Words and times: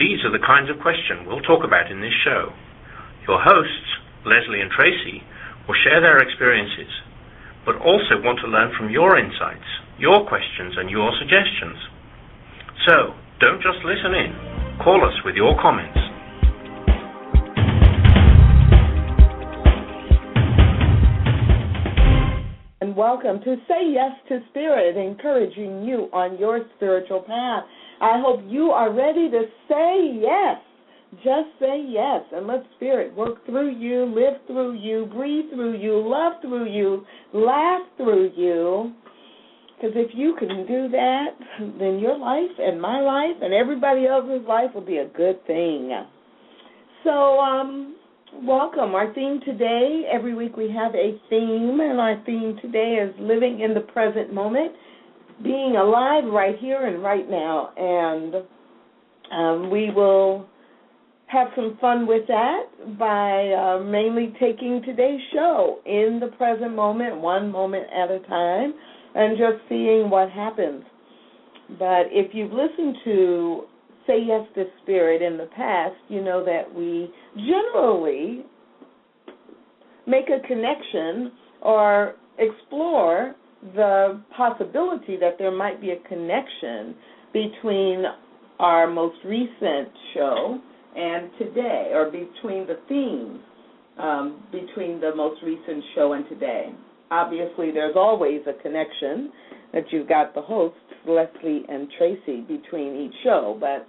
These 0.00 0.24
are 0.24 0.32
the 0.32 0.40
kinds 0.40 0.72
of 0.72 0.80
questions 0.80 1.28
we'll 1.28 1.44
talk 1.44 1.60
about 1.60 1.92
in 1.92 2.00
this 2.00 2.16
show. 2.24 2.48
Your 3.28 3.36
hosts, 3.36 4.00
Lesley 4.24 4.64
and 4.64 4.72
Tracy, 4.72 5.20
will 5.68 5.76
share 5.84 6.00
their 6.00 6.24
experiences, 6.24 6.88
but 7.68 7.76
also 7.76 8.16
want 8.24 8.40
to 8.40 8.48
learn 8.48 8.72
from 8.80 8.88
your 8.88 9.20
insights, 9.20 9.68
your 10.00 10.24
questions, 10.24 10.72
and 10.80 10.88
your 10.88 11.12
suggestions. 11.20 11.76
So, 12.88 13.12
don't 13.44 13.60
just 13.60 13.84
listen 13.84 14.16
in. 14.16 14.32
Call 14.80 15.04
us 15.04 15.12
with 15.20 15.36
your 15.36 15.52
comments. 15.60 16.00
And 22.80 22.96
welcome 22.96 23.44
to 23.44 23.56
Say 23.68 23.92
Yes 23.92 24.16
to 24.32 24.40
Spirit, 24.48 24.96
encouraging 24.96 25.84
you 25.84 26.08
on 26.16 26.38
your 26.38 26.64
spiritual 26.76 27.20
path. 27.20 27.64
I 28.00 28.20
hope 28.20 28.40
you 28.46 28.70
are 28.70 28.92
ready 28.92 29.30
to 29.30 29.42
say 29.68 30.18
yes. 30.20 30.56
Just 31.16 31.48
say 31.58 31.84
yes 31.88 32.22
and 32.32 32.46
let 32.46 32.62
Spirit 32.76 33.14
work 33.16 33.44
through 33.44 33.76
you, 33.76 34.06
live 34.06 34.40
through 34.46 34.78
you, 34.78 35.06
breathe 35.12 35.50
through 35.52 35.78
you, 35.78 36.00
love 36.06 36.34
through 36.40 36.70
you, 36.70 37.04
laugh 37.34 37.82
through 37.96 38.30
you. 38.36 38.92
Because 39.74 39.96
if 39.96 40.10
you 40.14 40.36
can 40.38 40.66
do 40.66 40.88
that, 40.88 41.30
then 41.78 41.98
your 41.98 42.16
life 42.16 42.50
and 42.58 42.80
my 42.80 43.00
life 43.00 43.36
and 43.42 43.52
everybody 43.52 44.06
else's 44.06 44.46
life 44.46 44.70
will 44.74 44.84
be 44.84 44.98
a 44.98 45.08
good 45.08 45.44
thing. 45.46 45.90
So, 47.02 47.40
um, 47.40 47.96
welcome. 48.42 48.94
Our 48.94 49.12
theme 49.14 49.40
today, 49.44 50.02
every 50.12 50.34
week 50.34 50.56
we 50.56 50.70
have 50.70 50.94
a 50.94 51.18
theme, 51.28 51.80
and 51.80 51.98
our 51.98 52.22
theme 52.24 52.58
today 52.62 53.02
is 53.02 53.14
living 53.18 53.60
in 53.60 53.74
the 53.74 53.80
present 53.80 54.32
moment, 54.32 54.72
being 55.42 55.76
alive 55.76 56.24
right 56.24 56.56
here 56.58 56.86
and 56.86 57.02
right 57.02 57.28
now. 57.28 57.70
And 57.76 58.34
um, 59.32 59.70
we 59.70 59.90
will 59.90 60.46
have 61.26 61.48
some 61.54 61.78
fun 61.80 62.06
with 62.06 62.26
that 62.26 62.62
by 62.98 63.52
uh, 63.52 63.84
mainly 63.84 64.34
taking 64.40 64.82
today's 64.84 65.20
show 65.32 65.78
in 65.86 66.18
the 66.20 66.28
present 66.36 66.74
moment, 66.74 67.20
one 67.20 67.50
moment 67.50 67.86
at 67.94 68.10
a 68.10 68.18
time 68.28 68.74
and 69.14 69.38
just 69.38 69.68
seeing 69.68 70.10
what 70.10 70.30
happens. 70.30 70.82
But 71.78 72.06
if 72.10 72.34
you've 72.34 72.52
listened 72.52 72.96
to 73.04 73.62
Say 74.06 74.24
Yes 74.26 74.46
to 74.56 74.64
Spirit 74.82 75.22
in 75.22 75.36
the 75.36 75.46
past, 75.56 75.94
you 76.08 76.20
know 76.22 76.44
that 76.44 76.72
we 76.74 77.12
generally 77.36 78.44
make 80.06 80.24
a 80.30 80.44
connection 80.46 81.30
or 81.62 82.14
explore 82.38 83.36
the 83.74 84.20
possibility 84.36 85.16
that 85.18 85.36
there 85.38 85.50
might 85.50 85.80
be 85.80 85.90
a 85.90 86.08
connection 86.08 86.94
between 87.32 88.04
our 88.58 88.86
most 88.88 89.16
recent 89.24 89.88
show 90.14 90.58
and 90.96 91.30
today, 91.38 91.90
or 91.92 92.06
between 92.06 92.66
the 92.66 92.78
themes 92.88 93.40
um, 93.98 94.42
between 94.50 95.00
the 95.00 95.14
most 95.14 95.42
recent 95.42 95.84
show 95.94 96.14
and 96.14 96.28
today 96.28 96.72
obviously 97.10 97.70
there's 97.70 97.96
always 97.96 98.40
a 98.46 98.62
connection 98.62 99.32
that 99.72 99.84
you've 99.90 100.08
got 100.08 100.34
the 100.34 100.40
hosts, 100.40 100.78
Lesley 101.06 101.62
and 101.68 101.88
Tracy, 101.98 102.42
between 102.42 102.96
each 102.96 103.14
show, 103.24 103.56
but 103.60 103.86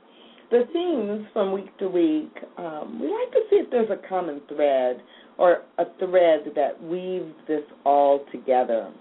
the 0.50 0.64
themes 0.74 1.28
from 1.34 1.54
week 1.54 1.76
to 1.80 1.88
week, 1.88 2.32
um, 2.58 3.00
we 3.00 3.08
like 3.08 3.32
to 3.32 3.42
see 3.50 3.56
if 3.58 3.72
there's 3.72 3.90
a 3.90 4.08
common 4.08 4.42
thread 4.48 5.02
or 5.38 5.64
a 5.78 5.86
thread 5.98 6.52
that 6.56 6.82
weaves 6.84 7.34
this 7.48 7.64
all 7.86 8.26
together. 8.32 8.92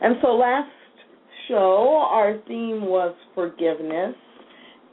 And 0.00 0.16
so 0.22 0.28
last 0.28 0.70
show, 1.48 2.06
our 2.10 2.38
theme 2.46 2.82
was 2.82 3.14
forgiveness, 3.34 4.14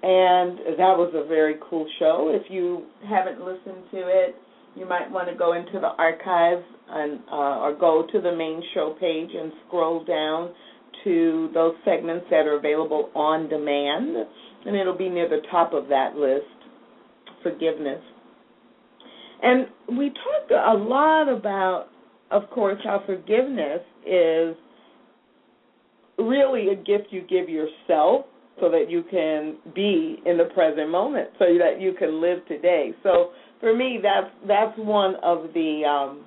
and 0.01 0.57
that 0.77 0.95
was 0.97 1.11
a 1.15 1.27
very 1.27 1.55
cool 1.69 1.87
show. 1.99 2.31
If 2.33 2.51
you 2.51 2.85
haven't 3.07 3.39
listened 3.39 3.83
to 3.91 3.97
it, 4.07 4.35
you 4.75 4.87
might 4.87 5.09
want 5.09 5.29
to 5.29 5.35
go 5.35 5.53
into 5.53 5.79
the 5.79 5.91
archives 5.97 6.65
and 6.89 7.19
uh, 7.31 7.59
or 7.59 7.75
go 7.75 8.07
to 8.11 8.21
the 8.21 8.35
main 8.35 8.61
show 8.73 8.95
page 8.99 9.29
and 9.33 9.51
scroll 9.67 10.03
down 10.03 10.53
to 11.03 11.49
those 11.53 11.73
segments 11.85 12.25
that 12.29 12.47
are 12.47 12.57
available 12.57 13.09
on 13.13 13.49
demand, 13.49 14.15
and 14.65 14.75
it'll 14.75 14.97
be 14.97 15.09
near 15.09 15.29
the 15.29 15.41
top 15.51 15.73
of 15.73 15.87
that 15.89 16.15
list. 16.15 16.45
Forgiveness. 17.41 18.01
And 19.41 19.67
we 19.97 20.09
talked 20.09 20.51
a 20.51 20.73
lot 20.73 21.27
about, 21.27 21.87
of 22.31 22.49
course, 22.49 22.79
how 22.85 23.03
forgiveness 23.05 23.81
is 24.07 24.55
really 26.17 26.69
a 26.69 26.75
gift 26.75 27.07
you 27.11 27.21
give 27.21 27.49
yourself 27.49 28.25
so 28.59 28.69
that 28.69 28.85
you 28.89 29.03
can 29.09 29.57
be 29.73 30.21
in 30.25 30.37
the 30.37 30.45
present 30.53 30.89
moment, 30.89 31.29
so 31.39 31.45
that 31.57 31.81
you 31.81 31.93
can 31.97 32.21
live 32.21 32.45
today. 32.47 32.91
So 33.01 33.31
for 33.59 33.75
me, 33.75 33.99
that's 34.01 34.31
that's 34.47 34.77
one 34.77 35.15
of 35.23 35.53
the 35.53 35.81
um, 35.87 36.25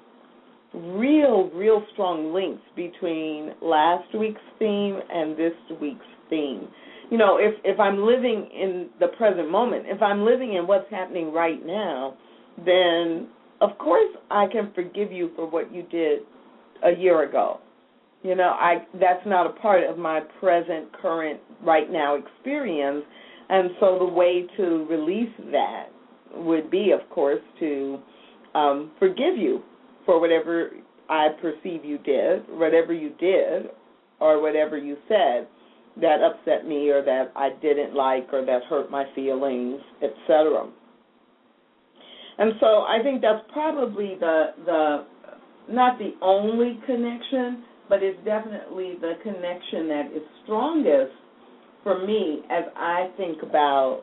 real, 0.99 1.51
real 1.55 1.85
strong 1.93 2.35
links 2.35 2.63
between 2.75 3.53
last 3.63 4.13
week's 4.19 4.41
theme 4.59 4.99
and 5.11 5.37
this 5.37 5.53
week's 5.81 6.05
theme. 6.29 6.69
You 7.11 7.19
know, 7.19 7.39
if 7.39 7.55
if 7.65 7.79
I'm 7.79 8.05
living 8.05 8.49
in 8.53 8.89
the 8.99 9.09
present 9.17 9.51
moment, 9.51 9.85
if 9.87 10.03
I'm 10.03 10.25
living 10.25 10.55
in 10.55 10.67
what's 10.67 10.91
happening 10.91 11.33
right 11.33 11.65
now, 11.65 12.17
then 12.65 13.29
of 13.61 13.79
course 13.79 14.11
I 14.31 14.47
can 14.51 14.73
forgive 14.75 15.13
you 15.13 15.31
for 15.37 15.49
what 15.49 15.73
you 15.73 15.83
did 15.85 16.21
a 16.85 16.99
year 16.99 17.29
ago. 17.29 17.61
You 18.23 18.35
know, 18.35 18.51
I 18.51 18.87
that's 18.95 19.25
not 19.27 19.47
a 19.47 19.61
part 19.61 19.89
of 19.89 19.99
my 19.99 20.21
present, 20.41 20.93
current, 21.01 21.41
right 21.63 21.91
now 21.91 22.17
experience, 22.17 23.05
and 23.49 23.71
so 23.79 23.99
the 23.99 24.13
way 24.13 24.47
to 24.57 24.87
release 24.91 25.33
that 25.53 25.87
would 26.35 26.71
be, 26.71 26.93
of 26.93 27.09
course, 27.11 27.43
to 27.61 27.99
um, 28.55 28.91
forgive 28.99 29.37
you 29.37 29.63
for 30.05 30.21
whatever 30.21 30.71
I 31.09 31.29
perceive 31.41 31.85
you 31.85 31.99
did, 31.99 32.49
whatever 32.49 32.93
you 32.93 33.11
did, 33.21 33.71
or 34.21 34.41
whatever 34.41 34.77
you 34.77 34.97
said 35.09 35.47
that 36.01 36.19
upset 36.21 36.67
me 36.67 36.91
or 36.91 37.03
that 37.03 37.33
I 37.37 37.51
didn't 37.63 37.95
like 37.95 38.29
or 38.33 38.45
that 38.45 38.65
hurt 38.69 38.91
my 38.91 39.05
feelings, 39.15 39.81
etc. 40.03 40.69
And 42.39 42.53
so 42.61 42.83
I 42.83 42.99
think 43.03 43.23
that's 43.23 43.43
probably 43.53 44.17
the 44.21 44.47
the 44.65 45.07
not 45.69 45.99
the 45.99 46.13
only 46.23 46.79
connection, 46.87 47.65
but 47.89 48.03
it's 48.03 48.19
definitely 48.25 48.95
the 49.01 49.15
connection 49.23 49.89
that 49.89 50.11
is 50.15 50.23
strongest 50.45 51.13
for 51.83 52.05
me 52.05 52.43
as 52.51 52.65
I 52.77 53.11
think 53.17 53.43
about 53.43 54.03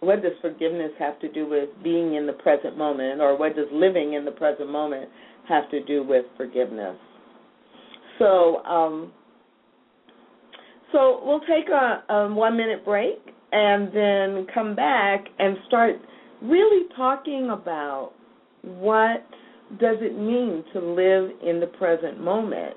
what 0.00 0.22
does 0.22 0.32
forgiveness 0.42 0.90
have 0.98 1.18
to 1.20 1.32
do 1.32 1.48
with 1.48 1.70
being 1.82 2.14
in 2.14 2.26
the 2.26 2.34
present 2.34 2.76
moment, 2.76 3.20
or 3.20 3.38
what 3.38 3.56
does 3.56 3.66
living 3.72 4.12
in 4.12 4.24
the 4.24 4.30
present 4.32 4.70
moment 4.70 5.08
have 5.48 5.70
to 5.70 5.82
do 5.84 6.02
with 6.02 6.26
forgiveness? 6.36 6.96
So, 8.18 8.62
um, 8.64 9.12
so 10.92 11.20
we'll 11.24 11.40
take 11.40 11.68
a, 11.70 12.04
a 12.12 12.32
one 12.32 12.56
minute 12.56 12.84
break 12.84 13.18
and 13.52 13.88
then 13.88 14.46
come 14.52 14.76
back 14.76 15.24
and 15.38 15.56
start 15.66 15.96
really 16.42 16.86
talking 16.96 17.50
about 17.50 18.12
what 18.62 19.24
does 19.78 19.96
it 20.00 20.18
mean 20.18 20.64
to 20.72 20.80
live 20.80 21.30
in 21.46 21.60
the 21.60 21.66
present 21.78 22.20
moment? 22.20 22.76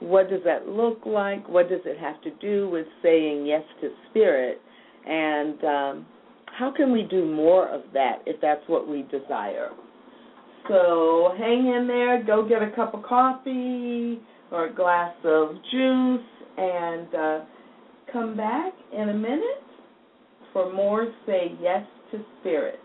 What 0.00 0.28
does 0.28 0.40
that 0.44 0.68
look 0.68 1.06
like? 1.06 1.48
What 1.48 1.68
does 1.68 1.80
it 1.84 1.98
have 1.98 2.20
to 2.22 2.30
do 2.40 2.68
with 2.68 2.86
saying 3.02 3.46
yes 3.46 3.62
to 3.80 3.90
spirit? 4.10 4.60
And 5.06 5.64
um, 5.64 6.06
how 6.46 6.72
can 6.76 6.92
we 6.92 7.02
do 7.02 7.24
more 7.24 7.68
of 7.68 7.82
that 7.92 8.18
if 8.26 8.40
that's 8.40 8.62
what 8.66 8.88
we 8.88 9.02
desire? 9.02 9.70
So 10.68 11.34
hang 11.38 11.72
in 11.74 11.86
there, 11.86 12.22
go 12.24 12.46
get 12.46 12.62
a 12.62 12.70
cup 12.74 12.92
of 12.94 13.02
coffee 13.04 14.20
or 14.50 14.66
a 14.66 14.74
glass 14.74 15.14
of 15.24 15.54
juice, 15.70 16.20
and 16.58 17.14
uh, 17.14 17.40
come 18.12 18.36
back 18.36 18.72
in 18.92 19.08
a 19.08 19.14
minute 19.14 19.62
for 20.52 20.72
more 20.72 21.12
Say 21.26 21.52
Yes 21.60 21.84
to 22.10 22.20
Spirit. 22.40 22.78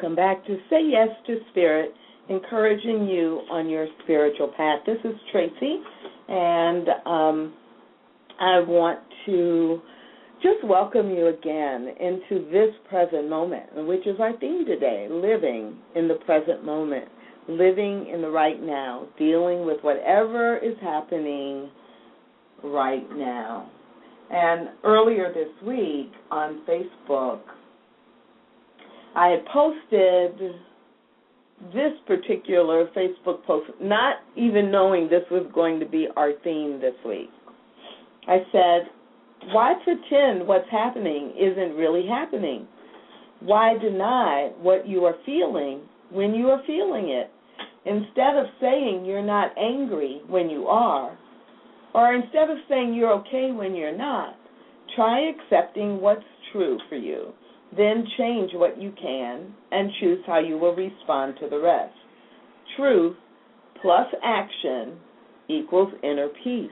Welcome 0.00 0.14
back 0.14 0.46
to 0.46 0.56
Say 0.70 0.90
Yes 0.90 1.08
to 1.26 1.38
Spirit, 1.50 1.92
encouraging 2.28 3.08
you 3.08 3.40
on 3.50 3.68
your 3.68 3.88
spiritual 4.04 4.46
path. 4.56 4.78
This 4.86 4.98
is 5.02 5.18
Tracy, 5.32 5.80
and 6.28 6.88
um, 7.04 7.54
I 8.38 8.60
want 8.60 9.00
to 9.26 9.80
just 10.40 10.62
welcome 10.62 11.10
you 11.10 11.26
again 11.26 11.88
into 11.98 12.48
this 12.48 12.72
present 12.88 13.28
moment, 13.28 13.64
which 13.88 14.06
is 14.06 14.20
our 14.20 14.38
theme 14.38 14.64
today 14.64 15.08
living 15.10 15.76
in 15.96 16.06
the 16.06 16.18
present 16.24 16.64
moment, 16.64 17.06
living 17.48 18.08
in 18.14 18.22
the 18.22 18.30
right 18.30 18.62
now, 18.62 19.08
dealing 19.18 19.66
with 19.66 19.78
whatever 19.80 20.58
is 20.58 20.76
happening 20.80 21.70
right 22.62 23.04
now. 23.16 23.68
And 24.30 24.68
earlier 24.84 25.34
this 25.34 25.50
week 25.66 26.12
on 26.30 26.62
Facebook, 26.68 27.40
I 29.14 29.28
had 29.28 29.44
posted 29.46 30.54
this 31.74 31.92
particular 32.06 32.86
Facebook 32.96 33.44
post, 33.44 33.70
not 33.80 34.16
even 34.36 34.70
knowing 34.70 35.08
this 35.08 35.24
was 35.30 35.50
going 35.54 35.80
to 35.80 35.86
be 35.86 36.06
our 36.16 36.32
theme 36.44 36.80
this 36.80 36.94
week. 37.06 37.30
I 38.28 38.38
said, 38.52 38.88
why 39.52 39.74
pretend 39.82 40.46
what's 40.46 40.68
happening 40.70 41.32
isn't 41.36 41.76
really 41.76 42.06
happening? 42.06 42.66
Why 43.40 43.76
deny 43.78 44.50
what 44.60 44.86
you 44.86 45.04
are 45.04 45.14
feeling 45.24 45.82
when 46.10 46.34
you 46.34 46.48
are 46.48 46.62
feeling 46.66 47.08
it? 47.08 47.30
Instead 47.86 48.36
of 48.36 48.46
saying 48.60 49.04
you're 49.04 49.22
not 49.22 49.56
angry 49.58 50.20
when 50.26 50.50
you 50.50 50.66
are, 50.66 51.16
or 51.94 52.14
instead 52.14 52.50
of 52.50 52.58
saying 52.68 52.94
you're 52.94 53.12
okay 53.12 53.50
when 53.52 53.74
you're 53.74 53.96
not, 53.96 54.36
try 54.94 55.30
accepting 55.30 56.00
what's 56.00 56.24
true 56.52 56.78
for 56.88 56.96
you. 56.96 57.32
Then 57.76 58.04
change 58.16 58.52
what 58.54 58.80
you 58.80 58.92
can 59.00 59.54
and 59.70 59.90
choose 60.00 60.20
how 60.26 60.38
you 60.38 60.58
will 60.58 60.74
respond 60.74 61.34
to 61.40 61.48
the 61.48 61.60
rest. 61.60 61.94
Truth 62.76 63.16
plus 63.82 64.06
action 64.24 64.98
equals 65.48 65.92
inner 66.02 66.28
peace. 66.42 66.70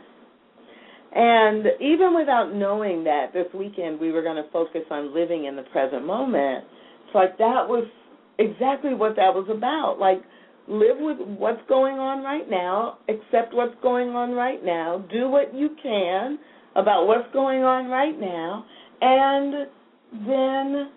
And 1.14 1.66
even 1.80 2.14
without 2.14 2.54
knowing 2.54 3.04
that 3.04 3.32
this 3.32 3.46
weekend 3.54 4.00
we 4.00 4.12
were 4.12 4.22
going 4.22 4.36
to 4.36 4.50
focus 4.52 4.82
on 4.90 5.14
living 5.14 5.46
in 5.46 5.56
the 5.56 5.62
present 5.62 6.04
moment, 6.04 6.64
it's 7.06 7.14
like 7.14 7.38
that 7.38 7.68
was 7.68 7.86
exactly 8.38 8.92
what 8.92 9.16
that 9.16 9.32
was 9.32 9.46
about. 9.50 9.98
Like, 9.98 10.22
live 10.68 10.96
with 10.98 11.18
what's 11.38 11.62
going 11.68 11.96
on 11.96 12.22
right 12.24 12.50
now, 12.50 12.98
accept 13.08 13.54
what's 13.54 13.74
going 13.82 14.10
on 14.10 14.32
right 14.32 14.64
now, 14.64 15.04
do 15.10 15.28
what 15.28 15.54
you 15.54 15.70
can 15.82 16.38
about 16.74 17.06
what's 17.06 17.32
going 17.32 17.62
on 17.62 17.86
right 17.86 18.18
now, 18.20 18.66
and 19.00 19.68
then, 20.12 20.90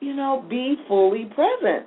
you 0.00 0.14
know, 0.14 0.44
be 0.48 0.76
fully 0.88 1.26
present. 1.34 1.86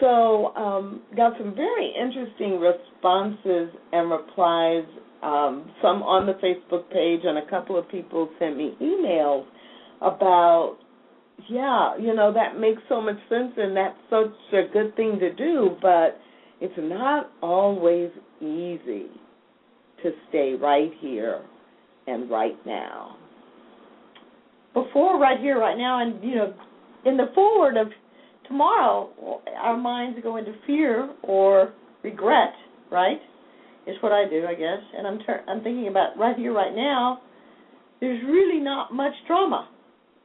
So, 0.00 0.54
um, 0.56 1.02
got 1.16 1.34
some 1.38 1.54
very 1.54 1.94
interesting 1.98 2.58
responses 2.58 3.74
and 3.92 4.10
replies, 4.10 4.84
um, 5.22 5.70
some 5.80 6.02
on 6.02 6.26
the 6.26 6.34
Facebook 6.34 6.90
page, 6.90 7.20
and 7.24 7.38
a 7.38 7.48
couple 7.48 7.78
of 7.78 7.88
people 7.88 8.28
sent 8.38 8.56
me 8.56 8.76
emails 8.80 9.46
about 10.00 10.78
yeah, 11.48 11.96
you 11.98 12.14
know, 12.14 12.32
that 12.32 12.58
makes 12.58 12.82
so 12.88 13.00
much 13.00 13.16
sense 13.28 13.52
and 13.56 13.76
that's 13.76 13.96
such 14.10 14.32
a 14.52 14.72
good 14.72 14.94
thing 14.96 15.18
to 15.18 15.32
do, 15.34 15.76
but 15.80 16.18
it's 16.60 16.74
not 16.78 17.32
always 17.42 18.10
easy 18.40 19.06
to 20.02 20.12
stay 20.28 20.54
right 20.54 20.92
here 21.00 21.42
and 22.06 22.30
right 22.30 22.58
now. 22.66 23.16
Before 24.74 25.18
right 25.18 25.38
here, 25.38 25.58
right 25.58 25.76
now, 25.76 26.00
and 26.00 26.22
you 26.22 26.34
know, 26.36 26.54
in 27.04 27.16
the 27.16 27.26
forward 27.34 27.76
of 27.76 27.88
tomorrow, 28.46 29.40
our 29.56 29.76
minds 29.76 30.18
go 30.22 30.36
into 30.36 30.52
fear 30.66 31.10
or 31.22 31.72
regret, 32.02 32.54
right? 32.90 33.20
Is 33.86 33.96
what 34.00 34.12
I 34.12 34.28
do, 34.28 34.46
I 34.46 34.54
guess. 34.54 34.80
And 34.96 35.06
I'm 35.06 35.18
ter- 35.20 35.44
I'm 35.48 35.62
thinking 35.62 35.88
about 35.88 36.16
right 36.16 36.36
here, 36.36 36.54
right 36.54 36.74
now. 36.74 37.20
There's 38.00 38.22
really 38.24 38.60
not 38.60 38.92
much 38.92 39.12
drama 39.26 39.68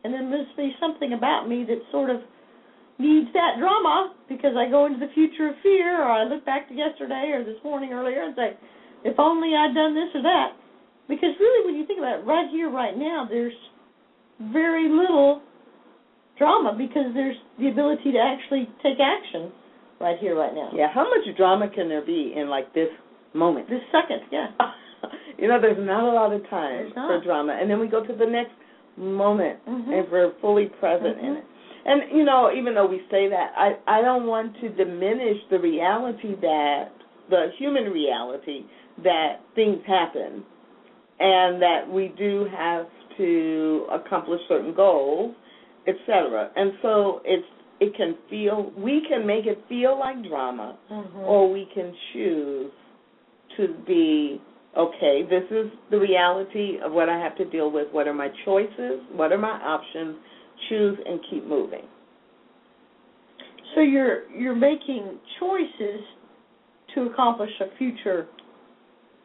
and 0.08 0.14
there 0.14 0.24
must 0.24 0.56
be 0.56 0.72
something 0.80 1.12
about 1.14 1.50
me 1.50 1.66
that 1.68 1.84
sort 1.92 2.10
of 2.10 2.22
needs 2.98 3.28
that 3.34 3.60
drama 3.60 4.16
because 4.30 4.56
I 4.56 4.70
go 4.70 4.86
into 4.86 5.00
the 5.00 5.12
future 5.14 5.50
of 5.50 5.56
fear 5.62 6.00
or 6.02 6.08
I 6.08 6.24
look 6.24 6.46
back 6.46 6.70
to 6.70 6.74
yesterday 6.74 7.36
or 7.36 7.44
this 7.44 7.60
morning 7.64 7.92
earlier 7.92 8.24
and 8.24 8.36
say, 8.36 8.56
if 9.04 9.20
only 9.20 9.52
I'd 9.52 9.76
done 9.76 9.94
this 9.94 10.10
or 10.16 10.24
that. 10.24 10.56
Because 11.08 11.36
really, 11.40 11.66
when 11.66 11.76
you 11.76 11.86
think 11.86 12.00
about 12.00 12.20
it, 12.20 12.26
right 12.26 12.48
here, 12.52 12.70
right 12.72 12.98
now, 12.98 13.28
there's 13.30 13.54
very 14.40 14.90
little 14.90 15.42
drama 16.38 16.76
because 16.78 17.14
there's 17.14 17.38
the 17.60 17.70
ability 17.70 18.12
to 18.12 18.20
actually 18.20 18.70
take 18.84 18.98
action 19.02 19.52
right 20.00 20.18
here, 20.20 20.38
right 20.38 20.54
now. 20.54 20.72
Yeah, 20.74 20.88
how 20.94 21.04
much 21.04 21.36
drama 21.36 21.70
can 21.70 21.90
there 21.90 22.06
be 22.06 22.34
in 22.36 22.50
like 22.50 22.74
this 22.74 22.90
moment? 23.34 23.70
This 23.70 23.82
second, 23.92 24.22
yeah. 24.32 24.48
you 25.38 25.48
know, 25.48 25.60
there's 25.60 25.78
not 25.80 26.04
a 26.04 26.14
lot 26.14 26.34
of 26.34 26.48
time 26.50 26.92
for 26.94 27.22
drama. 27.24 27.58
And 27.60 27.70
then 27.70 27.80
we 27.80 27.88
go 27.88 28.06
to 28.06 28.14
the 28.14 28.26
next 28.26 28.54
moment 28.98 29.60
mm-hmm. 29.68 29.92
and 29.92 30.12
we're 30.12 30.34
fully 30.42 30.66
present 30.80 31.18
mm-hmm. 31.18 31.26
in 31.26 31.34
it. 31.38 31.44
And 31.86 32.02
you 32.18 32.26
know, 32.26 32.52
even 32.56 32.76
though 32.76 32.86
we 32.86 33.00
say 33.10 33.30
that, 33.30 33.54
I 33.56 33.78
I 33.88 34.02
don't 34.02 34.28
want 34.28 34.60
to 34.60 34.70
diminish 34.70 35.38
the 35.50 35.58
reality 35.58 36.36
that 36.42 36.90
the 37.30 37.48
human 37.58 37.86
reality 37.86 38.66
that 39.04 39.38
things 39.56 39.78
happen 39.88 40.44
and 41.20 41.62
that 41.62 41.82
we 41.90 42.14
do 42.18 42.46
have 42.56 42.88
to 43.18 43.88
accomplish 43.92 44.42
certain 44.48 44.74
goals, 44.74 45.36
etc. 45.88 46.52
And 46.56 46.74
so 46.82 47.22
it's 47.26 47.48
it 47.80 47.96
can 47.96 48.16
feel 48.30 48.72
we 48.78 49.06
can 49.08 49.26
make 49.26 49.46
it 49.46 49.64
feel 49.70 50.00
like 50.00 50.28
drama 50.28 50.78
mm-hmm. 50.92 51.20
or 51.20 51.52
we 51.52 51.68
can 51.74 51.94
choose 52.14 52.72
to 53.58 53.76
be 53.86 54.42
okay, 54.78 55.24
this 55.28 55.44
is 55.50 55.72
the 55.90 55.98
reality 55.98 56.78
of 56.84 56.92
what 56.92 57.10
I 57.10 57.18
have 57.18 57.36
to 57.38 57.46
deal 57.46 57.72
with. 57.72 57.88
What 57.92 58.08
are 58.08 58.14
my 58.14 58.30
choices? 58.46 59.02
What 59.12 59.32
are 59.32 59.38
my 59.38 59.50
options? 59.50 60.18
Choose 60.70 60.98
and 61.06 61.20
keep 61.30 61.48
moving. 61.48 61.84
So 63.76 63.82
you're 63.82 64.30
you're 64.32 64.56
making 64.56 65.20
choices 65.40 66.02
to 66.96 67.02
accomplish 67.04 67.52
a 67.62 67.78
future, 67.78 68.28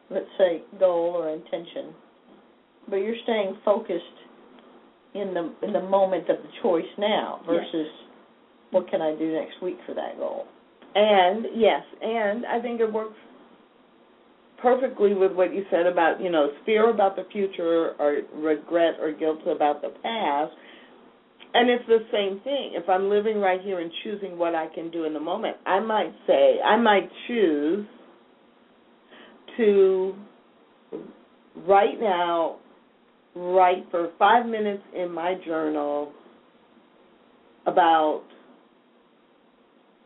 let's 0.09 0.25
say, 0.37 0.63
goal 0.79 1.15
or 1.15 1.29
intention, 1.29 1.93
but 2.89 2.97
you're 2.97 3.15
staying 3.23 3.57
focused 3.63 4.03
in 5.13 5.33
the 5.33 5.53
in 5.65 5.73
the 5.73 5.81
moment 5.81 6.29
of 6.29 6.37
the 6.37 6.49
choice 6.61 6.85
now 6.97 7.41
versus 7.45 7.67
yes. 7.73 8.09
what 8.71 8.89
can 8.89 9.01
I 9.01 9.15
do 9.15 9.33
next 9.33 9.61
week 9.61 9.77
for 9.85 9.93
that 9.93 10.17
goal. 10.17 10.45
And 10.95 11.45
yes, 11.55 11.81
and 12.01 12.45
I 12.45 12.61
think 12.61 12.81
it 12.81 12.91
works 12.91 13.15
perfectly 14.61 15.13
with 15.13 15.33
what 15.33 15.53
you 15.53 15.65
said 15.69 15.85
about, 15.85 16.21
you 16.21 16.31
know, 16.31 16.49
fear 16.65 16.89
about 16.89 17.15
the 17.15 17.25
future 17.31 17.93
or 17.99 18.21
regret 18.35 18.95
or 18.99 19.11
guilt 19.11 19.41
about 19.45 19.81
the 19.81 19.89
past. 20.01 20.53
And 21.55 21.69
it's 21.69 21.85
the 21.87 21.99
same 22.11 22.39
thing. 22.43 22.71
If 22.73 22.89
I'm 22.89 23.09
living 23.09 23.37
right 23.37 23.61
here 23.61 23.79
and 23.79 23.91
choosing 24.03 24.37
what 24.37 24.55
I 24.55 24.67
can 24.73 24.89
do 24.89 25.03
in 25.03 25.13
the 25.13 25.19
moment, 25.19 25.57
I 25.67 25.79
might 25.79 26.13
say, 26.25 26.59
I 26.65 26.77
might 26.77 27.09
choose 27.27 27.85
to 29.57 30.15
right 31.67 31.99
now 31.99 32.57
write 33.35 33.85
for 33.91 34.11
five 34.19 34.45
minutes 34.45 34.83
in 34.95 35.11
my 35.11 35.35
journal 35.45 36.11
about 37.65 38.23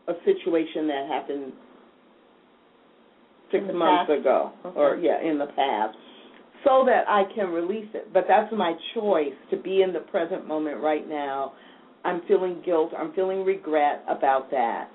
a 0.08 0.12
situation 0.24 0.86
that 0.86 1.06
happened 1.08 1.52
six 3.52 3.64
months 3.74 4.08
past? 4.08 4.20
ago, 4.20 4.52
okay. 4.64 4.78
or 4.78 4.96
yeah, 4.96 5.20
in 5.22 5.38
the 5.38 5.46
past, 5.46 5.96
so 6.64 6.84
that 6.86 7.04
I 7.08 7.24
can 7.34 7.48
release 7.48 7.88
it. 7.94 8.12
But 8.12 8.24
that's 8.28 8.52
my 8.52 8.74
choice 8.94 9.34
to 9.50 9.56
be 9.56 9.82
in 9.82 9.92
the 9.92 10.00
present 10.00 10.46
moment 10.46 10.80
right 10.80 11.08
now. 11.08 11.52
I'm 12.04 12.22
feeling 12.28 12.62
guilt. 12.64 12.92
I'm 12.96 13.12
feeling 13.12 13.44
regret 13.44 14.04
about 14.08 14.50
that. 14.50 14.88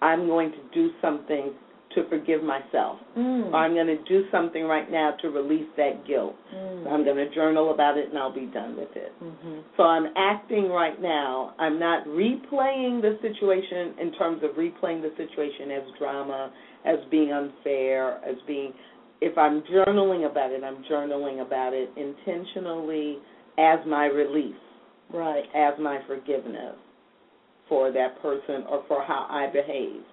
I'm 0.00 0.26
going 0.26 0.50
to 0.52 0.58
do 0.74 0.90
something 1.00 1.52
to 1.94 2.08
forgive 2.08 2.42
myself. 2.42 2.98
Mm. 3.16 3.52
Or 3.52 3.56
I'm 3.56 3.74
going 3.74 3.86
to 3.86 4.02
do 4.04 4.24
something 4.30 4.64
right 4.64 4.90
now 4.90 5.14
to 5.22 5.28
release 5.28 5.68
that 5.76 6.06
guilt. 6.06 6.34
Mm. 6.54 6.90
I'm 6.90 7.04
going 7.04 7.16
to 7.16 7.34
journal 7.34 7.72
about 7.72 7.98
it 7.98 8.08
and 8.08 8.18
I'll 8.18 8.34
be 8.34 8.46
done 8.46 8.76
with 8.76 8.94
it. 8.94 9.12
Mm-hmm. 9.22 9.60
So 9.76 9.84
I'm 9.84 10.12
acting 10.16 10.68
right 10.68 11.00
now. 11.00 11.54
I'm 11.58 11.78
not 11.78 12.06
replaying 12.06 13.02
the 13.02 13.18
situation 13.22 13.94
in 14.00 14.12
terms 14.18 14.42
of 14.42 14.50
replaying 14.56 15.02
the 15.02 15.12
situation 15.16 15.70
as 15.70 15.82
drama 15.98 16.52
as 16.84 16.96
being 17.10 17.32
unfair, 17.32 18.18
as 18.24 18.36
being 18.46 18.72
if 19.22 19.38
I'm 19.38 19.62
journaling 19.72 20.28
about 20.28 20.50
it, 20.50 20.64
I'm 20.64 20.82
journaling 20.90 21.46
about 21.46 21.72
it 21.72 21.90
intentionally 21.96 23.18
as 23.56 23.78
my 23.86 24.06
release, 24.06 24.54
right, 25.14 25.44
as 25.54 25.74
my 25.78 26.00
forgiveness 26.08 26.74
for 27.68 27.92
that 27.92 28.20
person 28.20 28.64
or 28.68 28.84
for 28.88 29.04
how 29.04 29.28
I 29.30 29.46
behaved. 29.52 30.04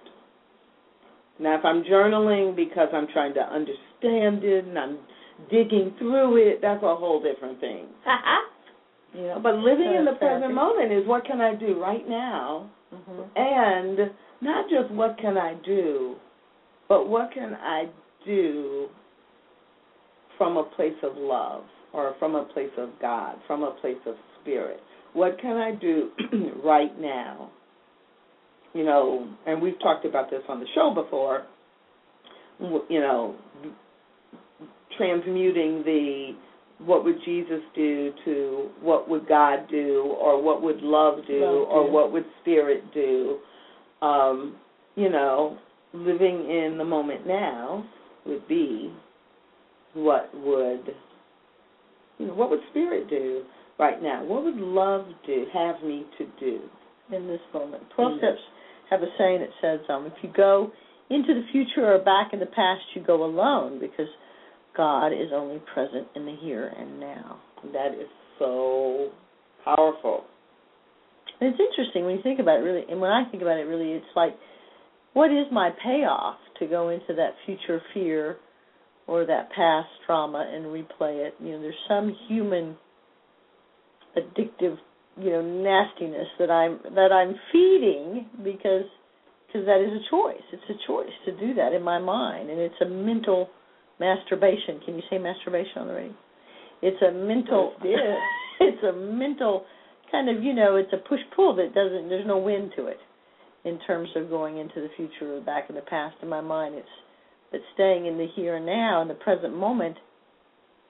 Now, 1.40 1.58
if 1.58 1.64
I'm 1.64 1.82
journaling 1.84 2.54
because 2.54 2.88
I'm 2.92 3.06
trying 3.12 3.34
to 3.34 3.40
understand 3.40 4.44
it 4.44 4.66
and 4.66 4.78
I'm 4.78 4.98
digging 5.50 5.94
through 5.98 6.36
it, 6.36 6.60
that's 6.60 6.82
a 6.82 6.94
whole 6.94 7.22
different 7.22 7.58
thing. 7.60 7.86
You 9.14 9.22
know, 9.22 9.40
but 9.42 9.56
living 9.56 9.92
in 9.92 10.04
the 10.04 10.12
Therapy. 10.20 10.40
present 10.42 10.54
moment 10.54 10.92
is 10.92 11.06
what 11.06 11.24
can 11.24 11.40
I 11.40 11.54
do 11.54 11.80
right 11.82 12.06
now, 12.08 12.68
Mhm. 12.92 13.24
and 13.36 14.10
not 14.40 14.68
just 14.68 14.90
what 14.90 15.16
can 15.18 15.36
I 15.36 15.54
do, 15.54 16.16
but 16.88 17.08
what 17.08 17.32
can 17.32 17.54
I 17.54 17.88
do 18.24 18.88
from 20.36 20.56
a 20.56 20.64
place 20.64 20.96
of 21.02 21.16
love 21.16 21.64
or 21.92 22.14
from 22.18 22.34
a 22.34 22.44
place 22.44 22.70
of 22.76 22.88
God, 23.00 23.36
from 23.46 23.62
a 23.62 23.72
place 23.72 23.98
of 24.06 24.16
spirit. 24.40 24.80
What 25.12 25.38
can 25.38 25.56
I 25.56 25.72
do 25.72 26.10
right 26.62 26.96
now? 26.98 27.50
You 28.72 28.84
know, 28.84 29.28
and 29.46 29.60
we've 29.60 29.78
talked 29.80 30.04
about 30.04 30.30
this 30.30 30.42
on 30.48 30.60
the 30.60 30.66
show 30.74 30.92
before. 30.94 31.44
You 32.60 33.00
know, 33.00 33.34
transmuting 34.96 35.82
the 35.84 36.32
what 36.84 37.04
would 37.04 37.16
Jesus 37.24 37.60
do 37.74 38.12
to 38.24 38.68
what 38.80 39.08
would 39.08 39.28
God 39.28 39.68
do, 39.70 40.14
or 40.18 40.40
what 40.42 40.62
would 40.62 40.80
love 40.82 41.18
do, 41.26 41.40
Love 41.44 41.68
or 41.68 41.86
do. 41.86 41.92
what 41.92 42.12
would 42.12 42.24
spirit 42.40 42.82
do. 42.94 43.38
Um, 44.02 44.56
you 44.94 45.10
know, 45.10 45.58
living 45.92 46.48
in 46.50 46.76
the 46.78 46.84
moment 46.84 47.26
now 47.26 47.84
would 48.26 48.46
be 48.48 48.92
what 49.94 50.30
would 50.34 50.94
you 52.18 52.26
know, 52.26 52.34
what 52.34 52.50
would 52.50 52.60
spirit 52.70 53.08
do 53.10 53.42
right 53.78 54.02
now? 54.02 54.22
What 54.24 54.44
would 54.44 54.56
love 54.56 55.06
do 55.26 55.46
have 55.52 55.82
me 55.82 56.04
to 56.18 56.26
do? 56.38 56.60
in 57.12 57.26
this 57.26 57.40
moment. 57.52 57.82
Twelve 57.96 58.12
Mhm. 58.12 58.18
steps 58.18 58.40
have 58.90 59.02
a 59.02 59.06
saying 59.18 59.40
that 59.40 59.50
says, 59.60 59.80
um, 59.88 60.06
if 60.06 60.12
you 60.22 60.30
go 60.36 60.72
into 61.08 61.34
the 61.34 61.44
future 61.52 61.92
or 61.92 61.98
back 61.98 62.32
in 62.32 62.40
the 62.40 62.46
past, 62.46 62.82
you 62.94 63.02
go 63.02 63.24
alone 63.24 63.80
because 63.80 64.08
God 64.76 65.08
is 65.08 65.30
only 65.32 65.60
present 65.72 66.06
in 66.14 66.26
the 66.26 66.36
here 66.40 66.72
and 66.78 67.00
now. 67.00 67.40
That 67.72 67.94
is 67.94 68.08
so 68.38 69.10
powerful. 69.64 70.24
And 71.40 71.54
it's 71.54 71.60
interesting 71.60 72.04
when 72.04 72.16
you 72.16 72.22
think 72.22 72.38
about 72.38 72.58
it 72.58 72.62
really 72.62 72.84
and 72.90 73.00
when 73.00 73.10
I 73.10 73.28
think 73.30 73.42
about 73.42 73.58
it 73.58 73.64
really 73.64 73.92
it's 73.92 74.06
like 74.14 74.36
what 75.12 75.30
is 75.32 75.46
my 75.50 75.70
payoff 75.82 76.36
to 76.58 76.66
go 76.66 76.90
into 76.90 77.14
that 77.14 77.34
future 77.44 77.80
fear 77.92 78.36
or 79.06 79.26
that 79.26 79.50
past 79.50 79.88
trauma 80.06 80.48
and 80.52 80.66
replay 80.66 81.26
it? 81.26 81.34
You 81.40 81.52
know, 81.52 81.60
there's 81.60 81.74
some 81.88 82.14
human 82.28 82.76
addictive, 84.16 84.76
you 85.20 85.30
know, 85.30 85.42
nastiness 85.42 86.28
that 86.38 86.50
I'm 86.50 86.78
that 86.94 87.12
I'm 87.12 87.34
feeding 87.52 88.26
because 88.42 88.84
because 89.46 89.66
that 89.66 89.80
is 89.80 89.90
a 89.92 90.10
choice. 90.10 90.42
It's 90.52 90.70
a 90.70 90.86
choice 90.86 91.12
to 91.26 91.32
do 91.38 91.54
that 91.54 91.72
in 91.72 91.82
my 91.82 91.98
mind 91.98 92.50
and 92.50 92.60
it's 92.60 92.80
a 92.80 92.86
mental 92.86 93.48
masturbation. 93.98 94.80
Can 94.84 94.94
you 94.94 95.02
say 95.10 95.18
masturbation 95.18 95.78
on 95.78 95.88
the 95.88 95.94
radio? 95.94 96.16
It's 96.82 97.02
a 97.02 97.12
mental 97.12 97.74
it's 98.60 98.82
a 98.82 98.92
mental 98.92 99.64
kind 100.10 100.28
of, 100.28 100.42
you 100.42 100.54
know, 100.54 100.76
it's 100.76 100.92
a 100.92 101.08
push 101.08 101.20
pull 101.34 101.56
that 101.56 101.74
doesn't 101.74 102.08
there's 102.08 102.26
no 102.26 102.38
wind 102.38 102.72
to 102.76 102.86
it 102.86 102.98
in 103.64 103.78
terms 103.86 104.08
of 104.16 104.30
going 104.30 104.58
into 104.58 104.76
the 104.76 104.88
future 104.96 105.36
or 105.36 105.40
back 105.40 105.66
in 105.68 105.74
the 105.74 105.82
past 105.82 106.16
in 106.22 106.28
my 106.28 106.40
mind. 106.40 106.74
It's 106.74 106.88
but 107.50 107.60
staying 107.74 108.06
in 108.06 108.16
the 108.16 108.26
here 108.36 108.56
and 108.56 108.66
now 108.66 109.02
in 109.02 109.08
the 109.08 109.14
present 109.14 109.56
moment, 109.56 109.96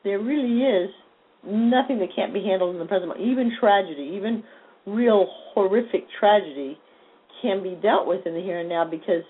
there 0.04 0.18
really 0.18 0.62
is 0.62 0.90
nothing 1.44 1.98
that 1.98 2.08
can't 2.14 2.34
be 2.34 2.42
handled 2.44 2.74
in 2.74 2.80
the 2.80 2.86
present 2.86 3.08
moment. 3.08 3.26
Even 3.26 3.52
tragedy, 3.58 4.12
even 4.16 4.42
real 4.86 5.26
horrific 5.54 6.06
tragedy 6.18 6.78
can 7.42 7.62
be 7.62 7.78
dealt 7.82 8.06
with 8.06 8.26
in 8.26 8.34
the 8.34 8.40
here 8.40 8.60
and 8.60 8.68
now 8.68 8.84
because 8.84 9.24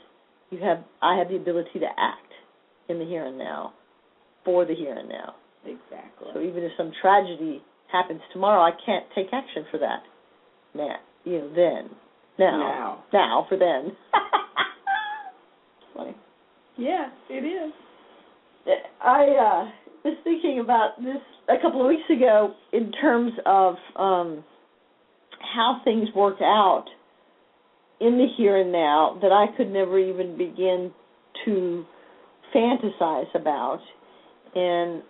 you 0.50 0.58
have 0.58 0.78
I 1.00 1.16
have 1.16 1.28
the 1.28 1.36
ability 1.36 1.78
to 1.78 1.86
act 1.86 2.32
in 2.88 2.98
the 2.98 3.04
here 3.04 3.26
and 3.26 3.38
now 3.38 3.74
for 4.44 4.64
the 4.64 4.74
here 4.74 4.94
and 4.96 5.08
now. 5.08 5.34
Exactly. 5.64 6.28
So 6.34 6.40
even 6.40 6.62
if 6.64 6.72
some 6.76 6.92
tragedy 7.00 7.62
happens 7.92 8.20
tomorrow, 8.32 8.62
I 8.62 8.72
can't 8.84 9.04
take 9.14 9.26
action 9.32 9.64
for 9.70 9.78
that. 9.78 10.02
Now, 10.74 10.96
you 11.24 11.38
know, 11.38 11.48
then, 11.54 11.90
now, 12.38 12.58
Now. 12.58 13.04
now 13.12 13.46
for 13.48 13.58
then. 13.58 13.92
Funny. 15.94 16.16
yeah, 16.76 17.08
it 17.28 17.44
is. 17.44 17.72
I 19.02 19.24
uh, 19.24 19.70
was 20.04 20.16
thinking 20.24 20.60
about 20.60 20.98
this 20.98 21.22
a 21.48 21.60
couple 21.60 21.82
of 21.82 21.88
weeks 21.88 22.08
ago 22.10 22.54
in 22.72 22.92
terms 22.92 23.32
of 23.46 23.74
um, 23.96 24.44
how 25.54 25.80
things 25.84 26.08
work 26.14 26.40
out 26.40 26.86
in 28.00 28.16
the 28.16 28.26
here 28.36 28.56
and 28.56 28.72
now 28.72 29.18
that 29.22 29.32
I 29.32 29.54
could 29.56 29.70
never 29.70 29.98
even 29.98 30.38
begin 30.38 30.92
to 31.44 31.84
fantasize 32.54 33.34
about. 33.34 33.80
And 34.54 35.02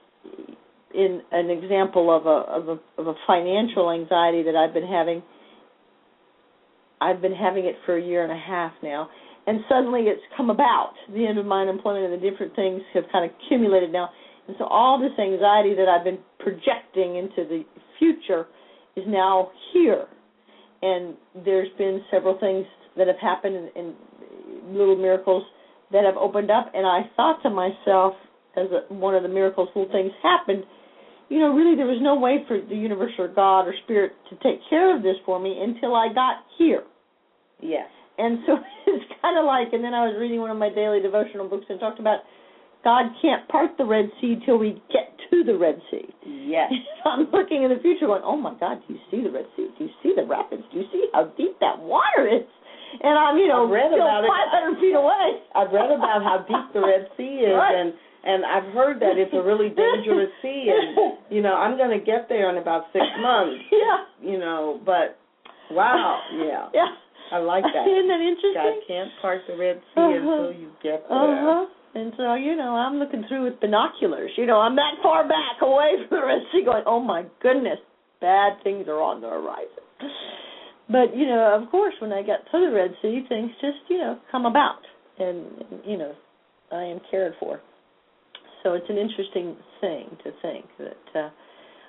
in 0.92 1.22
an 1.30 1.50
example 1.50 2.14
of 2.14 2.26
a 2.26 2.52
of 2.52 2.68
a 2.68 3.00
of 3.00 3.06
a 3.06 3.14
financial 3.26 3.90
anxiety 3.90 4.42
that 4.42 4.56
I've 4.56 4.74
been 4.74 4.86
having, 4.86 5.22
I've 7.00 7.22
been 7.22 7.34
having 7.34 7.66
it 7.66 7.76
for 7.86 7.96
a 7.96 8.02
year 8.02 8.24
and 8.24 8.32
a 8.32 8.38
half 8.38 8.72
now 8.82 9.08
and 9.46 9.60
suddenly 9.68 10.02
it's 10.02 10.22
come 10.36 10.50
about. 10.50 10.92
The 11.12 11.26
end 11.26 11.38
of 11.38 11.46
my 11.46 11.62
unemployment 11.62 12.12
and 12.12 12.14
the 12.14 12.30
different 12.30 12.54
things 12.54 12.82
have 12.94 13.04
kind 13.10 13.24
of 13.24 13.32
accumulated 13.36 13.92
now, 13.92 14.10
and 14.50 14.56
so 14.58 14.64
all 14.64 14.98
this 14.98 15.16
anxiety 15.16 15.74
that 15.76 15.86
I've 15.86 16.02
been 16.02 16.18
projecting 16.40 17.14
into 17.14 17.46
the 17.48 17.62
future 18.00 18.48
is 18.96 19.04
now 19.06 19.52
here. 19.72 20.06
And 20.82 21.14
there's 21.44 21.68
been 21.78 22.02
several 22.10 22.36
things 22.40 22.66
that 22.96 23.06
have 23.06 23.18
happened 23.22 23.70
and, 23.76 23.94
little 24.66 24.96
miracles 24.96 25.44
that 25.92 26.04
have 26.04 26.16
opened 26.16 26.50
up, 26.50 26.70
and 26.74 26.86
I 26.86 27.02
thought 27.16 27.42
to 27.42 27.50
myself, 27.50 28.14
as 28.56 28.66
a, 28.70 28.92
one 28.92 29.14
of 29.14 29.22
the 29.22 29.28
miracles, 29.28 29.68
little 29.74 29.90
things 29.90 30.12
happened. 30.22 30.64
You 31.28 31.40
know, 31.40 31.54
really, 31.54 31.76
there 31.76 31.86
was 31.86 31.98
no 32.00 32.14
way 32.14 32.44
for 32.46 32.60
the 32.60 32.76
universe 32.76 33.10
or 33.18 33.26
God 33.26 33.62
or 33.62 33.74
Spirit 33.84 34.12
to 34.30 34.36
take 34.36 34.60
care 34.68 34.94
of 34.94 35.02
this 35.02 35.16
for 35.26 35.40
me 35.40 35.58
until 35.60 35.96
I 35.96 36.12
got 36.12 36.44
here. 36.56 36.84
Yes. 37.60 37.88
And 38.18 38.38
so 38.46 38.58
it's 38.86 39.04
kind 39.22 39.38
of 39.38 39.44
like, 39.44 39.72
and 39.72 39.82
then 39.82 39.94
I 39.94 40.06
was 40.06 40.14
reading 40.20 40.40
one 40.40 40.50
of 40.50 40.56
my 40.56 40.70
daily 40.72 41.00
devotional 41.02 41.48
books 41.48 41.66
and 41.68 41.80
talked 41.80 41.98
about 41.98 42.20
God 42.84 43.04
can't 43.20 43.46
part 43.48 43.70
the 43.78 43.84
Red 43.84 44.10
Sea 44.20 44.36
till 44.46 44.56
we 44.58 44.80
get 44.92 45.12
to 45.30 45.44
the 45.44 45.56
Red 45.56 45.80
Sea. 45.90 46.08
Yes. 46.26 46.72
So 47.04 47.08
I'm 47.10 47.24
looking 47.32 47.62
in 47.64 47.72
the 47.72 47.80
future 47.80 48.04
going, 48.06 48.20
oh 48.24 48.36
my 48.36 48.52
God, 48.60 48.76
do 48.86 48.92
you 48.94 49.00
see 49.10 49.22
the 49.24 49.30
Red 49.32 49.46
Sea? 49.56 49.68
Do 49.78 49.84
you 49.84 49.90
see 50.02 50.12
the 50.14 50.24
rapids? 50.28 50.62
Do 50.72 50.78
you 50.80 50.86
see 50.92 51.08
how 51.14 51.32
deep 51.36 51.56
that 51.60 51.78
water 51.80 52.28
is? 52.28 52.44
And 53.02 53.16
I'm, 53.16 53.38
you 53.38 53.48
know, 53.48 53.64
I've 53.64 53.72
read 53.72 53.88
still 53.88 54.04
about 54.04 54.24
it. 54.24 54.28
500 54.28 54.80
feet 54.84 54.92
away. 54.98 55.40
I've 55.56 55.72
read 55.72 55.88
about 55.92 56.20
how 56.20 56.44
deep 56.44 56.72
the 56.76 56.80
Red 56.84 57.08
Sea 57.16 57.48
is, 57.48 57.56
Right. 57.56 57.72
and 57.72 57.94
and 58.20 58.44
I've 58.44 58.68
heard 58.76 59.00
that 59.00 59.16
it's 59.16 59.32
a 59.32 59.40
really 59.40 59.70
dangerous 59.72 60.28
sea, 60.44 60.68
and 60.68 61.16
you 61.32 61.40
know 61.40 61.54
I'm 61.56 61.78
going 61.80 61.96
to 61.98 62.04
get 62.04 62.28
there 62.28 62.50
in 62.52 62.58
about 62.60 62.84
six 62.92 63.04
months. 63.22 63.64
Yeah. 63.72 64.04
You 64.20 64.36
know, 64.38 64.80
but 64.84 65.16
wow, 65.70 66.20
yeah, 66.36 66.68
Yeah. 66.74 66.92
I 67.32 67.38
like 67.38 67.62
that. 67.64 67.86
Isn't 67.88 68.08
that 68.08 68.20
interesting? 68.20 68.52
God 68.60 68.76
can't 68.88 69.10
part 69.22 69.40
the 69.48 69.56
Red 69.56 69.80
Sea 69.94 70.00
Uh-huh. 70.00 70.18
until 70.20 70.52
you 70.52 70.68
get 70.82 71.08
there. 71.08 71.16
Uh 71.16 71.64
huh. 71.64 71.66
And 71.94 72.12
so, 72.16 72.34
you 72.34 72.56
know, 72.56 72.74
I'm 72.76 72.96
looking 72.96 73.24
through 73.28 73.44
with 73.44 73.60
binoculars. 73.60 74.30
You 74.36 74.46
know, 74.46 74.60
I'm 74.60 74.76
that 74.76 74.94
far 75.02 75.26
back 75.26 75.60
away 75.60 75.94
from 76.08 76.20
the 76.20 76.26
Red 76.26 76.42
Sea 76.52 76.62
going, 76.64 76.84
oh 76.86 77.00
my 77.00 77.24
goodness, 77.42 77.78
bad 78.20 78.62
things 78.62 78.86
are 78.86 79.00
on 79.02 79.20
the 79.20 79.28
horizon. 79.28 79.84
But, 80.88 81.16
you 81.16 81.26
know, 81.26 81.58
of 81.60 81.70
course, 81.70 81.94
when 82.00 82.12
I 82.12 82.22
got 82.22 82.40
to 82.50 82.66
the 82.66 82.72
Red 82.74 82.90
Sea, 83.02 83.24
things 83.28 83.50
just, 83.60 83.78
you 83.88 83.98
know, 83.98 84.18
come 84.30 84.46
about. 84.46 84.80
And, 85.18 85.46
you 85.84 85.98
know, 85.98 86.14
I 86.72 86.82
am 86.82 87.00
cared 87.10 87.34
for. 87.40 87.60
So 88.62 88.74
it's 88.74 88.86
an 88.88 88.96
interesting 88.98 89.56
thing 89.80 90.16
to 90.24 90.30
think 90.42 90.66
that 90.78 91.18
uh, 91.20 91.30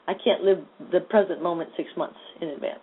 I 0.08 0.14
can't 0.24 0.44
live 0.44 0.60
the 0.92 1.02
present 1.02 1.42
moment 1.44 1.70
six 1.78 1.90
months 1.96 2.18
in 2.42 2.50
advance. 2.50 2.80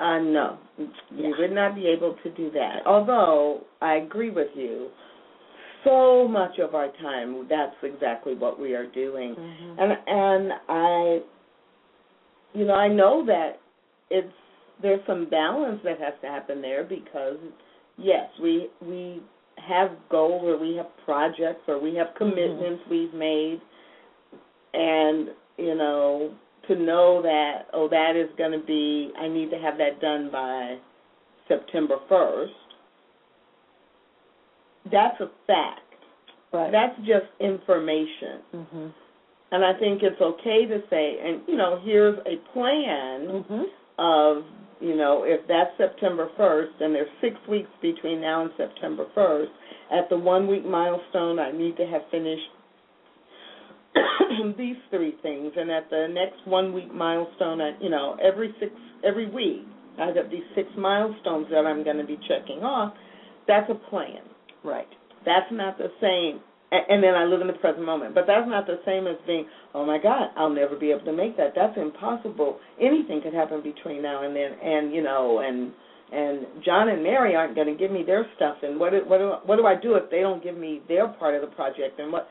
Uh, 0.00 0.18
no, 0.20 0.58
Yeah. 0.78 0.86
you 1.10 1.34
would 1.38 1.52
not 1.52 1.74
be 1.74 1.86
able 1.86 2.16
to 2.22 2.30
do 2.30 2.50
that. 2.52 2.86
Although 2.86 3.64
I 3.80 3.94
agree 3.96 4.30
with 4.30 4.48
you, 4.54 4.88
so 5.84 6.26
much 6.28 6.58
of 6.58 6.74
our 6.74 6.88
time 7.00 7.46
that's 7.48 7.76
exactly 7.82 8.34
what 8.34 8.60
we 8.60 8.74
are 8.74 8.86
doing. 8.86 9.34
Mm-hmm. 9.38 9.78
and 9.78 9.92
and 10.06 10.52
I, 10.68 11.18
you 12.54 12.64
know, 12.64 12.74
I 12.74 12.88
know 12.88 13.24
that 13.26 13.60
it's 14.10 14.32
there's 14.80 15.00
some 15.06 15.28
balance 15.28 15.80
that 15.84 15.98
has 16.00 16.14
to 16.22 16.28
happen 16.28 16.62
there 16.62 16.84
because 16.84 17.38
yes, 17.96 18.28
we 18.40 18.68
we 18.80 19.20
have 19.68 19.90
goals 20.10 20.44
or 20.44 20.58
we 20.58 20.76
have 20.76 20.86
projects 21.04 21.62
or 21.66 21.80
we 21.80 21.94
have 21.96 22.08
commitments 22.16 22.82
we've 22.90 23.14
made, 23.14 23.60
and 24.72 25.28
you 25.56 25.74
know 25.74 26.34
to 26.68 26.74
know 26.76 27.22
that 27.22 27.66
oh 27.72 27.88
that 27.88 28.12
is 28.16 28.28
going 28.36 28.52
to 28.52 28.64
be 28.64 29.10
I 29.18 29.28
need 29.28 29.50
to 29.50 29.58
have 29.58 29.78
that 29.78 30.00
done 30.00 30.30
by 30.30 30.78
September 31.48 31.96
first. 32.08 32.52
That's 34.90 35.20
a 35.20 35.26
fact. 35.46 35.80
Right. 36.52 36.72
That's 36.72 36.96
just 37.00 37.26
information. 37.40 38.40
mm-hmm. 38.54 38.86
And 39.50 39.64
I 39.64 39.78
think 39.78 40.02
it's 40.02 40.20
okay 40.20 40.66
to 40.66 40.80
say, 40.90 41.16
and 41.24 41.42
you 41.46 41.56
know, 41.56 41.80
here's 41.84 42.18
a 42.20 42.36
plan 42.52 43.44
Mm-hmm. 43.48 43.62
of, 43.98 44.44
you 44.80 44.94
know, 44.94 45.24
if 45.24 45.40
that's 45.48 45.70
September 45.78 46.28
1st, 46.38 46.80
and 46.80 46.94
there's 46.94 47.08
six 47.20 47.34
weeks 47.48 47.68
between 47.82 48.20
now 48.20 48.42
and 48.42 48.50
September 48.56 49.06
1st, 49.16 49.46
at 49.98 50.08
the 50.10 50.18
one 50.18 50.46
week 50.46 50.64
milestone, 50.66 51.38
I 51.38 51.50
need 51.50 51.76
to 51.78 51.86
have 51.86 52.02
finished 52.10 52.42
these 54.58 54.76
three 54.90 55.14
things, 55.22 55.52
and 55.56 55.70
at 55.70 55.88
the 55.90 56.06
next 56.10 56.46
one 56.46 56.72
week 56.72 56.92
milestone, 56.94 57.60
at 57.60 57.82
you 57.82 57.90
know 57.90 58.16
every 58.22 58.54
six 58.60 58.70
every 59.04 59.28
week, 59.30 59.64
I 59.98 60.06
have 60.06 60.30
these 60.30 60.44
six 60.54 60.68
milestones 60.76 61.46
that 61.50 61.64
I'm 61.66 61.82
going 61.84 61.96
to 61.96 62.04
be 62.04 62.18
checking 62.28 62.62
off. 62.62 62.92
That's 63.46 63.68
a 63.70 63.74
plan. 63.90 64.20
Right. 64.68 64.88
That's 65.24 65.50
not 65.50 65.78
the 65.78 65.88
same. 66.00 66.40
And 66.70 67.02
then 67.02 67.14
I 67.14 67.24
live 67.24 67.40
in 67.40 67.46
the 67.46 67.54
present 67.54 67.84
moment. 67.84 68.14
But 68.14 68.26
that's 68.26 68.46
not 68.46 68.66
the 68.66 68.78
same 68.84 69.06
as 69.06 69.16
being, 69.26 69.46
oh 69.74 69.86
my 69.86 69.96
God, 69.98 70.28
I'll 70.36 70.50
never 70.50 70.76
be 70.76 70.90
able 70.90 71.04
to 71.06 71.12
make 71.14 71.36
that. 71.38 71.54
That's 71.56 71.76
impossible. 71.78 72.58
Anything 72.78 73.22
could 73.22 73.32
happen 73.32 73.62
between 73.62 74.02
now 74.02 74.22
and 74.22 74.36
then. 74.36 74.52
And 74.62 74.92
you 74.94 75.02
know, 75.02 75.40
and 75.40 75.72
and 76.12 76.46
John 76.64 76.88
and 76.88 77.02
Mary 77.02 77.34
aren't 77.34 77.54
going 77.54 77.68
to 77.68 77.74
give 77.74 77.90
me 77.90 78.02
their 78.02 78.26
stuff. 78.36 78.56
And 78.62 78.78
what 78.78 78.90
do, 78.90 79.00
what 79.06 79.18
do 79.18 79.32
what 79.46 79.56
do 79.56 79.66
I 79.66 79.76
do 79.80 79.94
if 79.94 80.10
they 80.10 80.20
don't 80.20 80.42
give 80.42 80.58
me 80.58 80.82
their 80.88 81.08
part 81.08 81.34
of 81.34 81.40
the 81.40 81.54
project? 81.56 81.98
And 82.00 82.12
what 82.12 82.28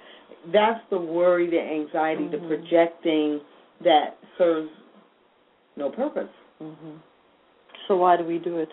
that's 0.54 0.82
the 0.92 1.00
worry, 1.00 1.50
the 1.50 1.60
anxiety, 1.60 2.26
Mhm. 2.26 2.32
the 2.32 2.48
projecting 2.48 3.42
that 3.84 4.18
serves 4.38 4.70
no 5.76 5.90
purpose. 5.90 6.30
Mhm. 6.62 7.00
So 7.88 7.98
why 7.98 8.18
do 8.18 8.24
we 8.24 8.38
do 8.38 8.60
it? 8.60 8.70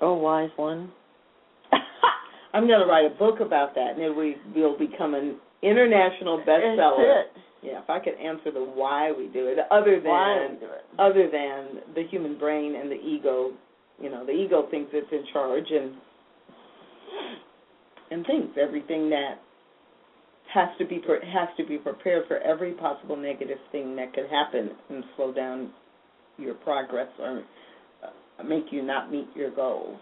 Oh, 0.00 0.14
wise 0.14 0.50
one. 0.56 0.92
I'm 2.54 2.66
going 2.66 2.80
to 2.80 2.86
write 2.86 3.06
a 3.06 3.14
book 3.18 3.40
about 3.40 3.74
that, 3.74 3.92
and 3.94 4.02
it 4.02 4.10
will, 4.10 4.32
will 4.54 4.78
become 4.78 5.14
an 5.14 5.36
international 5.62 6.42
bestseller. 6.46 7.24
Yeah, 7.62 7.82
if 7.82 7.90
I 7.90 7.98
could 7.98 8.14
answer 8.14 8.52
the 8.52 8.60
why 8.62 9.10
we 9.10 9.26
do 9.26 9.46
it, 9.48 9.58
other 9.70 10.00
than 10.00 10.10
Why 10.10 10.46
we 10.50 10.56
do 10.60 10.66
it. 10.72 10.84
other 10.98 11.28
than 11.30 11.94
the 11.94 12.04
human 12.08 12.38
brain 12.38 12.76
and 12.76 12.90
the 12.90 12.94
ego, 12.96 13.50
you 14.00 14.10
know, 14.10 14.24
the 14.24 14.32
ego 14.32 14.68
thinks 14.70 14.90
it's 14.94 15.10
in 15.10 15.24
charge 15.32 15.64
and 15.70 15.92
and 18.10 18.24
thinks 18.26 18.56
everything 18.60 19.10
that 19.10 19.34
has 20.54 20.68
to 20.78 20.86
be 20.86 20.98
pre- 20.98 21.18
has 21.30 21.48
to 21.56 21.66
be 21.66 21.76
prepared 21.78 22.26
for 22.28 22.38
every 22.38 22.72
possible 22.72 23.16
negative 23.16 23.58
thing 23.72 23.96
that 23.96 24.14
could 24.14 24.28
happen 24.30 24.70
and 24.88 25.04
slow 25.16 25.32
down 25.32 25.70
your 26.38 26.54
progress 26.54 27.08
or 27.18 27.42
make 28.46 28.66
you 28.70 28.82
not 28.82 29.10
meet 29.10 29.26
your 29.34 29.50
goals. 29.50 29.98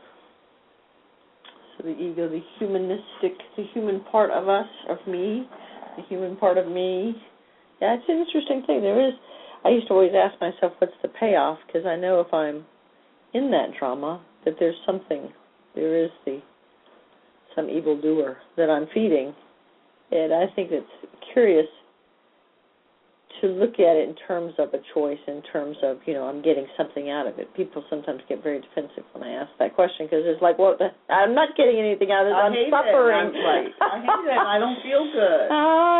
So 1.77 1.85
the 1.85 1.97
ego, 1.97 2.29
the 2.29 2.41
humanistic, 2.59 3.39
the 3.57 3.65
human 3.75 4.01
part 4.11 4.31
of 4.31 4.49
us, 4.49 4.69
of 4.89 4.99
me, 5.07 5.47
the 5.97 6.03
human 6.09 6.37
part 6.37 6.59
of 6.59 6.67
me. 6.67 7.15
Yeah, 7.81 7.95
it's 7.95 8.05
an 8.09 8.25
interesting 8.27 8.63
thing. 8.67 8.81
There 8.81 9.07
is. 9.07 9.15
I 9.65 9.71
used 9.71 9.89
to 9.89 9.95
always 9.95 10.13
ask 10.15 10.41
myself, 10.41 10.75
what's 10.79 10.95
the 11.03 11.09
payoff? 11.09 11.59
Because 11.67 11.87
I 11.87 11.97
know 11.97 12.21
if 12.21 12.33
I'm 12.33 12.65
in 13.35 13.51
that 13.51 13.77
drama, 13.79 14.23
that 14.45 14.55
there's 14.59 14.77
something. 14.87 15.29
There 15.75 16.05
is 16.05 16.11
the 16.25 16.41
some 17.55 17.69
evil 17.69 18.01
doer 18.01 18.37
that 18.57 18.71
I'm 18.71 18.87
feeding, 18.93 19.35
and 20.13 20.33
I 20.33 20.45
think 20.55 20.71
it's 20.73 20.87
curious 21.33 21.67
to 23.41 23.49
look 23.49 23.75
at 23.79 23.95
it 23.97 24.09
in 24.09 24.15
terms 24.27 24.55
of 24.59 24.73
a 24.75 24.81
choice, 24.95 25.19
in 25.27 25.43
terms 25.53 25.77
of 25.83 25.99
you 26.07 26.15
know 26.15 26.25
I'm 26.25 26.43
getting 26.43 26.67
something 26.77 27.11
out 27.11 27.27
of 27.27 27.39
it. 27.39 27.53
People 27.55 27.85
sometimes 27.91 28.21
get 28.29 28.43
very 28.43 28.61
defensive 28.61 29.05
when 29.13 29.25
I 29.25 29.33
ask 29.33 29.51
that 29.59 29.75
question 29.75 30.07
because 30.07 30.25
it's 30.25 30.41
like, 30.41 30.59
well, 30.59 30.77
the, 30.79 30.89
I'm 31.13 31.35
not 31.35 31.57
getting 31.57 31.79
anything 31.79 32.11
out 32.13 32.27
of 32.27 32.33
this. 32.33 32.39
I 32.39 32.47
I'm 32.47 32.53
hate 32.53 32.71
suffering. 32.71 33.35
it. 33.35 33.39
I'm 33.39 33.45
right. 33.45 33.71
I 33.81 33.99
hate 34.01 34.27
it. 34.33 34.39
I 34.39 34.57
don't 34.59 34.81
feel 34.83 35.05
good. 35.13 35.47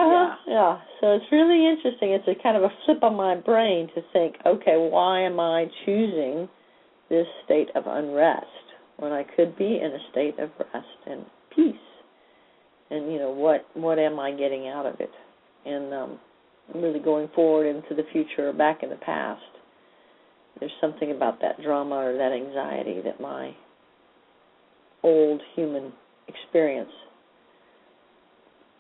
Uh, 0.07 0.35
yeah. 0.47 0.79
So 1.01 1.13
it's 1.13 1.27
really 1.33 1.67
interesting. 1.69 2.11
It's 2.13 2.27
a 2.29 2.41
kind 2.43 2.57
of 2.57 2.63
a 2.63 2.71
flip 2.85 3.03
on 3.03 3.15
my 3.17 3.35
brain 3.37 3.89
to 3.95 4.01
think, 4.13 4.37
okay, 4.47 4.77
why 4.77 5.21
am 5.21 5.39
I 5.41 5.67
choosing 5.85 6.49
this 7.11 7.27
state 7.45 7.69
of 7.75 7.85
unrest 7.87 8.47
when 8.99 9.13
I 9.13 9.25
could 9.37 9.57
be 9.59 9.79
in 9.83 9.91
a 9.93 9.99
state 10.11 10.39
of 10.39 10.51
rest 10.73 10.87
and 11.07 11.25
peace? 11.55 11.75
And 12.91 13.13
you 13.13 13.19
know 13.19 13.31
what 13.31 13.67
what 13.75 13.99
am 13.99 14.19
I 14.21 14.31
getting 14.31 14.69
out 14.69 14.87
of 14.87 15.01
it? 15.01 15.11
And 15.65 15.93
um 15.93 16.19
really 16.75 17.01
going 17.01 17.29
forward 17.35 17.67
into 17.67 17.95
the 17.95 18.09
future 18.13 18.49
or 18.49 18.53
back 18.53 18.83
in 18.83 18.91
the 18.91 18.97
past. 18.97 19.43
There's 20.59 20.73
something 20.81 21.11
about 21.11 21.41
that 21.43 21.61
drama 21.63 21.97
or 21.97 22.17
that 22.17 22.33
anxiety 22.33 23.01
that 23.05 23.21
my 23.21 23.55
old 25.03 25.41
human 25.55 25.93
experience 26.29 26.91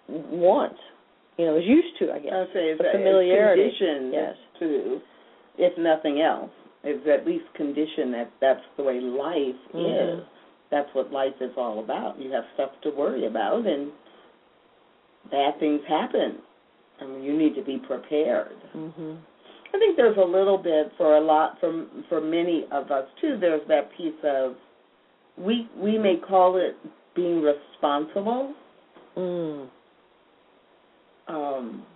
wants, 0.09 0.79
you 1.37 1.44
know, 1.44 1.57
is 1.57 1.64
used 1.66 1.99
to, 1.99 2.12
I 2.12 2.18
guess. 2.18 2.33
I 2.33 2.44
say 2.53 2.64
it's, 2.70 2.79
The 2.79 2.85
it's 2.88 2.96
familiarity. 2.96 3.62
conditioned 3.62 4.12
Yes. 4.12 4.35
to, 4.61 5.01
if 5.59 5.79
nothing 5.79 6.22
else, 6.22 6.51
it's 6.83 7.07
at 7.09 7.27
least 7.27 7.44
conditioned 7.55 8.14
that 8.14 8.31
that's 8.40 8.62
the 8.77 8.83
way 8.83 9.01
life 9.01 9.55
Mhm. 9.75 10.20
is. 10.20 10.25
That's 10.70 10.92
what 10.94 11.12
life 11.12 11.40
is 11.40 11.53
all 11.57 11.81
about. 11.81 12.18
You 12.18 12.31
have 12.33 12.44
stuff 12.55 12.70
to 12.83 12.90
worry 12.90 13.27
about, 13.27 13.66
and 13.66 13.92
bad 15.31 15.59
things 15.59 15.85
happen. 15.85 16.42
I 17.00 17.04
mean, 17.04 17.22
you 17.22 17.37
need 17.37 17.54
to 17.54 17.62
be 17.62 17.78
prepared. 17.78 18.56
Mhm. 18.74 19.18
I 19.74 19.78
think 19.78 19.96
there's 19.96 20.16
a 20.16 20.24
little 20.24 20.59
bit 20.59 20.92
for 20.96 21.16
a 21.16 21.20
lot 21.20 21.59
for 21.61 21.85
for 22.09 22.20
many 22.20 22.66
of 22.70 22.90
us 22.90 23.06
too. 23.20 23.37
There's 23.37 23.66
that 23.68 23.90
piece 23.92 24.22
of 24.24 24.56
we 25.37 25.68
we 25.76 25.98
may 25.98 26.16
call 26.16 26.56
it 26.56 26.76
being 27.14 27.42
responsible. 27.42 28.54
Mm. 29.16 29.68
Um, 31.28 31.87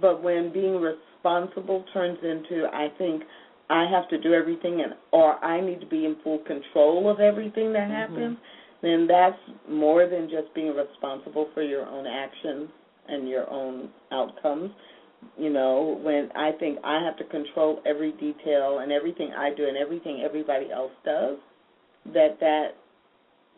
but 0.00 0.22
when 0.22 0.50
being 0.50 0.80
responsible 0.80 1.84
turns 1.92 2.18
into 2.22 2.66
I 2.72 2.88
think 2.98 3.22
I 3.70 3.86
have 3.86 4.08
to 4.08 4.18
do 4.18 4.34
everything 4.34 4.80
and 4.80 4.94
or 5.12 5.44
I 5.44 5.60
need 5.60 5.80
to 5.80 5.86
be 5.86 6.06
in 6.06 6.16
full 6.24 6.38
control 6.38 7.08
of 7.08 7.20
everything 7.20 7.72
that 7.72 7.88
Mhm. 7.88 7.92
happens, 7.92 8.38
then 8.80 9.06
that's 9.06 9.38
more 9.68 10.06
than 10.06 10.28
just 10.28 10.52
being 10.54 10.74
responsible 10.74 11.46
for 11.54 11.62
your 11.62 11.86
own 11.86 12.06
actions 12.06 12.70
and 13.08 13.28
your 13.28 13.48
own 13.50 13.88
outcomes. 14.12 14.70
You 15.38 15.50
know, 15.50 15.98
when 16.02 16.30
I 16.36 16.52
think 16.52 16.78
I 16.84 17.02
have 17.02 17.16
to 17.16 17.24
control 17.24 17.80
every 17.86 18.12
detail 18.12 18.80
and 18.80 18.92
everything 18.92 19.32
I 19.36 19.54
do 19.54 19.66
and 19.66 19.76
everything 19.76 20.22
everybody 20.24 20.70
else 20.70 20.92
does, 21.04 21.38
that 22.12 22.38
that 22.40 22.68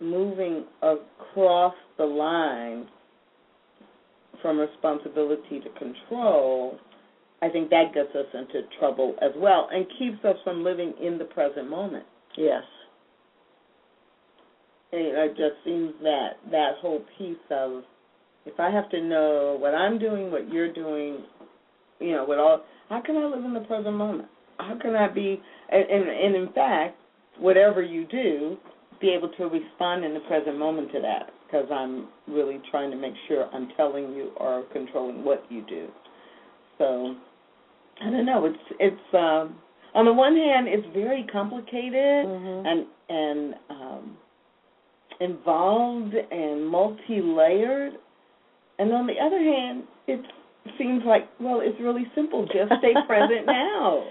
moving 0.01 0.65
across 0.83 1.75
the 1.99 2.05
line 2.05 2.87
from 4.43 4.59
responsibility 4.59 5.61
to 5.61 5.71
control, 5.79 6.79
I 7.43 7.49
think 7.49 7.71
that 7.71 7.93
gets 7.95 8.15
us 8.15 8.27
into 8.33 8.63
trouble 8.79 9.15
as 9.21 9.33
well 9.37 9.69
and 9.73 9.87
keeps 9.99 10.25
us 10.25 10.37
from 10.45 10.63
living 10.63 10.95
in 11.03 11.19
the 11.19 11.25
present 11.25 11.69
moment. 11.69 12.05
Yes. 12.37 12.63
And 14.93 15.03
it 15.03 15.31
just 15.31 15.65
seems 15.65 15.93
that 16.03 16.39
that 16.51 16.77
whole 16.81 17.05
piece 17.19 17.37
of 17.51 17.83
if 18.47 18.59
I 18.61 18.71
have 18.71 18.89
to 18.91 19.01
know 19.03 19.57
what 19.61 19.75
I'm 19.75 19.99
doing, 19.99 20.31
what 20.31 20.51
you're 20.53 20.73
doing, 20.73 21.19
you 22.01 22.13
know, 22.13 22.25
with 22.27 22.39
all 22.39 22.65
how 22.89 23.01
can 23.01 23.17
I 23.17 23.25
live 23.27 23.45
in 23.45 23.53
the 23.53 23.61
present 23.61 23.95
moment? 23.97 24.29
How 24.59 24.79
can 24.81 24.95
I 24.95 25.09
be 25.09 25.41
and 25.71 25.85
and, 25.91 26.09
and 26.09 26.35
in 26.37 26.53
fact, 26.55 26.97
whatever 27.39 27.83
you 27.83 28.07
do, 28.07 28.57
be 29.01 29.11
able 29.11 29.29
to 29.31 29.45
respond 29.47 30.05
in 30.05 30.15
the 30.15 30.21
present 30.21 30.59
moment 30.59 30.93
to 30.93 31.01
that 31.01 31.31
because 31.47 31.67
I'm 31.71 32.09
really 32.29 32.61
trying 32.71 32.91
to 32.91 32.97
make 32.97 33.15
sure 33.29 33.49
I'm 33.53 33.69
telling 33.77 34.13
you 34.15 34.33
or 34.39 34.65
controlling 34.73 35.25
what 35.25 35.45
you 35.51 35.65
do. 35.69 35.89
So 36.79 37.15
I 38.03 38.11
don't 38.11 38.27
know. 38.27 38.47
It's 38.47 38.77
it's 38.79 39.15
um, 39.15 39.57
on 39.95 40.05
the 40.05 40.13
one 40.13 40.37
hand, 40.37 40.69
it's 40.69 40.87
very 40.95 41.25
complicated 41.33 42.27
Mhm. 42.27 42.67
and 42.67 42.87
and 43.09 43.55
um, 43.71 44.17
involved 45.21 46.15
and 46.15 46.67
multi-layered, 46.67 47.95
and 48.79 48.93
on 48.93 49.07
the 49.07 49.15
other 49.21 49.39
hand, 49.39 49.85
it 50.07 50.21
seems 50.79 51.03
like 51.07 51.29
well, 51.41 51.61
it's 51.63 51.81
really 51.81 52.07
simple. 52.15 52.47
Just 52.47 52.73
stay 52.79 52.95
present 53.07 53.47
now. 53.47 54.05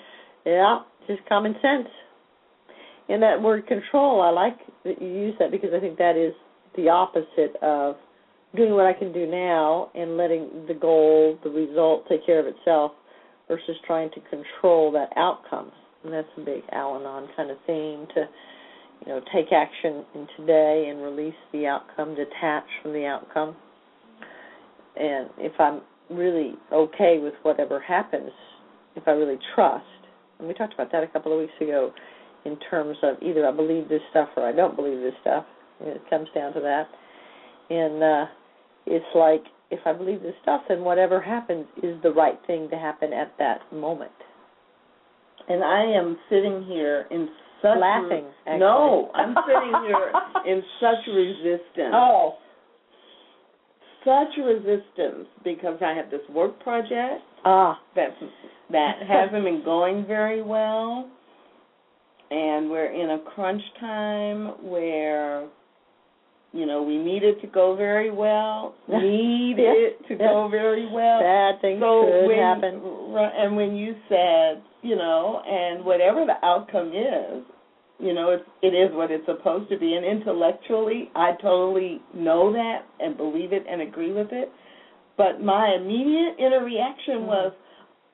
Yeah, 0.45 0.79
just 1.07 1.27
common 1.27 1.53
sense. 1.61 1.89
And 3.07 3.21
that 3.21 3.41
word 3.41 3.67
control, 3.67 4.21
I 4.21 4.31
like 4.31 4.57
that 4.83 5.01
you 5.01 5.07
use 5.07 5.35
that 5.39 5.51
because 5.51 5.69
I 5.75 5.79
think 5.79 5.97
that 5.97 6.17
is 6.17 6.33
the 6.75 6.89
opposite 6.89 7.55
of 7.61 7.95
doing 8.55 8.73
what 8.73 8.85
I 8.85 8.93
can 8.93 9.11
do 9.11 9.27
now 9.27 9.91
and 9.93 10.17
letting 10.17 10.65
the 10.67 10.73
goal, 10.73 11.37
the 11.43 11.49
result 11.49 12.05
take 12.09 12.25
care 12.25 12.39
of 12.39 12.47
itself 12.47 12.93
versus 13.47 13.75
trying 13.85 14.09
to 14.11 14.19
control 14.29 14.91
that 14.93 15.09
outcome. 15.17 15.71
And 16.03 16.13
that's 16.13 16.27
a 16.37 16.41
big 16.41 16.61
Al 16.71 16.95
Anon 16.95 17.27
kind 17.35 17.51
of 17.51 17.57
theme 17.67 18.07
to, 18.15 18.25
you 19.01 19.07
know, 19.07 19.21
take 19.33 19.51
action 19.51 20.05
in 20.15 20.27
today 20.37 20.87
and 20.89 21.01
release 21.01 21.35
the 21.51 21.67
outcome, 21.67 22.15
detach 22.15 22.65
from 22.81 22.93
the 22.93 23.05
outcome. 23.05 23.55
And 24.97 25.29
if 25.37 25.53
I'm 25.59 25.81
really 26.09 26.53
okay 26.71 27.19
with 27.21 27.33
whatever 27.43 27.79
happens, 27.79 28.31
if 28.95 29.07
I 29.07 29.11
really 29.11 29.37
trust, 29.53 29.85
and 30.39 30.47
we 30.47 30.53
talked 30.53 30.73
about 30.73 30.91
that 30.91 31.03
a 31.03 31.07
couple 31.07 31.33
of 31.33 31.39
weeks 31.39 31.53
ago 31.61 31.91
in 32.45 32.57
terms 32.69 32.97
of 33.03 33.15
either 33.21 33.47
I 33.47 33.51
believe 33.51 33.89
this 33.89 34.01
stuff 34.11 34.29
or 34.37 34.47
I 34.47 34.51
don't 34.51 34.75
believe 34.75 34.99
this 34.99 35.13
stuff. 35.21 35.45
It 35.81 36.01
comes 36.09 36.27
down 36.33 36.53
to 36.53 36.59
that. 36.61 36.87
And 37.69 38.03
uh 38.03 38.25
it's 38.85 39.05
like 39.15 39.43
if 39.71 39.79
I 39.85 39.93
believe 39.93 40.21
this 40.21 40.35
stuff 40.43 40.61
then 40.69 40.81
whatever 40.81 41.19
happens 41.19 41.65
is 41.81 42.01
the 42.03 42.11
right 42.11 42.39
thing 42.45 42.69
to 42.69 42.77
happen 42.77 43.13
at 43.13 43.33
that 43.39 43.61
moment. 43.73 44.11
And 45.47 45.63
I 45.63 45.83
am 45.83 46.17
sitting 46.29 46.65
here 46.67 47.07
in 47.11 47.29
such 47.61 47.77
Laughing, 47.79 48.25
actually. 48.45 48.59
No, 48.59 49.09
I'm 49.15 49.35
sitting 49.47 49.73
here 49.87 50.11
in 50.45 50.63
such 50.79 51.07
resistance. 51.07 51.93
Oh. 51.93 52.33
Such 54.05 54.37
resistance 54.37 55.27
because 55.43 55.77
I 55.81 55.93
have 55.93 56.09
this 56.11 56.21
work 56.29 56.59
project 56.61 57.21
Ah. 57.43 57.79
that 57.95 58.09
that 58.71 58.93
hasn't 59.07 59.43
been 59.43 59.63
going 59.65 60.05
very 60.07 60.41
well, 60.41 61.09
and 62.31 62.69
we're 62.69 62.91
in 62.93 63.09
a 63.11 63.19
crunch 63.19 63.61
time 63.79 64.69
where 64.69 65.47
you 66.53 66.65
know 66.65 66.81
we 66.83 66.97
need 66.97 67.23
it 67.23 67.41
to 67.41 67.47
go 67.47 67.75
very 67.75 68.09
well, 68.11 68.75
need 68.87 69.55
it 69.59 70.07
to 70.07 70.15
go 70.15 70.47
very 70.49 70.87
well. 70.91 71.19
Bad 71.19 71.61
things 71.61 71.81
so 71.81 72.05
could 72.05 72.27
when, 72.27 72.37
happen. 72.37 72.81
and 73.37 73.55
when 73.55 73.75
you 73.75 73.95
said, 74.09 74.63
you 74.81 74.95
know, 74.95 75.41
and 75.45 75.83
whatever 75.83 76.25
the 76.25 76.43
outcome 76.45 76.89
is, 76.93 77.43
you 77.99 78.13
know, 78.13 78.31
it's 78.31 78.43
it 78.61 78.75
is 78.75 78.93
what 78.93 79.11
it's 79.11 79.25
supposed 79.25 79.69
to 79.69 79.77
be. 79.79 79.93
And 79.93 80.05
intellectually, 80.05 81.09
I 81.15 81.31
totally 81.41 82.01
know 82.13 82.51
that 82.53 82.81
and 82.99 83.15
believe 83.17 83.53
it 83.53 83.63
and 83.69 83.81
agree 83.81 84.11
with 84.11 84.27
it. 84.31 84.51
But 85.17 85.41
my 85.41 85.75
immediate 85.79 86.35
inner 86.39 86.63
reaction 86.63 87.19
Mm-hmm. 87.19 87.27
was, 87.27 87.53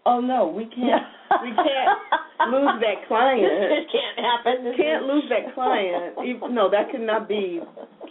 oh 0.06 0.20
no, 0.22 0.48
we 0.48 0.66
can't, 0.66 1.04
we 1.42 1.50
can't 1.50 2.52
lose 2.54 2.78
that 2.82 3.04
client. 3.08 3.42
This 3.42 3.90
can't 3.92 4.20
happen. 4.26 4.66
This 4.66 4.76
Can't 4.78 5.04
is- 5.04 5.10
lose 5.10 5.24
that 5.30 5.54
client. 5.56 6.16
Even- 6.26 6.54
No, 6.54 6.70
that 6.70 6.92
could 6.92 7.02
not 7.02 7.28
be 7.28 7.60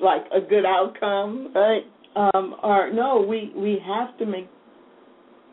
like 0.00 0.24
a 0.35 0.40
good 0.40 0.64
outcome 0.66 1.52
Right. 1.54 1.85
um, 2.16 2.56
or 2.62 2.90
no, 2.92 3.20
we 3.28 3.52
we 3.56 3.78
have 3.87 4.16
to 4.18 4.26
make 4.26 4.48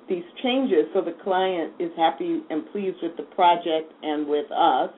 these 0.10 0.24
changes 0.42 0.86
so 0.94 1.02
the 1.02 1.16
client 1.24 1.74
is 1.80 1.92
happy 1.98 2.42
and 2.50 2.66
pleased 2.72 2.98
with 3.04 3.18
the 3.18 3.24
project 3.36 3.92
and 4.02 4.26
with 4.26 4.50
us, 4.52 4.90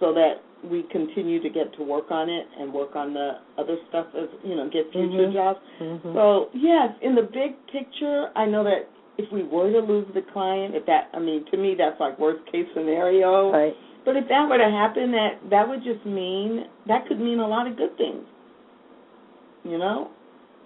so 0.00 0.12
that 0.12 0.42
we 0.64 0.84
continue 0.90 1.40
to 1.42 1.48
get 1.48 1.72
to 1.76 1.82
work 1.82 2.10
on 2.10 2.28
it 2.28 2.46
and 2.58 2.72
work 2.72 2.96
on 2.96 3.12
the 3.14 3.38
other 3.58 3.76
stuff 3.88 4.06
as 4.18 4.28
you 4.42 4.56
know 4.56 4.68
get 4.68 4.90
future 4.92 5.28
Mhm. 5.28 5.32
jobs. 5.32 5.60
Mhm. 5.80 6.14
So 6.14 6.48
yes, 6.54 6.92
in 7.02 7.14
the 7.14 7.22
big 7.22 7.54
picture, 7.66 8.30
I 8.34 8.46
know 8.46 8.64
that 8.64 8.88
if 9.18 9.30
we 9.32 9.42
were 9.42 9.70
to 9.72 9.80
lose 9.80 10.06
the 10.14 10.22
client, 10.22 10.74
if 10.74 10.84
that 10.86 11.08
I 11.14 11.18
mean 11.18 11.44
to 11.46 11.56
me 11.56 11.74
that's 11.74 11.98
like 12.00 12.18
worst 12.18 12.44
case 12.46 12.66
scenario. 12.74 13.50
Right. 13.52 13.76
But 14.04 14.16
if 14.16 14.28
that 14.28 14.48
were 14.48 14.58
to 14.58 14.70
happen, 14.70 15.10
that 15.12 15.38
that 15.50 15.68
would 15.68 15.82
just 15.82 16.04
mean 16.06 16.66
that 16.86 17.06
could 17.06 17.20
mean 17.20 17.40
a 17.40 17.46
lot 17.46 17.66
of 17.66 17.76
good 17.76 17.96
things. 17.96 18.24
You 19.64 19.78
know, 19.78 20.10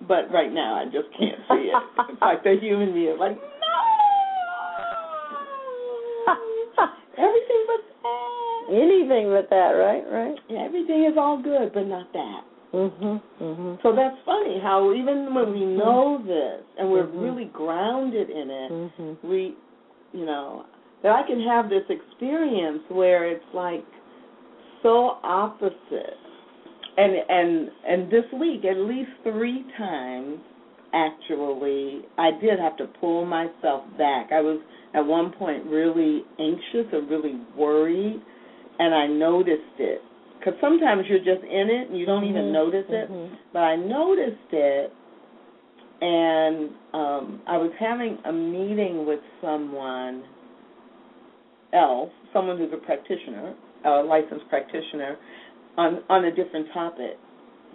but 0.07 0.31
right 0.31 0.53
now 0.53 0.75
I 0.75 0.85
just 0.87 1.11
can't 1.13 1.41
see 1.49 1.71
it. 1.71 1.75
it's 2.11 2.21
like 2.21 2.43
the 2.45 2.57
human 2.57 2.93
being, 2.93 3.19
like 3.19 3.37
no, 3.37 3.77
everything 7.17 7.65
but 7.67 7.81
that. 8.03 8.60
Anything 8.71 9.31
but 9.35 9.51
that, 9.51 9.75
right? 9.75 10.05
Right. 10.07 10.39
Yeah, 10.49 10.63
everything 10.65 11.05
is 11.05 11.19
all 11.19 11.43
good, 11.43 11.73
but 11.75 11.87
not 11.87 12.13
that. 12.13 12.45
Mhm. 12.73 13.21
Mhm. 13.41 13.83
So 13.83 13.93
that's 13.93 14.17
funny 14.25 14.61
how 14.61 14.93
even 14.93 15.35
when 15.35 15.53
we 15.53 15.65
know 15.67 16.19
this 16.19 16.63
and 16.79 16.91
we're 16.93 17.07
Mhm. 17.07 17.23
really 17.23 17.45
grounded 17.47 18.31
in 18.31 18.49
it, 18.49 18.71
Mhm. 18.71 19.17
we, 19.25 19.57
you 20.13 20.25
know, 20.25 20.65
that 21.03 21.17
I 21.17 21.25
can 21.25 21.41
have 21.41 21.69
this 21.69 21.89
experience 21.91 22.89
where 22.91 23.25
it's 23.27 23.55
like 23.55 23.85
so 24.83 25.17
opposite. 25.25 26.17
And 26.97 27.25
and 27.29 27.71
and 27.85 28.11
this 28.11 28.31
week, 28.33 28.65
at 28.65 28.77
least 28.77 29.11
three 29.25 29.65
times, 29.77 30.39
actually, 30.93 32.05
I 32.19 32.31
did 32.33 32.59
have 32.61 32.77
to 32.77 32.87
pull 33.01 33.25
myself 33.25 33.83
back. 33.97 34.31
I 34.33 34.41
was 34.41 34.61
at 34.95 35.05
one 35.05 35.31
point 35.33 35.65
really 35.67 36.25
anxious 36.39 36.93
or 36.93 37.01
really 37.01 37.37
worried, 37.57 38.21
and 38.81 38.95
I 38.95 39.07
noticed 39.07 39.79
it. 39.79 40.03
Because 40.39 40.55
sometimes 40.61 41.05
you're 41.07 41.19
just 41.19 41.45
in 41.45 41.69
it 41.69 41.91
and 41.91 41.99
you 41.99 42.07
don't 42.07 42.25
even 42.25 42.47
Mhm. 42.49 42.53
notice 42.53 42.87
it 42.89 43.11
Mhm. 43.11 43.29
but 43.53 43.63
I 43.63 43.77
noticed 43.77 44.53
it, 44.53 44.93
and 46.01 46.71
um, 46.95 47.43
I 47.47 47.59
was 47.59 47.71
having 47.79 48.19
a 48.25 48.33
meeting 48.33 49.05
with 49.05 49.21
someone 49.43 50.25
else, 51.75 52.11
someone 52.33 52.57
who's 52.57 52.73
a 52.73 52.79
practitioner, 52.79 53.55
a 53.85 54.03
licensed 54.03 54.49
practitioner, 54.49 55.19
on 55.77 56.03
on 56.09 56.25
a 56.25 56.31
different 56.31 56.73
topic. 56.73 57.19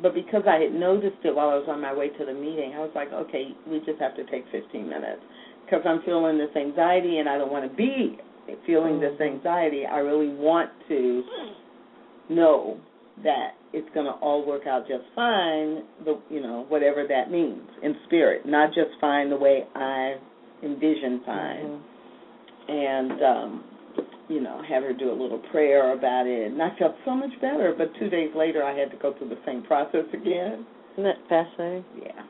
But 0.01 0.13
because 0.13 0.43
I 0.47 0.57
had 0.59 0.73
noticed 0.73 1.23
it 1.23 1.33
while 1.35 1.49
I 1.49 1.55
was 1.55 1.69
on 1.69 1.79
my 1.79 1.93
way 1.93 2.09
to 2.09 2.25
the 2.25 2.33
meeting, 2.33 2.73
I 2.73 2.79
was 2.79 2.91
like, 2.95 3.13
okay, 3.13 3.55
we 3.67 3.79
just 3.81 3.99
have 3.99 4.15
to 4.15 4.25
take 4.25 4.45
15 4.51 4.89
minutes 4.89 5.21
because 5.63 5.85
I'm 5.85 6.01
feeling 6.01 6.37
this 6.37 6.53
anxiety 6.55 7.19
and 7.19 7.29
I 7.29 7.37
don't 7.37 7.51
want 7.51 7.69
to 7.69 7.75
be 7.77 8.19
feeling 8.65 8.99
this 8.99 9.19
anxiety. 9.19 9.85
I 9.85 9.97
really 9.97 10.29
want 10.29 10.69
to 10.87 11.23
know 12.29 12.77
that 13.23 13.51
it's 13.73 13.87
going 13.93 14.05
to 14.05 14.11
all 14.13 14.45
work 14.45 14.67
out 14.67 14.87
just 14.87 15.03
fine, 15.15 15.83
the 16.03 16.19
you 16.29 16.41
know 16.41 16.65
whatever 16.67 17.05
that 17.07 17.31
means 17.31 17.61
in 17.83 17.95
spirit, 18.05 18.45
not 18.45 18.69
just 18.69 18.89
fine 18.99 19.29
the 19.29 19.37
way 19.37 19.63
I 19.75 20.15
envision 20.63 21.21
fine, 21.25 21.65
Mhm. 21.65 21.79
and 22.69 23.23
um, 23.23 23.63
you 24.27 24.41
know 24.41 24.61
have 24.67 24.83
her 24.83 24.93
do 24.93 25.11
a 25.11 25.13
little 25.13 25.39
prayer 25.51 25.93
about 25.93 26.27
it, 26.27 26.51
and 26.51 26.61
I 26.61 26.71
felt 26.77 26.95
so 27.05 27.11
much 27.11 27.31
better. 27.39 27.73
But 27.77 27.93
two 27.95 28.09
days 28.09 28.33
later, 28.35 28.63
I 28.63 28.73
had 28.77 28.91
to 28.91 28.97
go 28.97 29.13
through 29.13 29.29
the 29.29 29.39
same 29.45 29.61
process 29.63 30.05
again. 30.13 30.65
Isn't 30.93 31.03
that 31.03 31.17
fascinating? 31.29 31.85
Yeah, 32.01 32.21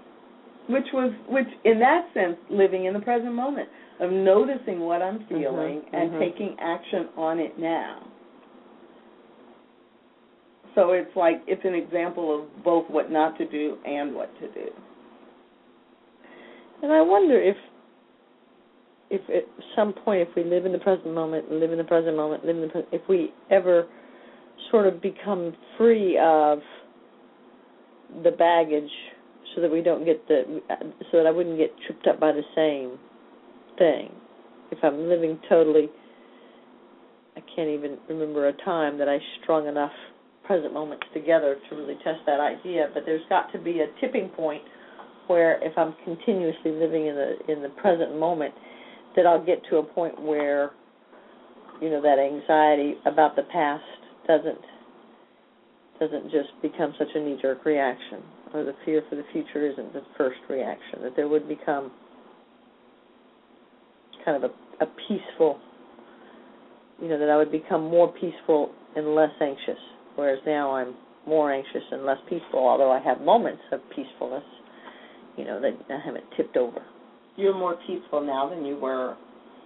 which 0.67 0.87
was 0.93 1.11
which 1.27 1.47
in 1.63 1.79
that 1.79 2.05
sense, 2.13 2.37
living 2.49 2.85
in 2.85 2.93
the 2.93 2.99
present 2.99 3.33
moment 3.33 3.69
of 3.99 4.11
noticing 4.11 4.81
what 4.81 5.01
I'm 5.01 5.25
feeling 5.27 5.81
Mhm, 5.81 5.93
and 5.93 6.11
mhm. 6.11 6.19
taking 6.19 6.59
action 6.59 7.09
on 7.15 7.39
it 7.39 7.57
now. 7.57 8.01
So 10.73 10.91
it's 10.91 11.15
like 11.15 11.41
it's 11.47 11.63
an 11.63 11.73
example 11.73 12.35
of 12.35 12.63
both 12.63 12.89
what 12.89 13.09
not 13.09 13.37
to 13.37 13.45
do 13.45 13.77
and 13.85 14.13
what 14.13 14.29
to 14.39 14.47
do. 14.49 14.73
And 16.81 16.91
I 16.91 17.01
wonder 17.01 17.39
if, 17.39 17.55
if 19.09 19.21
at 19.29 19.47
some 19.75 19.93
point, 19.93 20.27
if 20.27 20.35
we 20.35 20.43
live 20.43 20.65
in 20.65 20.73
the 20.73 20.79
present 20.79 21.13
moment, 21.13 21.49
live 21.49 21.71
in 21.71 21.77
the 21.77 21.83
present 21.85 22.17
moment, 22.17 22.45
live 22.45 22.57
in 22.57 22.63
the 22.63 22.67
present, 22.67 22.93
if 22.93 23.07
we 23.07 23.33
ever 23.49 23.87
sort 24.69 24.85
of 24.85 25.01
become 25.01 25.55
free 25.77 26.17
of 26.17 26.59
the 28.23 28.31
baggage, 28.31 28.91
so 29.55 29.61
that 29.61 29.71
we 29.71 29.81
don't 29.81 30.03
get 30.03 30.27
the, 30.27 30.61
so 31.11 31.17
that 31.17 31.25
I 31.25 31.31
wouldn't 31.31 31.57
get 31.57 31.71
tripped 31.85 32.07
up 32.07 32.19
by 32.19 32.33
the 32.33 32.43
same 32.53 32.99
thing. 33.77 34.11
If 34.71 34.79
I'm 34.83 35.07
living 35.09 35.39
totally, 35.49 35.89
I 37.35 37.41
can't 37.55 37.69
even 37.69 37.97
remember 38.09 38.47
a 38.47 38.53
time 38.63 38.97
that 38.97 39.09
I 39.09 39.19
strung 39.41 39.67
enough 39.67 39.91
present 40.45 40.73
moments 40.73 41.05
together 41.13 41.57
to 41.69 41.75
really 41.75 41.95
test 42.03 42.19
that 42.25 42.39
idea. 42.39 42.87
But 42.93 43.03
there's 43.05 43.23
got 43.29 43.51
to 43.53 43.59
be 43.59 43.81
a 43.81 43.87
tipping 43.99 44.29
point 44.29 44.61
where 45.27 45.59
if 45.63 45.77
I'm 45.77 45.95
continuously 46.03 46.71
living 46.71 47.07
in 47.07 47.15
the 47.15 47.51
in 47.51 47.61
the 47.61 47.69
present 47.81 48.17
moment, 48.17 48.53
that 49.15 49.25
I'll 49.25 49.43
get 49.43 49.59
to 49.69 49.77
a 49.77 49.83
point 49.83 50.21
where, 50.21 50.71
you 51.81 51.89
know, 51.89 52.01
that 52.01 52.19
anxiety 52.19 52.95
about 53.05 53.35
the 53.35 53.43
past 53.51 53.83
doesn't 54.27 54.59
doesn't 55.99 56.25
just 56.25 56.49
become 56.61 56.93
such 56.99 57.07
a 57.15 57.19
knee 57.19 57.37
jerk 57.41 57.65
reaction, 57.65 58.21
or 58.53 58.63
the 58.63 58.73
fear 58.85 59.01
for 59.09 59.15
the 59.15 59.23
future 59.31 59.65
isn't 59.69 59.93
the 59.93 60.01
first 60.17 60.39
reaction. 60.49 61.01
That 61.01 61.15
there 61.15 61.27
would 61.27 61.47
become 61.47 61.91
kind 64.25 64.43
of 64.43 64.51
a, 64.51 64.83
a 64.83 64.87
peaceful, 65.07 65.59
you 67.01 67.07
know, 67.07 67.19
that 67.19 67.29
I 67.29 67.37
would 67.37 67.51
become 67.51 67.89
more 67.89 68.11
peaceful 68.11 68.71
and 68.95 69.15
less 69.15 69.31
anxious, 69.41 69.79
whereas 70.15 70.39
now 70.45 70.71
I'm 70.71 70.95
more 71.27 71.51
anxious 71.51 71.83
and 71.91 72.05
less 72.05 72.17
peaceful. 72.29 72.59
Although 72.67 72.91
I 72.91 73.01
have 73.01 73.21
moments 73.21 73.61
of 73.71 73.79
peacefulness, 73.95 74.43
you 75.37 75.45
know, 75.45 75.61
that 75.61 75.73
I 75.89 75.99
haven't 76.03 76.25
tipped 76.35 76.57
over. 76.57 76.83
You're 77.35 77.57
more 77.57 77.77
peaceful 77.85 78.25
now 78.25 78.49
than 78.49 78.65
you 78.65 78.77
were, 78.77 79.15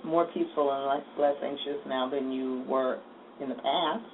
more 0.03 0.25
peaceful 0.33 0.71
and 0.71 0.85
less 0.85 1.05
less 1.19 1.35
anxious 1.43 1.85
now 1.87 2.09
than 2.09 2.31
you 2.31 2.63
were 2.67 2.99
in 3.41 3.49
the 3.49 3.55
past. 3.55 4.05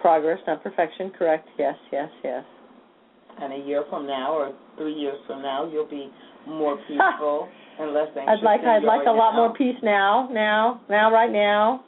Progress, 0.00 0.38
not 0.46 0.62
perfection. 0.62 1.10
Correct. 1.16 1.46
Yes, 1.58 1.74
yes, 1.92 2.08
yes. 2.24 2.44
And 3.40 3.52
a 3.52 3.66
year 3.66 3.84
from 3.88 4.06
now 4.06 4.32
or 4.32 4.52
three 4.76 4.94
years 4.94 5.16
from 5.26 5.42
now, 5.42 5.70
you'll 5.70 5.88
be 5.88 6.10
more 6.46 6.76
peaceful 6.88 7.48
and 7.80 7.94
less 7.94 8.08
anxious. 8.16 8.38
I'd 8.40 8.44
like 8.44 8.60
I'd 8.60 8.84
like 8.84 9.06
a 9.06 9.10
lot 9.10 9.32
now. 9.32 9.36
more 9.36 9.54
peace 9.54 9.76
now, 9.82 10.28
now, 10.32 10.80
now, 10.88 11.10
right 11.12 11.30
now. 11.32 11.84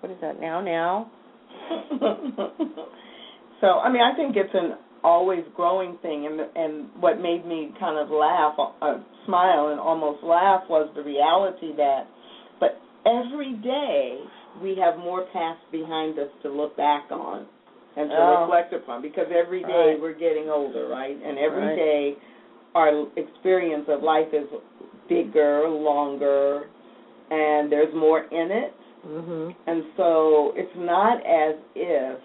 What 0.00 0.12
is 0.12 0.18
that? 0.20 0.40
Now, 0.40 0.60
now. 0.60 1.10
so 3.60 3.66
I 3.78 3.90
mean, 3.90 4.02
I 4.02 4.14
think 4.16 4.36
it's 4.36 4.54
an 4.54 4.76
always 5.04 5.44
growing 5.56 5.96
thing, 6.02 6.26
and 6.26 6.40
and 6.56 6.88
what 7.00 7.20
made 7.20 7.46
me 7.46 7.72
kind 7.78 7.98
of 7.98 8.10
laugh, 8.10 8.54
uh, 8.58 8.98
smile, 9.26 9.68
and 9.68 9.80
almost 9.80 10.22
laugh 10.22 10.62
was 10.68 10.88
the 10.94 11.02
reality 11.02 11.74
that, 11.76 12.06
but 12.60 12.78
every 13.06 13.54
day 13.62 14.18
we 14.62 14.76
have 14.76 14.98
more 14.98 15.24
past 15.32 15.60
behind 15.70 16.18
us 16.18 16.28
to 16.42 16.48
look 16.48 16.76
back 16.76 17.04
on 17.10 17.46
and 17.96 18.10
to 18.10 18.16
Oh. 18.16 18.42
reflect 18.42 18.72
upon 18.72 19.02
because 19.02 19.26
every 19.30 19.62
day 19.62 19.92
Right. 19.92 20.00
we're 20.00 20.12
getting 20.18 20.48
older, 20.50 20.86
right? 20.88 21.16
And 21.22 21.38
every 21.38 21.66
Right. 21.66 21.76
day 21.76 22.16
our 22.74 23.06
experience 23.16 23.88
of 23.88 24.02
life 24.02 24.32
is 24.32 24.46
bigger, 25.08 25.68
longer, 25.68 26.68
and 27.30 27.70
there's 27.70 27.94
more 27.94 28.20
in 28.30 28.50
it. 28.50 28.72
Mhm. 29.06 29.54
And 29.66 29.84
so 29.96 30.52
it's 30.56 30.74
not 30.76 31.24
as 31.24 31.54
if 31.74 32.18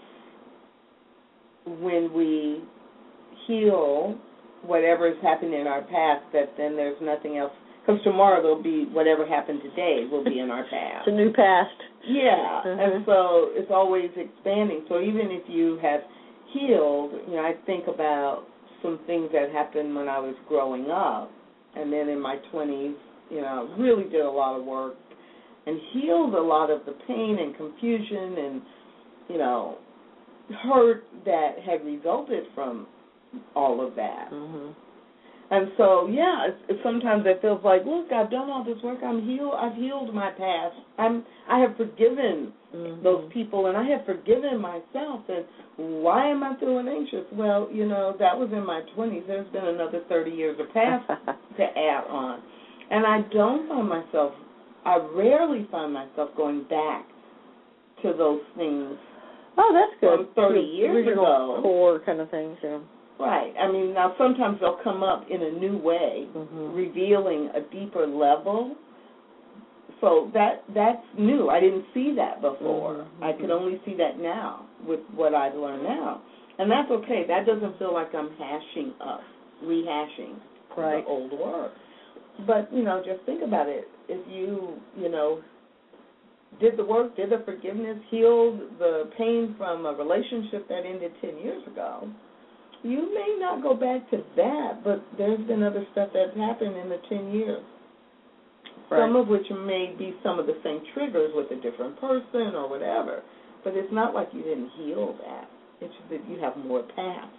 when 1.80 2.12
we 2.14 2.62
heal 3.48 4.16
whatever 4.66 5.08
has 5.08 5.18
happened 5.22 5.54
in 5.54 5.68
our 5.68 5.82
past 5.82 6.24
that 6.32 6.56
then 6.58 6.76
there's 6.76 7.00
nothing 7.02 7.38
else 7.38 7.52
because 7.86 8.02
tomorrow 8.04 8.42
there'll 8.42 8.64
be 8.64 8.86
whatever 8.94 9.26
happened 9.26 9.62
today 9.62 10.06
will 10.10 10.24
be 10.24 10.40
in 10.40 10.50
our 10.50 10.64
past. 10.72 11.08
It's 11.08 11.08
a 11.08 11.12
new 11.12 11.32
past. 11.34 11.76
Yeah, 12.06 12.62
Mhm. 12.66 12.80
and 12.80 13.06
so 13.06 13.50
it's 13.54 13.72
always 13.72 14.10
expanding. 14.16 14.84
So 14.88 15.00
even 15.00 15.32
if 15.32 15.44
you 15.50 15.78
have 15.78 16.02
healed, 16.48 17.12
you 17.28 17.36
know, 17.36 17.44
I 17.44 17.54
think 17.66 17.88
about 17.88 18.44
some 18.82 19.00
things 19.06 19.32
that 19.32 19.52
happened 19.52 19.96
when 19.96 20.08
I 20.08 20.20
was 20.20 20.36
growing 20.48 20.90
up, 20.92 21.30
and 21.76 21.92
then 21.92 22.10
in 22.10 22.20
my 22.20 22.38
20s, 22.54 22.96
you 23.30 23.42
know, 23.42 23.74
really 23.78 24.04
did 24.04 24.22
a 24.22 24.30
lot 24.30 24.60
of 24.60 24.66
work 24.66 24.96
and 25.66 25.80
healed 25.94 26.34
a 26.36 26.42
lot 26.42 26.70
of 26.70 26.86
the 26.86 26.94
pain 27.08 27.38
and 27.40 27.56
confusion 27.56 28.38
and, 28.38 28.62
you 29.30 29.38
know, 29.38 29.78
hurt 30.64 31.04
that 31.26 31.54
had 31.66 31.86
resulted 31.86 32.44
from 32.54 32.86
all 33.56 33.86
of 33.86 33.96
that. 33.96 34.28
hmm 34.30 34.72
And 35.50 35.72
so, 35.78 36.08
yeah, 36.08 36.48
it's, 36.48 36.58
it's 36.70 36.80
sometimes 36.84 37.24
it 37.26 37.40
feels 37.42 37.62
like, 37.64 37.86
look, 37.86 38.12
I've 38.12 38.30
done 38.30 38.50
all 38.50 38.64
this 38.64 38.82
work. 38.84 39.00
I'm 39.04 39.26
healed. 39.26 39.54
I've 39.58 39.76
healed 39.76 40.14
my 40.14 40.32
past. 40.32 40.76
I'm. 40.98 41.24
I 41.50 41.60
have 41.60 41.76
forgiven 41.78 42.54
Mm-hmm. 42.76 43.04
those 43.04 43.32
people, 43.32 43.68
and 43.68 43.78
I 43.78 43.84
have 43.90 44.04
forgiven 44.04 44.60
myself. 44.60 45.22
And 45.30 45.46
why 46.02 46.26
am 46.28 46.44
I 46.44 46.58
feeling 46.60 46.88
anxious? 46.88 47.24
Well, 47.32 47.70
you 47.72 47.88
know, 47.88 48.16
that 48.18 48.36
was 48.36 48.50
in 48.52 48.66
my 48.66 48.82
20s. 48.98 49.28
There's 49.28 49.48
been 49.54 49.66
another 49.66 50.02
30 50.10 50.32
years 50.32 50.60
of 50.60 50.70
past 50.74 51.08
to 51.58 51.64
add 51.64 52.04
on, 52.10 52.42
and 52.92 53.06
I 53.06 53.22
don't 53.34 53.68
find 53.70 53.88
myself. 53.90 54.34
I 54.86 54.98
rarely 55.16 55.68
find 55.72 55.94
myself 55.94 56.30
going 56.36 56.64
back 56.70 57.06
to 58.04 58.14
those 58.18 58.42
things. 58.58 58.98
Oh, 59.58 59.72
that's 59.74 60.00
good. 60.02 60.28
From 60.36 60.36
30 60.36 60.54
The 60.60 60.68
years 60.68 61.08
ago. 61.08 61.60
core 61.62 62.00
kind 62.06 62.20
of 62.20 62.30
things. 62.32 62.58
Yeah. 62.64 62.80
Right. 63.20 63.54
I 63.60 63.72
mean, 63.72 63.94
now 63.94 64.14
sometimes 64.18 64.58
they'll 64.60 64.80
come 64.84 65.04
up 65.04 65.26
in 65.30 65.42
a 65.44 65.52
new 65.52 65.78
way. 65.78 66.28
hmm 66.34 66.76
revealing 66.76 67.50
a 67.56 67.62
deeper 67.74 68.06
level. 68.08 68.76
So 70.02 70.30
that 70.34 70.64
that's 70.76 71.04
new. 71.18 71.50
I 71.50 71.60
didn't 71.62 71.86
see 71.94 72.14
that 72.18 72.42
before. 72.42 73.06
Mhm, 73.22 73.24
I 73.24 73.32
could 73.34 73.52
only 73.52 73.80
see 73.86 73.94
that 73.96 74.20
now 74.20 74.66
with 74.86 75.00
what 75.16 75.34
I've 75.34 75.56
learned 75.56 75.84
now. 75.84 76.22
And 76.60 76.70
that's 76.70 76.92
okay. 76.92 77.24
That 77.28 77.46
doesn't 77.46 77.78
feel 77.80 77.94
like 77.94 78.14
I'm 78.14 78.32
hashing 78.38 78.94
up, 79.00 79.22
rehashing 79.64 80.36
Right. 80.78 81.04
the 81.04 81.10
old 81.10 81.32
work. 81.32 81.72
But, 82.48 82.74
you 82.74 82.84
know, 82.84 83.04
just 83.06 83.26
think 83.26 83.44
about 83.44 83.68
it. 83.68 83.86
If 84.10 84.26
you, 84.28 84.78
you 84.98 85.10
know, 85.10 85.42
did 86.60 86.78
the 86.78 86.86
work, 86.86 87.16
did 87.16 87.30
the 87.30 87.42
forgiveness, 87.46 87.98
healed 88.10 88.60
the 88.80 89.10
pain 89.18 89.56
from 89.58 89.86
a 89.86 89.94
relationship 89.94 90.68
that 90.68 90.84
ended 90.86 91.12
10 91.22 91.38
years 91.38 91.66
ago, 91.68 92.10
you 92.84 93.14
may 93.14 93.38
not 93.40 93.62
go 93.62 93.74
back 93.74 94.10
to 94.12 94.24
that, 94.36 94.84
but 94.84 95.04
there's 95.18 95.40
been 95.48 95.64
other 95.64 95.86
stuff 95.94 96.10
that's 96.14 96.36
happened 96.38 96.76
in 96.76 96.90
the 96.90 97.00
10 97.10 97.32
years. 97.32 97.64
Some 99.02 99.16
of 99.16 99.28
which 99.28 99.46
may 99.50 99.96
be 99.98 100.14
some 100.22 100.38
of 100.38 100.46
the 100.46 100.60
same 100.64 100.82
triggers 100.94 101.32
with 101.34 101.50
a 101.52 101.62
different 101.62 102.00
person 102.00 102.54
or 102.56 102.70
whatever. 102.70 103.24
But 103.64 103.74
it's 103.76 103.92
not 103.92 104.14
like 104.14 104.28
you 104.34 104.44
didn't 104.44 104.70
heal 104.78 105.16
that. 105.26 105.48
It's 105.82 105.94
just 105.98 106.10
that 106.10 106.30
you 106.30 106.40
have 106.42 106.58
more 106.58 106.84
past. 106.96 107.34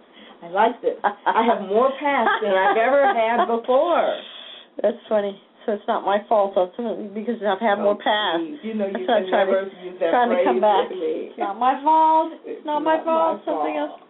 I 0.45 0.49
like 0.53 0.77
this. 0.83 0.97
I 1.03 1.43
have 1.49 1.67
more 1.69 1.89
past 1.99 2.31
than 2.45 2.53
I've 2.53 2.77
ever 2.77 3.03
had 3.17 3.47
before. 3.49 4.21
That's 4.83 4.99
funny. 5.09 5.41
So 5.65 5.73
it's 5.73 5.89
not 5.89 6.05
my 6.05 6.19
fault 6.29 6.53
ultimately 6.57 7.09
because 7.09 7.41
I've 7.41 7.61
had 7.61 7.77
more 7.81 7.97
Oh, 7.97 8.05
past. 8.05 8.45
please. 8.45 8.59
You 8.63 8.75
know, 8.75 8.87
you 8.87 8.93
That's 9.09 9.25
what 9.25 9.41
I'm 9.41 9.49
trying 9.49 9.49
to- 9.49 9.85
use 9.85 9.97
that 10.01 10.11
trying 10.11 10.31
to 10.37 10.45
come 10.45 10.61
back. 10.61 10.87
It's 10.93 11.39
not 11.39 11.57
my 11.59 11.81
fault. 11.83 12.33
It's 12.45 12.67
not 12.67 12.81
my 12.85 13.01
fault. 13.03 13.41
my 13.41 13.45
Something 13.49 13.75
fault. 13.81 13.91
else. 13.97 14.01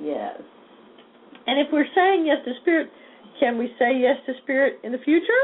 Yes. 0.00 0.38
And 1.46 1.58
if 1.58 1.66
we're 1.72 1.88
saying 1.94 2.26
yes 2.26 2.38
to 2.46 2.52
spirit, 2.62 2.90
can 3.40 3.58
we 3.58 3.72
say 3.78 3.98
yes 3.98 4.16
to 4.26 4.32
spirit 4.44 4.78
in 4.84 4.92
the 4.92 4.98
future? 5.04 5.42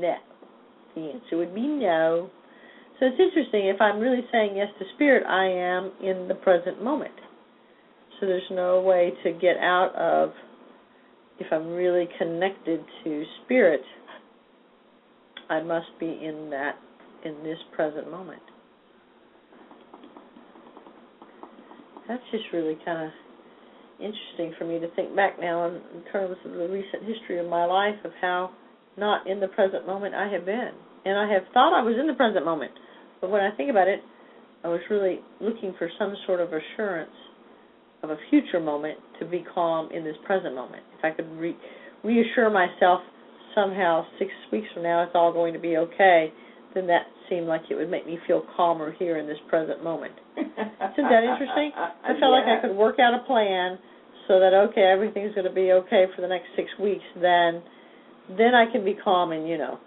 No. 0.00 0.14
The 0.96 1.00
answer 1.12 1.36
would 1.36 1.54
be 1.54 1.66
no. 1.66 2.30
So 2.98 3.06
it's 3.06 3.20
interesting. 3.20 3.66
If 3.66 3.80
I'm 3.80 3.98
really 4.00 4.24
saying 4.32 4.56
yes 4.56 4.68
to 4.78 4.84
spirit, 4.94 5.24
I 5.26 5.44
am 5.46 5.92
in 6.02 6.28
the 6.28 6.34
present 6.34 6.82
moment. 6.82 7.12
So 8.20 8.26
there's 8.26 8.42
no 8.50 8.82
way 8.82 9.12
to 9.24 9.32
get 9.32 9.56
out 9.56 9.94
of 9.96 10.32
if 11.38 11.46
I'm 11.50 11.68
really 11.68 12.06
connected 12.18 12.80
to 13.02 13.24
spirit, 13.44 13.80
I 15.48 15.62
must 15.62 15.86
be 15.98 16.06
in 16.06 16.50
that 16.50 16.76
in 17.24 17.42
this 17.42 17.56
present 17.74 18.10
moment. 18.10 18.42
That's 22.06 22.22
just 22.30 22.44
really 22.52 22.76
kind 22.84 23.06
of 23.06 23.10
interesting 23.98 24.54
for 24.58 24.66
me 24.66 24.78
to 24.80 24.94
think 24.94 25.16
back 25.16 25.40
now 25.40 25.68
in, 25.68 25.74
in 25.76 26.04
terms 26.12 26.36
of 26.44 26.52
the 26.52 26.68
recent 26.68 27.04
history 27.04 27.38
of 27.38 27.46
my 27.46 27.64
life 27.64 27.96
of 28.04 28.12
how 28.20 28.50
not 28.98 29.26
in 29.26 29.40
the 29.40 29.48
present 29.48 29.86
moment 29.86 30.14
I 30.14 30.28
have 30.30 30.44
been. 30.44 30.72
And 31.06 31.16
I 31.18 31.32
have 31.32 31.42
thought 31.54 31.72
I 31.72 31.82
was 31.82 31.96
in 31.98 32.06
the 32.06 32.14
present 32.14 32.44
moment. 32.44 32.72
But 33.20 33.30
when 33.30 33.40
I 33.40 33.56
think 33.56 33.70
about 33.70 33.88
it, 33.88 34.00
I 34.62 34.68
was 34.68 34.80
really 34.90 35.20
looking 35.40 35.74
for 35.78 35.88
some 35.98 36.14
sort 36.26 36.40
of 36.40 36.50
assurance 36.52 37.10
of 38.02 38.10
a 38.10 38.16
future 38.30 38.60
moment 38.60 38.98
to 39.18 39.26
be 39.26 39.44
calm 39.54 39.90
in 39.92 40.04
this 40.04 40.16
present 40.24 40.54
moment. 40.54 40.82
If 40.98 41.04
I 41.04 41.10
could 41.10 41.30
re- 41.38 41.56
reassure 42.02 42.50
myself 42.50 43.00
somehow 43.54 44.06
six 44.18 44.30
weeks 44.52 44.68
from 44.72 44.84
now 44.84 45.02
it's 45.02 45.12
all 45.14 45.32
going 45.32 45.52
to 45.52 45.58
be 45.58 45.76
okay, 45.76 46.32
then 46.74 46.86
that 46.86 47.02
seemed 47.28 47.46
like 47.46 47.62
it 47.70 47.74
would 47.74 47.90
make 47.90 48.06
me 48.06 48.18
feel 48.26 48.44
calmer 48.56 48.92
here 48.98 49.18
in 49.18 49.26
this 49.26 49.38
present 49.48 49.82
moment. 49.82 50.14
Isn't 50.36 51.08
that 51.08 51.24
interesting? 51.24 51.72
I 51.76 52.18
felt 52.18 52.32
like 52.32 52.44
I 52.46 52.60
could 52.60 52.76
work 52.76 52.98
out 52.98 53.14
a 53.14 53.24
plan 53.26 53.78
so 54.28 54.38
that 54.38 54.54
okay, 54.70 54.82
everything's 54.82 55.34
going 55.34 55.46
to 55.46 55.52
be 55.52 55.72
okay 55.72 56.04
for 56.14 56.22
the 56.22 56.28
next 56.28 56.46
six 56.56 56.68
weeks. 56.80 57.04
Then, 57.14 57.62
then 58.36 58.54
I 58.54 58.70
can 58.70 58.84
be 58.84 58.94
calm 58.94 59.32
and 59.32 59.48
you 59.48 59.58
know, 59.58 59.78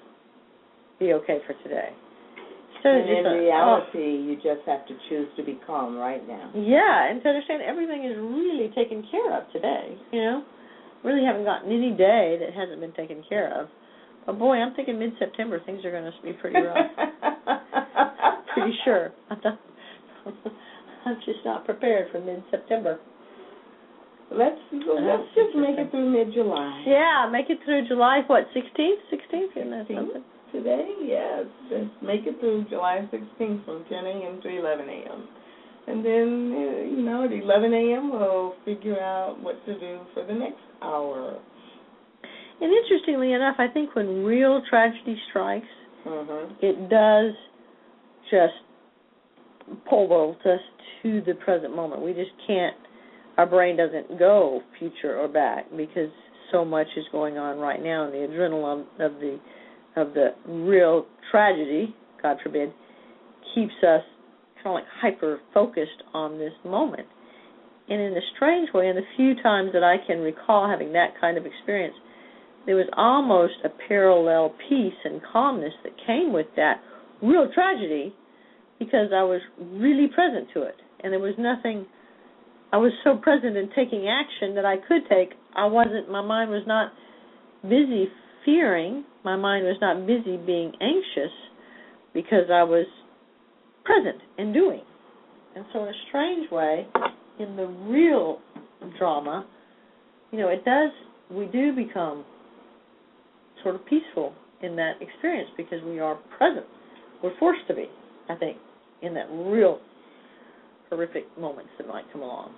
be 0.99 1.13
okay 1.13 1.39
for 1.47 1.53
today. 1.63 1.89
So 2.83 2.89
And 2.89 3.09
in 3.09 3.25
a- 3.25 3.29
oh. 3.29 3.39
reality, 3.39 4.11
you 4.27 4.35
just 4.35 4.61
have 4.67 4.85
to 4.87 4.93
choose 5.09 5.27
to 5.37 5.43
be 5.43 5.55
calm 5.65 5.97
right 5.97 6.25
now. 6.27 6.51
yeah, 6.53 7.07
and 7.09 7.23
to 7.23 7.29
understand 7.29 7.61
everything 7.63 8.03
is 8.03 8.17
really 8.17 8.69
taken 8.75 9.03
care 9.09 9.31
of 9.39 9.49
today. 9.51 9.95
You 10.11 10.19
know, 10.21 10.43
really 11.03 11.23
haven't 11.25 11.45
gotten 11.45 11.71
any 11.71 11.91
day 11.91 12.37
that 12.39 12.51
hasn't 12.53 12.81
been 12.81 12.91
taken 12.93 13.23
care 13.27 13.47
of. 13.59 13.69
But 14.25 14.37
boy, 14.39 14.55
I'm 14.57 14.73
thinking 14.75 14.99
mid-September 14.99 15.59
things 15.65 15.83
are 15.85 15.91
going 15.91 16.05
to 16.05 16.11
be 16.23 16.33
pretty 16.33 16.59
rough. 16.59 16.75
pretty 18.53 18.75
sure. 18.83 19.11
I'm 21.05 21.15
just 21.25 21.43
not 21.45 21.65
prepared 21.65 22.11
for 22.11 22.19
mid-September. 22.21 22.99
let's 24.31 24.59
let's 24.71 25.27
just 25.35 25.55
make 25.55 25.77
it 25.77 25.91
through 25.91 26.09
mid 26.09 26.33
July. 26.33 26.83
Yeah, 26.87 27.29
make 27.31 27.49
it 27.49 27.59
through 27.65 27.87
July. 27.87 28.21
What, 28.27 28.45
16th? 28.55 29.03
16th? 29.11 29.57
Isn't 29.57 29.71
that 29.71 29.85
something? 29.87 30.23
Today, 30.53 30.87
yes. 31.01 31.45
Just 31.69 31.91
make 32.03 32.21
it 32.25 32.39
through 32.39 32.65
July 32.69 33.07
16th 33.11 33.65
from 33.65 33.83
10 33.89 34.05
a.m. 34.05 34.41
to 34.41 34.49
11 34.49 34.87
a.m. 34.87 35.27
And 35.87 36.05
then, 36.05 36.53
uh, 36.55 36.95
you 36.95 37.03
know, 37.03 37.25
at 37.25 37.33
11 37.33 37.73
a.m., 37.73 38.11
we'll 38.11 38.53
figure 38.63 38.99
out 39.01 39.41
what 39.41 39.55
to 39.65 39.77
do 39.79 39.99
for 40.13 40.25
the 40.25 40.33
next 40.33 40.61
hour. 40.81 41.39
And 42.61 42.71
interestingly 42.71 43.33
enough, 43.33 43.55
I 43.57 43.67
think 43.67 43.95
when 43.95 44.23
real 44.23 44.61
tragedy 44.69 45.17
strikes, 45.29 45.67
Mm-hmm. 46.05 46.55
it 46.61 46.89
does 46.89 47.33
just 48.29 48.53
pull 49.89 50.35
us 50.45 50.59
to 51.01 51.21
the 51.25 51.33
present 51.35 51.73
moment. 51.75 52.01
We 52.01 52.13
just 52.13 52.31
can't. 52.45 52.75
Our 53.37 53.45
brain 53.45 53.77
doesn't 53.77 54.19
go 54.19 54.61
future 54.77 55.17
or 55.17 55.29
back 55.29 55.65
because 55.75 56.09
so 56.51 56.65
much 56.65 56.87
is 56.97 57.05
going 57.11 57.37
on 57.37 57.57
right 57.57 57.81
now, 57.81 58.05
and 58.05 58.13
the 58.13 58.17
adrenaline 58.17 58.81
of 58.99 59.13
the 59.21 59.39
of 59.95 60.13
the 60.13 60.33
real 60.47 61.05
tragedy, 61.31 61.95
God 62.21 62.37
forbid, 62.43 62.73
keeps 63.53 63.73
us 63.83 64.01
kind 64.63 64.67
of 64.67 64.73
like 64.73 64.85
hyper 65.01 65.39
focused 65.53 66.03
on 66.13 66.37
this 66.39 66.53
moment. 66.65 67.07
And 67.89 67.99
in 67.99 68.13
a 68.13 68.21
strange 68.35 68.69
way, 68.73 68.87
in 68.87 68.95
the 68.95 69.03
few 69.17 69.35
times 69.43 69.71
that 69.73 69.83
I 69.83 69.97
can 70.07 70.19
recall 70.19 70.69
having 70.69 70.93
that 70.93 71.19
kind 71.19 71.37
of 71.37 71.45
experience, 71.45 71.95
there 72.65 72.75
was 72.75 72.87
almost 72.95 73.55
a 73.65 73.69
parallel 73.87 74.55
peace 74.69 74.93
and 75.03 75.21
calmness 75.31 75.73
that 75.83 75.91
came 76.07 76.31
with 76.31 76.47
that 76.55 76.75
real 77.21 77.49
tragedy 77.53 78.15
because 78.79 79.11
I 79.13 79.23
was 79.23 79.41
really 79.59 80.07
present 80.07 80.47
to 80.53 80.63
it. 80.63 80.75
And 81.03 81.11
there 81.11 81.19
was 81.19 81.35
nothing, 81.37 81.85
I 82.71 82.77
was 82.77 82.93
so 83.03 83.17
present 83.17 83.57
in 83.57 83.69
taking 83.75 84.07
action 84.07 84.55
that 84.55 84.65
I 84.65 84.77
could 84.77 85.03
take. 85.09 85.37
I 85.55 85.65
wasn't, 85.65 86.09
my 86.09 86.21
mind 86.21 86.51
was 86.51 86.63
not 86.65 86.93
busy 87.63 88.07
fearing, 88.45 89.03
my 89.23 89.35
mind 89.35 89.65
was 89.65 89.77
not 89.81 90.05
busy 90.05 90.37
being 90.37 90.71
anxious 90.81 91.31
because 92.13 92.49
I 92.51 92.63
was 92.63 92.85
present 93.83 94.21
and 94.37 94.53
doing. 94.53 94.81
And 95.55 95.65
so, 95.71 95.83
in 95.83 95.89
a 95.89 95.97
strange 96.09 96.51
way, 96.51 96.87
in 97.39 97.55
the 97.55 97.67
real 97.67 98.39
drama, 98.97 99.45
you 100.31 100.39
know, 100.39 100.47
it 100.47 100.65
does, 100.65 100.91
we 101.31 101.45
do 101.45 101.75
become 101.75 102.25
sort 103.61 103.75
of 103.75 103.85
peaceful 103.85 104.33
in 104.61 104.75
that 104.75 104.93
experience 105.01 105.49
because 105.57 105.79
we 105.85 105.99
are 105.99 106.15
present. 106.37 106.65
We're 107.21 107.37
forced 107.39 107.67
to 107.67 107.75
be, 107.75 107.85
I 108.29 108.35
think, 108.35 108.57
in 109.01 109.13
that 109.13 109.27
real 109.29 109.79
horrific 110.89 111.25
moments 111.39 111.69
that 111.77 111.87
might 111.87 112.05
come 112.11 112.21
along. 112.21 112.53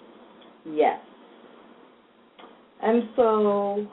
Yes. 0.66 1.00
And 2.82 3.04
so 3.16 3.88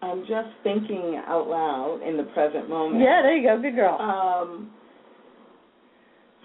I'm 0.00 0.20
just 0.20 0.48
thinking 0.62 1.20
out 1.26 1.48
loud 1.48 2.00
in 2.06 2.16
the 2.16 2.22
present 2.34 2.68
moment. 2.68 3.02
Yeah, 3.02 3.20
there 3.22 3.36
you 3.36 3.48
go. 3.48 3.60
Good 3.60 3.74
girl. 3.74 3.98
Um, 4.00 4.70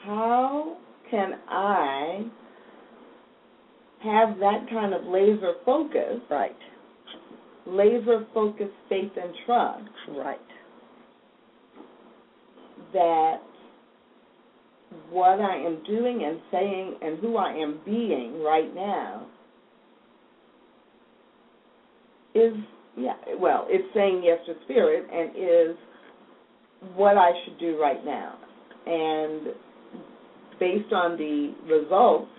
how 0.04 0.78
can 1.10 1.40
I 1.48 2.26
have 4.04 4.38
that 4.40 4.66
kind 4.70 4.94
of 4.94 5.06
laser 5.06 5.54
focus, 5.66 6.20
right. 6.30 6.56
laser 7.66 8.26
focused 8.34 8.74
faith 8.90 9.12
and 9.22 9.34
trust 9.46 9.90
Right. 10.10 10.38
that 12.94 13.38
what 15.10 15.40
I 15.40 15.56
am 15.58 15.82
doing 15.86 16.24
and 16.26 16.40
saying 16.52 16.96
and 17.02 17.20
who 17.20 17.38
I 17.38 17.54
am 17.54 17.80
being 17.86 18.44
right 18.44 18.74
now 18.76 19.26
is 22.36 22.54
yeah 22.98 23.16
well 23.40 23.66
it's 23.70 23.88
saying 23.94 24.22
yes 24.24 24.40
to 24.46 24.54
spirit 24.66 25.08
and 25.12 25.30
is 25.36 25.78
what 26.96 27.18
I 27.18 27.32
should 27.44 27.60
do 27.60 27.80
right 27.82 28.04
now 28.06 28.36
and 28.86 29.48
based 30.60 30.92
on 30.94 31.18
the 31.18 31.54
results 31.68 32.30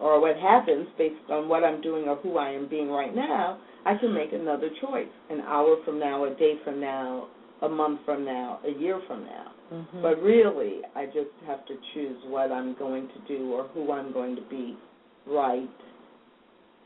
or 0.00 0.20
what 0.20 0.36
happens 0.36 0.86
based 0.96 1.30
on 1.30 1.48
what 1.48 1.64
I'm 1.64 1.80
doing 1.80 2.04
or 2.06 2.16
who 2.16 2.38
I 2.38 2.50
am 2.50 2.68
being 2.68 2.90
right 2.90 3.14
now 3.14 3.58
I 3.86 3.96
can 3.96 4.12
make 4.12 4.32
another 4.32 4.68
choice 4.82 5.08
an 5.30 5.40
hour 5.40 5.76
from 5.84 5.98
now 5.98 6.24
a 6.24 6.34
day 6.34 6.54
from 6.64 6.80
now 6.80 7.28
a 7.62 7.68
month 7.68 8.00
from 8.04 8.24
now 8.24 8.60
a 8.64 8.80
year 8.80 9.00
from 9.06 9.24
now 9.24 9.52
Mm-hmm. 9.72 10.00
but 10.00 10.22
really, 10.22 10.80
I 10.96 11.06
just 11.06 11.28
have 11.46 11.66
to 11.66 11.74
choose 11.92 12.16
what 12.26 12.50
I'm 12.50 12.74
going 12.78 13.08
to 13.08 13.36
do 13.36 13.52
or 13.52 13.68
who 13.68 13.92
I'm 13.92 14.12
going 14.12 14.34
to 14.36 14.42
be 14.42 14.78
right 15.26 15.68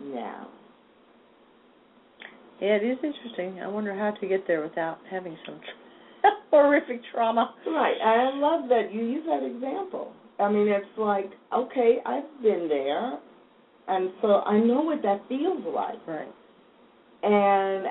now. 0.01 0.49
Yeah, 2.63 2.77
it 2.77 2.85
is 2.85 2.99
interesting. 3.03 3.61
I 3.61 3.67
wonder 3.67 3.95
how 3.95 4.13
to 4.21 4.27
get 4.29 4.47
there 4.47 4.63
without 4.63 4.99
having 5.11 5.37
some 5.45 5.61
horrific 6.51 7.01
trauma. 7.13 7.55
Right. 7.67 7.97
I 8.05 8.31
love 8.37 8.69
that 8.69 8.93
you 8.93 9.03
use 9.05 9.25
that 9.27 9.45
example. 9.45 10.13
I 10.39 10.51
mean, 10.51 10.69
it's 10.69 10.87
like, 10.97 11.31
okay, 11.55 11.99
I've 12.07 12.43
been 12.43 12.67
there, 12.69 13.19
and 13.89 14.11
so 14.23 14.41
I 14.47 14.59
know 14.59 14.81
what 14.83 15.03
that 15.03 15.21
feels 15.29 15.65
like. 15.67 15.99
Right. 16.07 16.33
And 17.25 17.87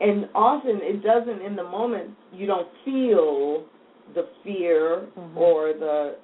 and 0.00 0.28
often 0.34 0.78
it 0.82 1.02
doesn't 1.02 1.42
in 1.44 1.56
the 1.56 1.64
moment. 1.64 2.10
You 2.32 2.46
don't 2.46 2.68
feel 2.84 3.64
the 4.14 4.28
fear 4.44 5.06
Mhm. 5.18 5.36
or 5.36 5.72
the, 5.72 6.16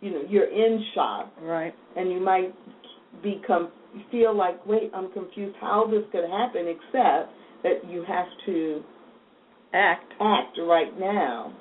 you 0.00 0.10
know, 0.10 0.22
you're 0.28 0.44
in 0.50 0.82
shock. 0.94 1.30
Right. 1.40 1.74
and 1.96 2.10
you 2.10 2.18
might 2.20 2.52
become 3.24 3.70
feel 4.10 4.36
like, 4.36 4.64
wait, 4.66 4.90
I'm 4.94 5.10
confused 5.12 5.56
how 5.60 5.86
this 5.90 6.02
could 6.12 6.28
happen, 6.28 6.66
except 6.68 7.30
that 7.62 7.88
you 7.88 8.04
have 8.06 8.26
to 8.46 8.82
Act. 9.72 10.12
act 10.20 10.58
right 10.58 10.98
now, 11.00 11.52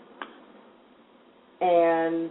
and 1.62 2.30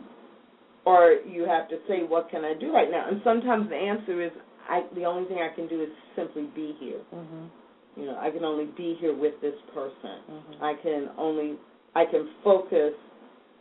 or 0.85 1.19
you 1.29 1.47
have 1.47 1.69
to 1.69 1.77
say, 1.89 2.03
what 2.03 2.29
can 2.31 2.45
I 2.45 2.55
do 2.59 2.73
right 2.73 2.91
now? 2.91 3.07
And 3.09 3.21
sometimes 3.23 3.69
the 3.69 3.77
answer 3.77 4.21
is, 4.23 4.33
I 4.69 4.83
the 4.95 5.05
only 5.05 5.29
thing 5.29 5.39
I 5.39 5.55
can 5.55 5.69
do 5.69 5.81
is 5.83 5.89
simply 6.17 6.45
be 6.55 6.75
here. 6.81 7.01
Mhm. 7.15 7.49
You 7.97 8.07
know, 8.07 8.19
I 8.19 8.31
can 8.31 8.45
only 8.45 8.67
be 8.77 8.95
here 8.95 9.15
with 9.15 9.41
this 9.41 9.55
person. 9.75 10.19
Mhm. 10.29 10.63
I 10.63 10.75
can 10.75 11.11
only 11.19 11.57
I 11.95 12.05
can 12.07 12.27
focus 12.43 12.95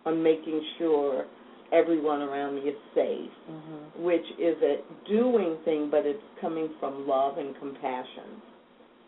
on 0.05 0.21
making 0.23 0.61
sure 0.77 1.25
everyone 1.71 2.21
around 2.21 2.55
me 2.55 2.61
is 2.69 2.77
safe 2.93 3.31
Mhm. 3.49 4.03
which 4.03 4.25
is 4.37 4.61
a 4.61 4.81
doing 5.05 5.57
thing, 5.63 5.89
but 5.89 6.05
it's 6.05 6.23
coming 6.39 6.69
from 6.79 7.07
love 7.07 7.37
and 7.37 7.57
compassion. 7.57 8.41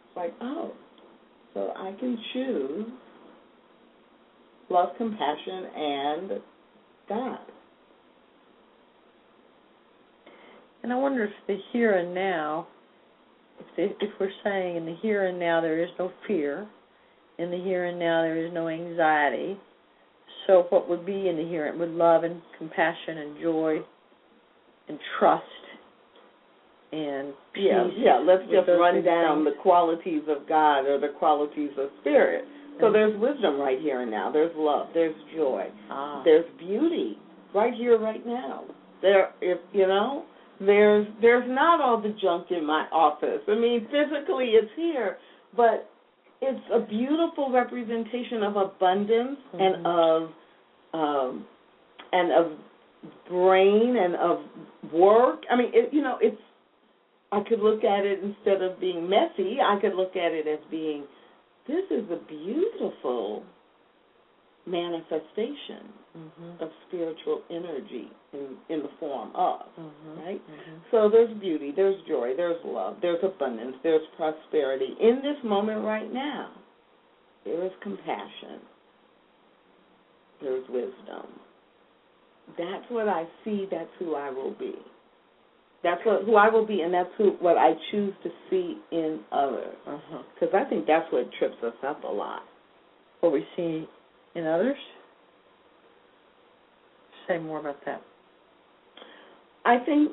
It's 0.08 0.16
like, 0.16 0.34
oh, 0.42 0.72
so 1.54 1.74
I 1.76 1.94
can 1.94 2.18
choose 2.34 2.88
love, 4.70 4.96
compassion, 4.98 5.66
and 5.76 6.42
God. 7.08 7.40
And 10.84 10.92
I 10.92 10.96
wonder 10.98 11.24
if 11.24 11.32
the 11.48 11.56
here 11.72 11.94
and 11.94 12.14
now, 12.14 12.68
if 13.60 13.76
the, 13.76 14.06
if 14.06 14.20
we're 14.20 14.32
saying 14.44 14.76
in 14.76 14.86
the 14.86 14.96
here 14.96 15.26
and 15.26 15.40
now 15.40 15.62
there 15.62 15.80
is 15.80 15.90
no 15.98 16.12
fear, 16.28 16.68
in 17.38 17.52
the 17.52 17.58
here 17.58 17.86
and 17.86 17.98
now 17.98 18.22
there 18.22 18.38
is 18.38 18.52
no 18.54 18.68
anxiety. 18.68 19.58
So 20.48 20.66
what 20.70 20.90
would 20.90 21.06
be 21.06 21.30
in 21.30 21.38
the 21.38 21.44
here 21.48 21.74
would 21.78 21.90
love 21.90 22.24
and 22.24 22.42
compassion 22.58 23.18
and 23.18 23.42
joy 23.42 23.78
and 24.90 25.00
trust 25.18 25.44
and 26.92 27.34
peace. 27.54 27.64
Yeah, 27.66 27.88
yeah. 27.98 28.24
Let's 28.26 28.44
just 28.52 28.68
run 28.68 29.04
down 29.04 29.44
things. 29.44 29.56
the 29.56 29.62
qualities 29.62 30.24
of 30.28 30.48
God 30.48 30.82
or 30.86 31.00
the 31.00 31.14
qualities 31.18 31.72
of 31.78 31.90
Spirit. 32.02 32.46
So 32.80 32.88
And- 32.88 32.96
there's 32.96 33.18
wisdom 33.18 33.60
right 33.60 33.80
here 33.80 34.02
and 34.02 34.12
now. 34.12 34.32
There's 34.32 34.56
love. 34.56 34.88
There's 34.94 35.16
joy. 35.36 35.70
ah. 35.90 36.22
There's 36.24 36.46
beauty 36.58 37.18
right 37.54 37.74
here, 37.74 37.98
right 37.98 38.26
now. 38.26 38.64
There, 39.02 39.32
if 39.42 39.60
you 39.74 39.88
know, 39.88 40.24
there's 40.60 41.08
there's 41.22 41.48
not 41.50 41.82
all 41.82 41.98
the 41.98 42.10
junk 42.22 42.52
in 42.52 42.66
my 42.66 42.88
office. 42.92 43.42
I 43.48 43.56
mean, 43.56 43.88
physically 43.92 44.52
it's 44.52 44.72
here, 44.76 45.18
but 45.56 45.90
it's 46.50 46.66
a 46.74 46.80
beautiful 46.80 47.52
representation 47.52 48.44
of 48.44 48.56
abundance 48.56 49.40
and 49.54 49.88
of 49.88 50.30
um 50.94 51.46
and 52.12 52.32
of 52.32 52.58
brain 53.30 53.96
and 53.98 54.16
of 54.16 54.40
work. 54.94 55.42
I 55.50 55.56
mean, 55.56 55.72
it, 55.74 55.94
you 55.94 56.02
know, 56.02 56.18
it's. 56.22 56.38
I 57.32 57.42
could 57.50 57.60
look 57.60 57.84
at 57.84 58.06
it 58.06 58.20
instead 58.24 58.62
of 58.62 58.80
being 58.80 59.10
messy. 59.10 59.58
I 59.60 59.80
could 59.82 59.96
look 59.96 60.16
at 60.16 60.32
it 60.32 60.48
as 60.48 60.60
being. 60.70 61.06
This 61.68 61.84
is 61.90 62.04
a 62.12 62.20
beautiful 62.28 63.44
manifestation 64.66 65.92
Mhm. 66.16 66.62
of 66.62 66.72
spiritual 66.88 67.42
energy 67.50 68.10
in 68.34 68.58
in 68.70 68.82
the 68.84 68.90
form 69.00 69.32
of 69.36 69.62
Mhm. 69.78 70.26
right? 70.26 70.42
Mhm. 70.48 70.80
so 70.92 71.10
there's 71.10 71.32
beauty 71.38 71.72
there's 71.72 72.00
joy 72.04 72.34
there's 72.36 72.64
love 72.64 73.00
there's 73.02 73.22
abundance 73.24 73.76
there's 73.84 74.06
prosperity 74.16 74.96
in 75.00 75.22
this 75.22 75.42
moment 75.44 75.84
right 75.86 76.12
now 76.14 76.50
there 77.44 77.62
is 77.64 77.72
compassion 77.82 78.62
there's 80.40 80.68
wisdom 80.70 81.28
that's 82.58 82.90
what 82.90 83.08
i 83.10 83.26
see 83.44 83.66
that's 83.66 83.94
who 84.00 84.16
i 84.16 84.30
will 84.30 84.52
be 84.52 84.78
that's 85.82 86.04
what 86.06 86.24
who 86.24 86.36
i 86.36 86.48
will 86.50 86.66
be 86.66 86.82
and 86.82 86.94
that's 86.94 87.14
who 87.18 87.32
what 87.40 87.58
i 87.58 87.74
choose 87.92 88.14
to 88.24 88.32
see 88.50 88.78
in 88.92 89.20
others 89.32 89.76
Uh-huh. 89.88 90.20
because 90.34 90.54
i 90.54 90.64
think 90.66 90.86
that's 90.86 91.10
what 91.12 91.30
trips 91.34 91.62
us 91.64 91.76
up 91.84 92.04
a 92.04 92.08
lot 92.08 92.44
What 93.22 93.32
we 93.32 93.46
see 93.56 93.88
in 94.36 94.46
others. 94.46 94.78
Say 97.28 97.38
more 97.40 97.60
about 97.60 97.78
that. 97.86 98.02
I 99.66 99.78
think 99.86 100.12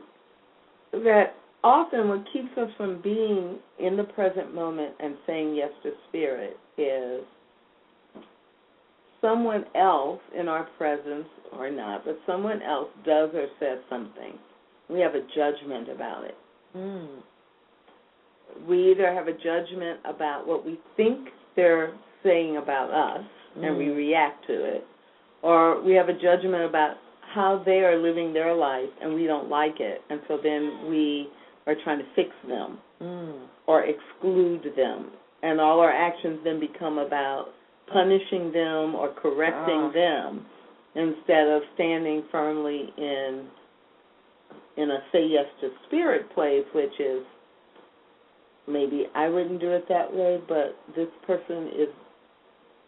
that 0.93 1.35
often 1.65 2.09
what 2.09 2.25
keeps 2.33 2.57
us 2.57 2.71
from 2.77 3.01
being 3.03 3.59
in 3.79 3.97
the 3.97 4.05
present 4.05 4.55
moment 4.55 4.95
and 5.01 5.17
saying 5.27 5.55
yes 5.55 5.71
to 5.83 5.91
spirit 6.09 6.57
is 6.79 7.25
someone 9.21 9.65
else 9.75 10.21
in 10.39 10.49
our 10.49 10.65
presence 10.79 11.27
or 11.53 11.71
not, 11.71 12.05
but 12.05 12.19
someone 12.27 12.63
else 12.63 12.89
does 13.05 13.31
or 13.35 13.47
says 13.59 13.79
something. 13.91 14.39
We 14.89 15.01
have 15.01 15.15
a 15.15 15.23
judgment 15.35 15.91
about 15.91 16.25
it. 16.25 16.37
Mm. 16.77 17.19
We 18.67 18.91
either 18.91 19.13
have 19.13 19.29
a 19.29 19.33
judgment 19.33 20.01
about 20.05 20.47
what 20.47 20.65
we 20.65 20.79
think 20.97 21.29
they're 21.55 21.93
saying 22.23 22.57
about 22.57 22.91
us 22.91 23.27
and 23.57 23.77
we 23.77 23.87
Mm. 23.87 23.97
react 23.97 24.47
to 24.47 24.65
it, 24.65 24.87
or 25.43 25.81
we 25.81 25.95
have 25.95 26.09
a 26.09 26.13
judgment 26.13 26.65
about 26.65 26.97
how 27.23 27.57
they 27.59 27.85
are 27.85 27.97
living 27.97 28.33
their 28.33 28.55
life 28.55 28.91
and 29.01 29.15
we 29.15 29.27
don't 29.27 29.49
like 29.49 29.81
it, 29.81 30.03
and 30.11 30.21
so 30.29 30.37
then 30.37 30.89
we 30.89 31.29
are 31.67 31.75
trying 31.77 31.99
to 31.99 32.05
fix 32.15 32.31
them 32.47 32.79
Mm. 33.01 33.49
or 33.67 33.83
exclude 33.85 34.75
them, 34.75 35.11
and 35.43 35.61
all 35.61 35.81
our 35.81 35.91
actions 35.93 36.43
then 36.43 36.59
become 36.59 36.99
about 36.99 37.53
punishing 37.87 38.53
them 38.53 38.95
or 38.95 39.09
correcting 39.09 39.83
Ah. 39.87 39.89
them 39.89 40.47
instead 40.95 41.47
of 41.49 41.63
standing 41.75 42.23
firmly 42.31 42.93
in 42.97 43.49
in 44.77 44.91
a 44.91 45.03
say 45.13 45.25
yes 45.25 45.47
to 45.61 45.71
spirit 45.87 46.29
place, 46.31 46.65
which 46.73 46.99
is 47.01 47.25
maybe 48.67 49.09
I 49.15 49.29
wouldn't 49.29 49.61
do 49.61 49.71
it 49.71 49.87
that 49.89 50.13
way, 50.13 50.41
but 50.49 50.77
this 50.95 51.09
person 51.27 51.69
is 51.69 51.89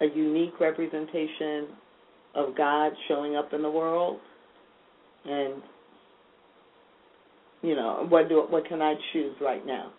a 0.02 0.16
unique 0.16 0.58
representation 0.60 1.68
of 2.34 2.56
God 2.56 2.92
showing 3.08 3.36
up 3.36 3.52
in 3.52 3.62
the 3.62 3.70
world, 3.70 4.18
and 5.24 5.62
you 7.62 7.76
know 7.76 8.06
what 8.08 8.28
do 8.28 8.44
what 8.48 8.66
can 8.66 8.82
I 8.82 8.94
choose 9.12 9.34
right 9.40 9.64
now? 9.64 9.92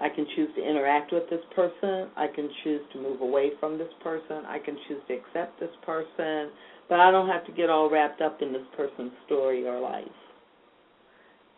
I 0.00 0.08
can 0.08 0.26
choose 0.34 0.48
to 0.56 0.62
interact 0.62 1.12
with 1.12 1.28
this 1.28 1.40
person. 1.54 2.08
I 2.16 2.26
can 2.34 2.48
choose 2.64 2.80
to 2.92 3.02
move 3.02 3.20
away 3.20 3.50
from 3.60 3.76
this 3.76 3.92
person. 4.02 4.44
I 4.46 4.58
can 4.58 4.76
choose 4.88 5.00
to 5.08 5.14
accept 5.14 5.60
this 5.60 5.70
person, 5.84 6.50
but 6.88 7.00
I 7.00 7.10
don't 7.10 7.28
have 7.28 7.44
to 7.46 7.52
get 7.52 7.68
all 7.68 7.90
wrapped 7.90 8.22
up 8.22 8.40
in 8.40 8.52
this 8.52 8.62
person's 8.76 9.12
story 9.26 9.66
or 9.66 9.78
life. 9.78 10.04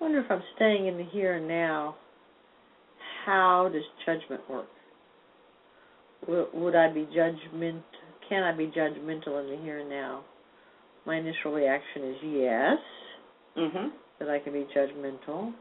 I 0.00 0.04
wonder 0.04 0.18
if 0.18 0.30
I'm 0.30 0.42
staying 0.56 0.88
in 0.88 0.96
the 0.96 1.04
here 1.04 1.36
and 1.36 1.46
now, 1.46 1.94
how 3.24 3.70
does 3.72 3.82
judgment 4.04 4.42
work? 4.50 4.66
Would, 6.28 6.76
I 6.76 6.88
be 6.92 7.08
judgment? 7.14 7.82
Can 8.28 8.42
I 8.42 8.52
be 8.52 8.66
judgmental 8.66 9.40
in 9.42 9.50
the 9.50 9.58
here 9.62 9.80
and 9.80 9.90
now? 9.90 10.24
My 11.04 11.16
initial 11.16 11.52
reaction 11.52 12.04
is 12.04 12.22
yes, 12.22 12.78
Mhm. 13.56 13.92
that 14.18 14.30
I 14.30 14.38
can 14.38 14.52
be 14.52 14.64
judgmental. 14.66 15.52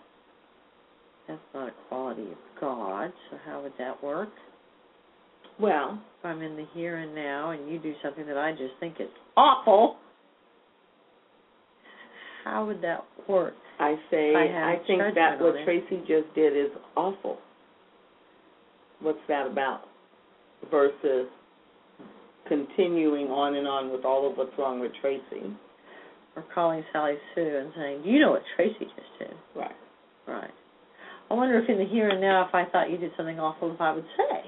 That's 1.28 1.54
not 1.54 1.70
a 1.70 1.72
quality 1.88 2.32
of 2.32 2.38
God, 2.60 3.12
so 3.30 3.38
how 3.38 3.62
would 3.62 3.76
that 3.78 4.02
work? 4.04 4.30
Well, 5.60 6.00
If 6.20 6.26
I'm 6.26 6.42
in 6.44 6.56
the 6.56 6.66
here 6.66 6.98
and 6.98 7.16
now 7.16 7.50
and 7.50 7.68
you 7.68 7.80
do 7.80 7.96
something 8.04 8.28
that 8.28 8.38
I 8.38 8.52
just 8.52 8.76
think 8.76 9.00
is 9.00 9.10
awful, 9.36 9.98
how 12.44 12.66
would 12.66 12.82
that 12.82 13.04
work? 13.28 13.56
I 13.80 13.98
say 14.12 14.36
I 14.36 14.74
I 14.74 14.76
think 14.86 15.02
that 15.16 15.40
what. 15.42 15.64
Tracy 15.64 15.98
just 16.08 16.32
did 16.36 16.56
is 16.56 16.72
awful. 16.96 17.40
What's 19.00 19.26
that 19.28 19.48
about? 19.48 19.88
Versus 20.70 21.28
continuing 22.48 23.28
on 23.28 23.56
and 23.56 23.68
on 23.68 23.92
with 23.92 24.06
all 24.06 24.30
of 24.30 24.38
what's 24.38 24.52
wrong 24.58 24.80
with 24.80 24.92
Tracy. 25.02 25.56
Or 26.36 26.44
calling 26.54 26.84
Sally 26.94 27.16
Sue 27.36 27.42
and 27.42 27.72
saying, 27.76 28.04
You 28.06 28.20
know 28.20 28.32
what 28.32 28.44
Tracy 28.56 28.76
just 28.80 29.12
did. 29.20 29.34
Right. 29.56 29.76
Right. 30.28 30.52
I 31.30 31.34
wonder 31.34 31.58
if 31.60 31.70
in 31.70 31.78
the 31.78 31.86
here 31.86 32.10
and 32.10 32.20
now, 32.20 32.46
if 32.48 32.54
I 32.54 32.66
thought 32.72 32.92
you 32.92 32.98
did 32.98 33.12
something 33.16 33.40
awful, 33.40 33.74
if 33.74 33.80
I 33.80 33.94
would 33.94 34.06
say, 34.18 34.44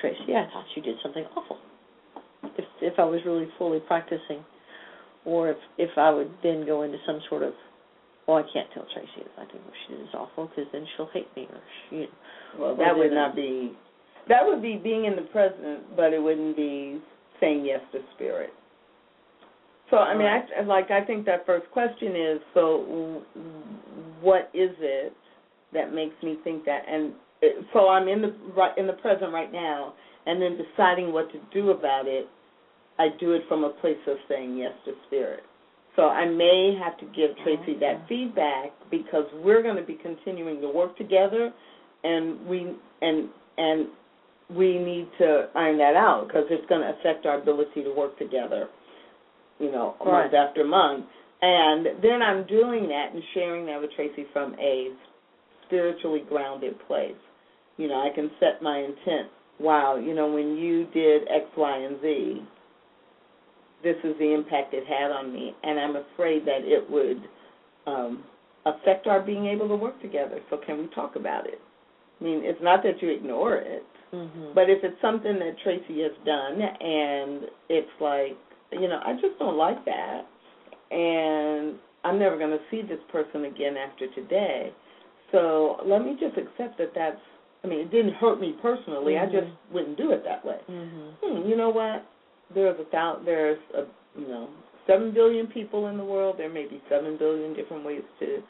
Tracy, 0.00 0.32
I 0.32 0.48
thought 0.52 0.64
you 0.74 0.82
did 0.82 0.96
something 1.02 1.24
awful. 1.36 1.58
If 2.56 2.64
if 2.80 2.94
I 2.98 3.04
was 3.04 3.20
really 3.26 3.48
fully 3.58 3.80
practicing, 3.80 4.44
or 5.26 5.50
if 5.50 5.56
if 5.76 5.90
I 5.96 6.10
would 6.10 6.30
then 6.42 6.64
go 6.64 6.82
into 6.82 6.96
some 7.06 7.20
sort 7.28 7.42
of, 7.42 7.52
well, 8.26 8.38
I 8.38 8.42
can't 8.50 8.68
tell 8.72 8.86
Tracy 8.94 9.28
that 9.28 9.42
I 9.42 9.50
think 9.50 9.64
what 9.64 9.74
she 9.86 9.94
did 9.94 10.02
is 10.02 10.14
awful 10.14 10.48
because 10.48 10.70
then 10.72 10.86
she'll 10.96 11.10
hate 11.12 11.28
me 11.36 11.48
or 11.52 11.60
she. 11.90 12.06
Well, 12.58 12.76
that 12.76 12.96
would 12.96 13.12
not 13.12 13.36
be. 13.36 13.76
That 14.28 14.40
would 14.44 14.62
be 14.62 14.76
being 14.76 15.04
in 15.04 15.16
the 15.16 15.22
present, 15.22 15.96
but 15.96 16.12
it 16.12 16.22
wouldn't 16.22 16.56
be 16.56 17.00
saying 17.40 17.64
yes 17.64 17.80
to 17.92 18.00
spirit. 18.14 18.50
So 19.90 19.98
I 19.98 20.16
mean, 20.16 20.26
I, 20.26 20.62
like 20.62 20.90
I 20.90 21.04
think 21.04 21.26
that 21.26 21.44
first 21.46 21.70
question 21.70 22.16
is 22.16 22.40
so. 22.54 23.22
What 24.20 24.50
is 24.54 24.70
it 24.80 25.12
that 25.72 25.92
makes 25.92 26.14
me 26.22 26.38
think 26.42 26.64
that? 26.64 26.82
And 26.88 27.12
it, 27.42 27.64
so 27.72 27.88
I'm 27.88 28.08
in 28.08 28.22
the 28.22 28.34
right 28.56 28.76
in 28.78 28.86
the 28.86 28.94
present 28.94 29.32
right 29.32 29.52
now, 29.52 29.94
and 30.26 30.40
then 30.40 30.56
deciding 30.56 31.12
what 31.12 31.30
to 31.32 31.38
do 31.52 31.70
about 31.70 32.06
it. 32.06 32.26
I 32.98 33.08
do 33.20 33.32
it 33.32 33.42
from 33.48 33.64
a 33.64 33.70
place 33.70 33.98
of 34.06 34.16
saying 34.28 34.56
yes 34.56 34.72
to 34.86 34.92
spirit. 35.06 35.42
So 35.96 36.08
I 36.08 36.26
may 36.26 36.76
have 36.82 36.98
to 36.98 37.06
give 37.06 37.36
Tracy 37.44 37.72
mm-hmm. 37.72 37.80
that 37.80 38.08
feedback 38.08 38.72
because 38.90 39.24
we're 39.44 39.62
going 39.62 39.76
to 39.76 39.82
be 39.82 39.98
continuing 40.02 40.60
to 40.60 40.68
work 40.68 40.96
together, 40.96 41.52
and 42.02 42.44
we 42.46 42.74
and 43.02 43.28
and 43.58 43.88
we 44.50 44.78
need 44.78 45.08
to 45.18 45.48
iron 45.54 45.78
that 45.78 45.96
out 45.96 46.26
because 46.28 46.44
it's 46.50 46.66
going 46.68 46.82
to 46.82 46.98
affect 47.00 47.26
our 47.26 47.40
ability 47.40 47.82
to 47.82 47.94
work 47.94 48.18
together. 48.18 48.68
You 49.58 49.70
know, 49.70 49.94
Right. 50.04 50.24
month 50.24 50.34
after 50.34 50.64
month, 50.64 51.06
and 51.40 51.86
then 52.02 52.22
I'm 52.22 52.44
doing 52.46 52.88
that 52.88 53.12
and 53.14 53.22
sharing 53.34 53.66
that 53.66 53.80
with 53.80 53.90
Tracy 53.94 54.26
from 54.32 54.54
a 54.58 54.90
spiritually 55.66 56.24
grounded 56.28 56.74
place. 56.86 57.14
You 57.76 57.88
know, 57.88 58.00
I 58.00 58.10
can 58.14 58.30
set 58.40 58.62
my 58.62 58.78
intent. 58.78 59.28
Wow, 59.60 59.96
you 59.96 60.14
know, 60.14 60.26
when 60.32 60.56
you 60.56 60.86
did 60.86 61.22
X, 61.28 61.46
Y, 61.56 61.78
and 61.78 62.00
Z, 62.02 62.42
this 63.84 63.96
is 64.02 64.18
the 64.18 64.32
impact 64.34 64.74
it 64.74 64.84
had 64.86 65.12
on 65.12 65.32
me, 65.32 65.54
and 65.62 65.78
I'm 65.78 65.96
afraid 65.96 66.44
that 66.46 66.62
it 66.62 66.90
would 66.90 67.22
um, 67.86 68.24
affect 68.66 69.06
our 69.06 69.20
being 69.20 69.46
able 69.46 69.68
to 69.68 69.76
work 69.76 70.00
together. 70.02 70.40
So, 70.50 70.58
can 70.66 70.78
we 70.78 70.88
talk 70.94 71.16
about 71.16 71.46
it? 71.46 71.60
I 72.20 72.24
mean, 72.24 72.40
it's 72.42 72.62
not 72.62 72.82
that 72.82 73.00
you 73.02 73.10
ignore 73.10 73.56
it, 73.56 73.84
Mm-hmm. 74.14 74.54
but 74.54 74.70
if 74.70 74.84
it's 74.84 75.00
something 75.02 75.38
that 75.40 75.56
Tracy 75.64 76.02
has 76.02 76.12
done, 76.24 76.60
and 76.62 77.42
it's 77.68 77.90
like, 78.00 78.36
you 78.72 78.86
know, 78.88 79.00
I 79.04 79.14
just 79.14 79.38
don't 79.38 79.56
like 79.56 79.84
that, 79.84 80.22
and 80.90 81.74
I'm 82.04 82.18
never 82.18 82.36
going 82.38 82.50
to 82.50 82.62
see 82.70 82.82
this 82.82 83.00
person 83.10 83.44
again 83.46 83.76
after 83.76 84.06
today. 84.14 84.72
So 85.32 85.78
let 85.84 86.04
me 86.04 86.16
just 86.20 86.36
accept 86.36 86.78
that 86.78 86.92
that's. 86.94 87.20
I 87.64 87.66
mean, 87.66 87.80
it 87.80 87.90
didn't 87.90 88.12
hurt 88.14 88.38
me 88.40 88.54
personally. 88.60 89.16
I 89.16 89.24
Mhm. 89.26 89.32
just 89.32 89.46
wouldn't 89.72 89.96
do 89.96 90.12
it 90.12 90.22
that 90.24 90.44
way 90.44 90.58
Mm-hmm. 90.70 91.08
hmm, 91.26 91.48
you 91.48 91.56
know 91.56 91.70
what? 91.70 92.04
There's 92.54 92.78
a 92.78 92.84
thou- 92.92 93.20
there's 93.24 93.58
a 93.74 93.84
you 94.20 94.28
know 94.28 94.48
seven 94.86 95.12
billion 95.12 95.46
people 95.46 95.86
in 95.88 95.96
the 95.96 96.04
world. 96.04 96.36
There 96.36 96.50
may 96.50 96.66
be 96.66 96.80
seven 96.90 97.16
billion 97.16 97.54
different 97.54 97.84
ways 97.84 98.02
to 98.20 98.42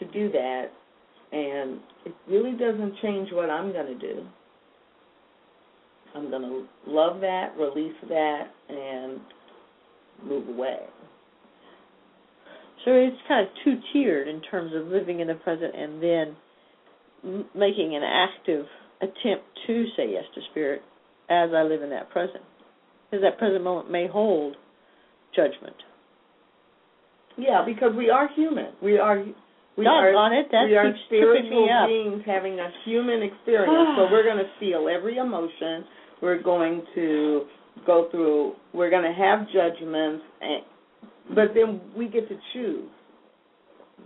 to 0.00 0.04
do 0.12 0.30
that, 0.32 0.66
and 1.32 1.80
it 2.04 2.14
really 2.28 2.52
doesn't 2.52 2.94
change 3.02 3.32
what 3.32 3.48
I'm 3.50 3.72
going 3.72 3.86
to 3.86 3.94
do. 3.98 4.22
I'm 6.14 6.30
going 6.30 6.42
to 6.42 6.66
love 6.86 7.20
that, 7.20 7.54
release 7.58 7.94
that, 8.08 8.44
and 8.68 9.20
move 10.24 10.48
away. 10.48 10.78
So 12.84 12.92
it's 12.92 13.16
kind 13.26 13.46
of 13.46 13.52
two 13.64 13.78
tiered 13.92 14.28
in 14.28 14.40
terms 14.42 14.72
of 14.74 14.86
living 14.86 15.20
in 15.20 15.28
the 15.28 15.34
present 15.34 15.74
and 15.74 16.02
then 16.02 16.36
m- 17.24 17.46
making 17.54 17.94
an 17.96 18.02
active 18.02 18.66
attempt 19.00 19.44
to 19.66 19.86
say 19.96 20.10
yes 20.10 20.24
to 20.34 20.40
spirit 20.50 20.82
as 21.28 21.50
I 21.54 21.62
live 21.62 21.82
in 21.82 21.90
that 21.90 22.10
present. 22.10 22.42
Because 23.10 23.22
that 23.22 23.38
present 23.38 23.62
moment 23.64 23.90
may 23.90 24.06
hold 24.06 24.56
judgment. 25.34 25.76
Yeah, 27.36 27.62
because 27.64 27.92
we 27.96 28.10
are 28.10 28.28
human. 28.34 28.72
We 28.82 28.98
are 28.98 29.24
we 29.78 29.84
Doggone 29.84 30.32
are 30.32 30.40
it, 30.40 30.46
that 30.50 30.66
we 30.66 30.76
are 30.76 30.90
spiritual 31.06 31.70
beings 31.86 32.22
having 32.26 32.58
a 32.58 32.68
human 32.84 33.22
experience. 33.22 33.88
so 33.96 34.10
we're 34.10 34.24
going 34.24 34.42
to 34.42 34.50
feel 34.58 34.88
every 34.90 35.18
emotion. 35.18 35.84
We're 36.20 36.42
going 36.42 36.82
to 36.96 37.44
go 37.86 38.08
through. 38.10 38.54
We're 38.74 38.90
going 38.90 39.04
to 39.06 39.16
have 39.16 39.46
judgments, 39.54 40.24
and, 40.42 40.62
but 41.34 41.54
then 41.54 41.80
we 41.96 42.08
get 42.08 42.28
to 42.28 42.36
choose 42.52 42.90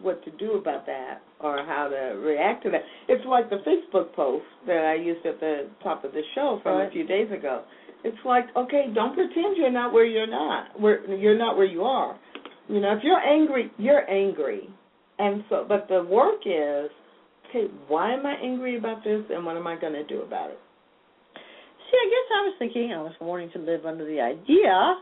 what 0.03 0.23
to 0.25 0.31
do 0.33 0.55
about 0.55 0.85
that 0.87 1.23
or 1.41 1.65
how 1.65 1.89
to 1.89 2.19
react 2.19 2.65
to 2.65 2.71
that. 2.71 2.83
It's 3.09 3.25
like 3.27 3.49
the 3.49 3.63
Facebook 3.67 4.13
post 4.15 4.45
that 4.67 4.85
I 4.85 4.95
used 5.03 5.25
at 5.25 5.41
the 5.41 5.71
top 5.83 6.05
of 6.05 6.13
the 6.13 6.23
show 6.35 6.61
from 6.63 6.79
Right. 6.79 6.89
a 6.89 6.91
few 6.91 7.07
days 7.07 7.31
ago. 7.33 7.63
It's 8.05 8.19
like, 8.25 8.45
okay, 8.57 8.87
don't 8.95 9.15
pretend 9.15 9.57
you're 9.57 9.71
not 9.71 9.93
where 9.93 10.05
you're 10.05 10.27
not. 10.27 10.79
Where 10.79 11.09
you're 11.15 11.39
not 11.39 11.57
where 11.57 11.67
you 11.67 11.85
are. 11.85 12.19
You 12.69 12.81
know, 12.81 12.93
if 12.97 13.03
you're 13.03 13.21
angry, 13.21 13.71
you're 13.79 14.09
angry. 14.11 14.69
And 15.23 15.45
so, 15.49 15.65
but 15.69 15.87
the 15.89 16.03
work 16.03 16.43
is, 16.45 16.91
okay, 17.49 17.71
why 17.87 18.13
am 18.13 18.27
I 18.27 18.35
angry 18.43 18.77
about 18.77 19.05
this, 19.05 19.23
and 19.31 19.47
what 19.47 19.57
am 19.57 19.69
I 19.69 19.79
going 19.79 19.93
to 19.93 20.03
do 20.03 20.23
about 20.23 20.51
it? 20.51 20.59
See, 21.37 21.97
I 21.97 22.09
guess 22.11 22.29
I 22.35 22.41
was 22.43 22.55
thinking, 22.59 22.93
I 22.93 23.03
was 23.03 23.13
wanting 23.21 23.51
to 23.53 23.61
live 23.61 23.87
under 23.87 24.05
the 24.05 24.21
idea 24.21 24.99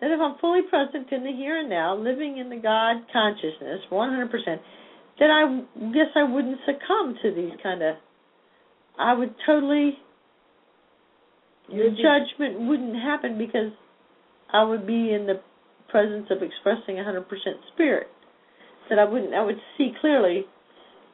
that 0.00 0.10
if 0.10 0.18
I'm 0.18 0.38
fully 0.40 0.62
present 0.68 1.12
in 1.12 1.22
the 1.22 1.30
here 1.30 1.60
and 1.60 1.70
now, 1.70 1.96
living 1.96 2.38
in 2.38 2.50
the 2.50 2.56
God 2.56 2.96
consciousness, 3.12 3.78
100%, 3.92 4.28
that 5.20 5.30
I 5.30 5.60
guess 5.92 6.10
I 6.16 6.24
wouldn't 6.24 6.58
succumb 6.66 7.14
to 7.22 7.32
these 7.32 7.52
kind 7.62 7.82
of. 7.82 7.94
I 8.98 9.14
would 9.14 9.34
totally. 9.46 9.98
You'd 11.68 11.94
judgment 11.94 12.66
wouldn't 12.66 12.96
happen 12.96 13.38
because 13.38 13.70
I 14.52 14.64
would 14.64 14.84
be 14.84 15.12
in 15.12 15.26
the 15.26 15.40
presence 15.90 16.26
of 16.30 16.42
expressing 16.42 16.96
100% 16.96 17.24
spirit. 17.72 18.08
That 18.90 18.98
I 18.98 19.04
wouldn't. 19.04 19.32
I 19.34 19.42
would 19.42 19.58
see 19.78 19.92
clearly 20.00 20.44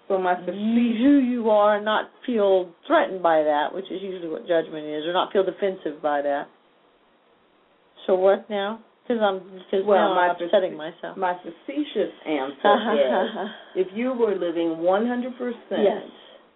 So 0.08 0.18
my 0.18 0.34
you, 0.40 0.94
who 1.02 1.18
you 1.18 1.50
are 1.50 1.76
and 1.76 1.84
not 1.84 2.10
feel 2.24 2.70
threatened 2.86 3.22
by 3.22 3.42
that, 3.42 3.74
which 3.74 3.84
is 3.90 4.00
usually 4.02 4.28
what 4.28 4.46
judgment 4.48 4.86
is, 4.86 5.04
or 5.04 5.12
not 5.12 5.32
feel 5.32 5.44
defensive 5.44 6.00
by 6.02 6.22
that. 6.22 6.46
So 8.06 8.14
what 8.14 8.48
now? 8.48 8.80
Because 9.02 9.22
I'm 9.22 9.38
because 9.40 9.84
Well, 9.86 9.98
now 10.10 10.14
my 10.14 10.28
I'm 10.28 10.30
upsetting 10.42 10.72
faci- 10.72 10.76
myself. 10.94 11.16
my 11.16 11.34
facetious 11.42 12.12
answer 12.26 12.74
is, 13.76 13.86
if 13.86 13.88
you 13.94 14.12
were 14.12 14.34
living 14.34 14.78
100% 14.82 15.30
yes, 15.70 16.02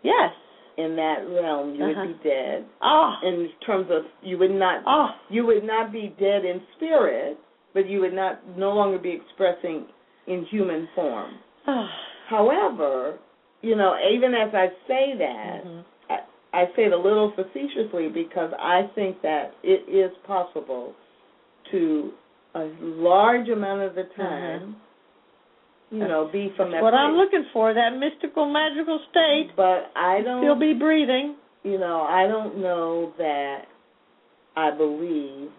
yes. 0.02 0.30
in 0.76 0.96
that 0.96 1.26
realm, 1.28 1.74
you 1.74 1.84
Uh-huh. 1.84 2.06
would 2.06 2.22
be 2.22 2.28
dead. 2.28 2.64
Ah, 2.82 3.18
In 3.22 3.48
terms 3.66 3.86
of, 3.90 4.02
you 4.22 4.38
would 4.38 4.50
not 4.50 4.82
ah. 4.86 5.14
you 5.28 5.46
would 5.46 5.64
not 5.64 5.92
be 5.92 6.14
dead 6.18 6.44
in 6.44 6.60
spirit, 6.76 7.38
but 7.74 7.88
you 7.88 8.00
would 8.00 8.14
not 8.14 8.40
no 8.56 8.72
longer 8.72 8.98
be 8.98 9.10
expressing 9.10 9.86
in 10.30 10.44
human 10.46 10.88
form. 10.94 11.32
ah. 11.66 11.88
However, 12.28 13.18
you 13.62 13.74
know, 13.74 13.92
even 14.14 14.34
as 14.34 14.54
I 14.54 14.68
say 14.86 15.14
that, 15.18 15.64
Mhm. 15.64 15.84
I, 16.08 16.18
I 16.62 16.66
say 16.76 16.84
it 16.86 16.92
a 16.92 16.96
little 16.96 17.30
facetiously 17.32 18.08
because 18.08 18.52
I 18.58 18.84
think 18.94 19.20
that 19.22 19.52
it 19.64 19.82
is 19.88 20.12
possible 20.26 20.94
to 21.72 22.12
a 22.54 22.64
large 22.80 23.48
amount 23.48 23.82
of 23.82 23.94
the 23.96 24.04
time, 24.16 24.76
you 25.90 26.06
know, 26.06 26.28
be 26.32 26.50
from 26.56 26.70
that 26.70 26.76
Mm-hmm. 26.76 26.84
What 26.84 26.94
I'm 26.94 27.16
looking 27.16 27.44
for, 27.52 27.74
that 27.74 27.90
mystical, 27.96 28.46
magical 28.48 29.00
state. 29.10 29.50
But 29.56 29.90
I 29.96 30.22
don't 30.22 30.42
Still 30.44 30.54
be 30.58 30.72
breathing. 30.74 31.34
you 31.64 31.78
know, 31.78 32.02
I 32.02 32.26
don't 32.28 32.58
know 32.58 33.12
that 33.18 33.66
I 34.56 34.70
believe 34.70 35.50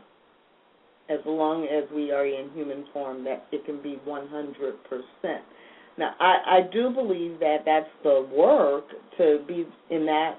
as 1.11 1.19
long 1.25 1.65
as 1.65 1.83
we 1.93 2.11
are 2.11 2.25
in 2.25 2.49
human 2.51 2.85
form 2.93 3.23
that 3.25 3.45
it 3.51 3.65
can 3.65 3.81
be 3.81 3.99
100%. 4.07 4.73
Now, 5.97 6.15
I, 6.19 6.59
I 6.59 6.59
do 6.71 6.89
believe 6.89 7.39
that 7.39 7.57
that's 7.65 7.89
the 8.03 8.27
work 8.35 8.85
to 9.17 9.39
be 9.47 9.65
in 9.89 10.05
that 10.05 10.35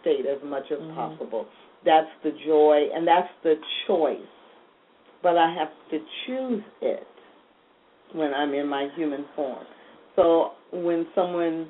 state 0.00 0.26
as 0.26 0.42
much 0.44 0.64
as 0.70 0.78
Mhm. 0.78 0.94
possible. 0.94 1.46
That's 1.84 2.10
the 2.24 2.32
joy, 2.44 2.88
and 2.92 3.06
that's 3.06 3.32
the 3.42 3.54
choice. 3.86 4.18
But 5.22 5.36
I 5.38 5.50
have 5.54 5.70
to 5.90 6.00
choose 6.26 6.62
it 6.80 7.06
when 8.12 8.34
I'm 8.34 8.52
in 8.54 8.66
my 8.66 8.88
human 8.96 9.24
form. 9.36 9.64
So 10.16 10.52
when 10.72 11.06
someone 11.14 11.68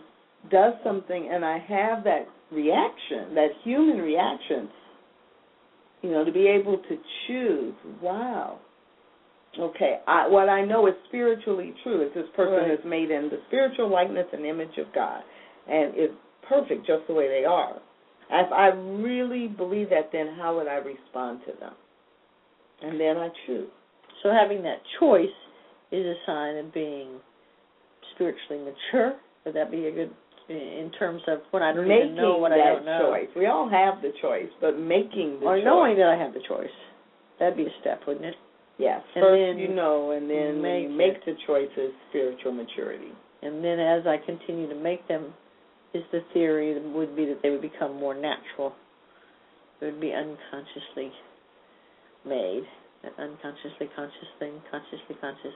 does 0.51 0.75
something 0.83 1.29
and 1.31 1.45
I 1.45 1.59
have 1.59 2.05
that 2.05 2.27
reaction, 2.51 3.35
that 3.35 3.51
human 3.65 4.01
reaction, 4.01 4.69
you 6.07 6.13
know, 6.13 6.25
to 6.25 6.33
be 6.33 6.47
able 6.47 6.79
to 6.79 6.97
choose, 7.27 7.75
wow. 8.01 8.59
Okay, 9.59 9.99
I, 10.07 10.29
what 10.29 10.49
I 10.49 10.65
know 10.65 10.87
is 10.87 10.95
spiritually 11.09 11.75
true 11.83 12.07
is 12.07 12.13
this 12.15 12.27
person 12.37 12.55
Right. 12.55 12.71
is 12.71 12.79
made 12.85 13.11
in 13.11 13.31
the 13.31 13.39
spiritual 13.49 13.91
likeness 13.91 14.27
and 14.33 14.45
image 14.45 14.77
of 14.79 14.87
God 14.95 15.23
and 15.69 15.95
is 15.95 16.11
perfect 16.49 16.87
just 16.87 17.07
the 17.09 17.15
way 17.15 17.29
they 17.29 17.45
are. 17.45 17.77
If 18.31 18.53
I 18.53 18.69
really 18.69 19.49
believe 19.49 19.91
that, 19.91 20.11
then 20.13 20.35
how 20.37 20.57
would 20.57 20.69
I 20.69 20.75
respond 20.77 21.41
to 21.47 21.53
them? 21.59 21.73
And 22.83 23.01
then 23.01 23.17
I 23.17 23.29
choose. 23.47 23.69
So 24.23 24.31
having 24.31 24.63
that 24.63 24.79
choice 25.01 25.27
is 25.91 26.05
a 26.05 26.15
sign 26.27 26.57
of 26.57 26.75
being 26.75 27.09
spiritually 28.15 28.63
mature. 28.65 29.17
Would 29.45 29.55
that 29.55 29.71
be 29.71 29.87
a 29.87 29.93
good 29.93 30.11
in 30.49 30.91
terms 30.99 31.23
of 31.27 31.41
when 31.51 31.63
I 31.63 31.73
don't 31.73 31.89
making 31.89 32.13
even 32.13 32.17
know 32.17 32.37
what 32.39 32.53
I 32.53 32.57
don't 32.59 32.85
know, 32.85 33.11
choice. 33.13 33.29
We 33.35 33.47
all 33.47 33.69
have 33.69 34.01
the 34.03 34.13
choice, 34.23 34.49
but 34.61 34.79
making 34.79 35.41
the 35.41 35.47
or 35.47 35.57
choice. 35.59 35.65
knowing 35.65 35.97
that 35.97 36.07
I 36.07 36.17
have 36.17 36.33
the 36.35 36.43
choice? 36.47 36.71
That'd 37.41 37.57
be 37.57 37.65
a 37.65 37.75
step, 37.81 38.01
wouldn't 38.07 38.25
it? 38.27 38.35
Yes, 38.79 39.01
And 39.15 39.23
first 39.25 39.41
then 39.41 39.59
you 39.59 39.75
know, 39.75 40.11
and 40.13 40.29
then 40.31 40.61
make 40.63 40.83
you 40.85 40.91
it. 40.93 40.97
make 40.97 41.25
the 41.25 41.35
choices, 41.47 41.93
spiritual 42.11 42.53
maturity. 42.53 43.11
And 43.43 43.65
then 43.65 43.81
as 43.81 44.07
I 44.07 44.19
continue 44.25 44.69
to 44.69 44.75
make 44.75 45.07
them, 45.09 45.33
is 45.95 46.03
the 46.13 46.21
theory 46.35 46.75
that 46.75 46.83
would 46.93 47.17
be 47.17 47.25
that 47.27 47.41
they 47.43 47.51
would 47.51 47.63
become 47.63 47.97
more 47.97 48.15
natural. 48.15 48.75
It 49.81 49.87
would 49.87 50.01
be 50.01 50.13
unconsciously 50.13 51.11
made, 52.27 52.65
an 53.05 53.13
unconsciously 53.19 53.89
conscious 53.97 54.29
thing, 54.39 54.61
consciously 54.71 55.17
conscious. 55.21 55.55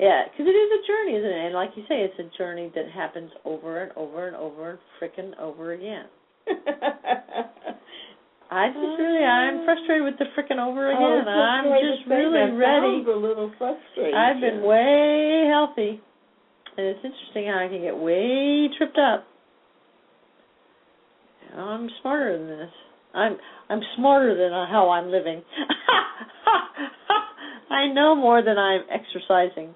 Yeah, 0.00 0.24
because 0.32 0.48
it 0.48 0.56
is 0.56 0.72
a 0.72 0.80
journey, 0.88 1.20
isn't 1.20 1.28
it? 1.28 1.52
And 1.52 1.54
like 1.54 1.76
you 1.76 1.84
say, 1.84 2.00
it's 2.00 2.16
a 2.16 2.24
journey 2.38 2.72
that 2.74 2.88
happens 2.88 3.30
over 3.44 3.82
and 3.84 3.92
over 3.96 4.26
and 4.26 4.36
over 4.36 4.70
and 4.70 4.78
frickin' 4.96 5.38
over 5.38 5.72
again. 5.72 6.06
I 8.50 8.68
just 8.68 8.98
really, 8.98 9.22
I'm 9.22 9.58
ah. 9.60 9.64
frustrated 9.68 10.04
with 10.08 10.16
the 10.16 10.24
frickin' 10.32 10.58
over 10.58 10.88
again. 10.88 11.02
was 11.04 11.28
I'm 11.28 11.68
just 11.84 12.08
really 12.08 12.48
ready. 12.56 13.04
a 13.04 13.12
little 13.12 13.52
frustrating. 13.58 14.14
I've 14.16 14.40
been 14.40 14.62
way 14.64 15.44
healthy, 15.52 16.00
and 16.78 16.86
it's 16.86 17.04
interesting 17.04 17.48
how 17.52 17.58
I 17.60 17.68
can 17.68 17.82
get 17.82 17.94
way 17.94 18.70
tripped 18.78 18.96
up. 18.96 19.26
I'm 21.54 21.90
smarter 22.00 22.38
than 22.38 22.48
this. 22.48 22.72
I'm 23.12 23.36
I'm 23.68 23.82
smarter 23.96 24.34
than 24.34 24.50
how 24.50 24.88
I'm 24.88 25.10
living. 25.10 25.42
I 27.70 27.86
know 27.92 28.14
more 28.14 28.40
than 28.42 28.56
I'm 28.56 28.86
exercising. 28.90 29.74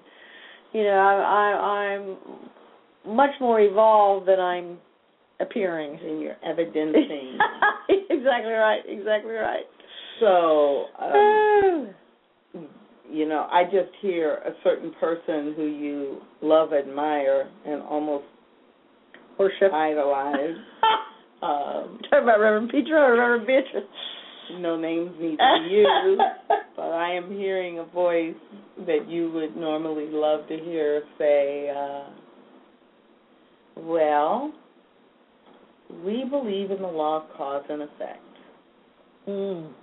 You 0.75 0.83
know, 0.83 0.89
I, 0.89 1.15
I 1.15 1.95
I'm 1.95 3.15
much 3.15 3.29
more 3.39 3.61
evolved 3.61 4.27
than 4.27 4.41
I'm 4.41 4.77
appearing. 5.39 5.97
and 6.03 6.19
you're 6.21 6.35
evidencing. 6.45 7.37
exactly 8.09 8.51
right. 8.51 8.81
Exactly 8.85 9.31
right. 9.31 9.63
so, 10.19 10.85
um, 11.01 11.93
you 13.09 13.25
know, 13.25 13.47
I 13.49 13.63
just 13.63 13.91
hear 14.01 14.35
a 14.45 14.51
certain 14.65 14.91
person 14.99 15.53
who 15.55 15.63
you 15.65 16.17
love, 16.41 16.73
admire, 16.73 17.49
and 17.65 17.81
almost 17.81 18.25
Worship. 19.39 19.71
idolize. 19.71 20.55
Um, 21.41 21.99
Talking 22.09 22.23
about 22.23 22.39
Reverend 22.39 22.69
Pedro 22.71 22.97
or 23.01 23.11
Reverend 23.19 23.45
Beatrice? 23.45 23.83
No 24.59 24.75
names 24.77 25.11
need 25.19 25.37
to 25.37 25.59
be 25.63 25.75
used, 25.75 26.21
but 26.75 26.91
I 26.91 27.13
am 27.13 27.31
hearing 27.31 27.79
a 27.79 27.85
voice 27.85 28.35
that 28.85 29.07
you 29.07 29.31
would 29.31 29.55
normally 29.55 30.07
love 30.09 30.47
to 30.47 30.57
hear 30.57 31.03
say, 31.17 31.69
uh, 31.75 32.09
"Well, 33.77 34.53
we 36.03 36.25
believe 36.29 36.71
in 36.71 36.81
the 36.81 36.87
law 36.87 37.23
of 37.23 37.37
cause 37.37 37.63
and 37.69 37.81
effect, 37.83 38.21
Mm. 39.27 39.73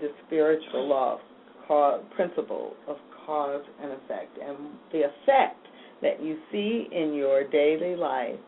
the 0.00 0.10
spiritual 0.26 0.86
law, 0.86 1.14
of 1.14 1.20
cause, 1.68 2.00
principle 2.14 2.74
of 2.86 2.96
cause 3.26 3.64
and 3.82 3.92
effect, 3.92 4.38
and 4.38 4.56
the 4.92 5.02
effect 5.04 5.66
that 6.00 6.22
you 6.22 6.38
see 6.50 6.88
in 6.92 7.14
your 7.14 7.44
daily 7.44 7.96
life." 7.96 8.38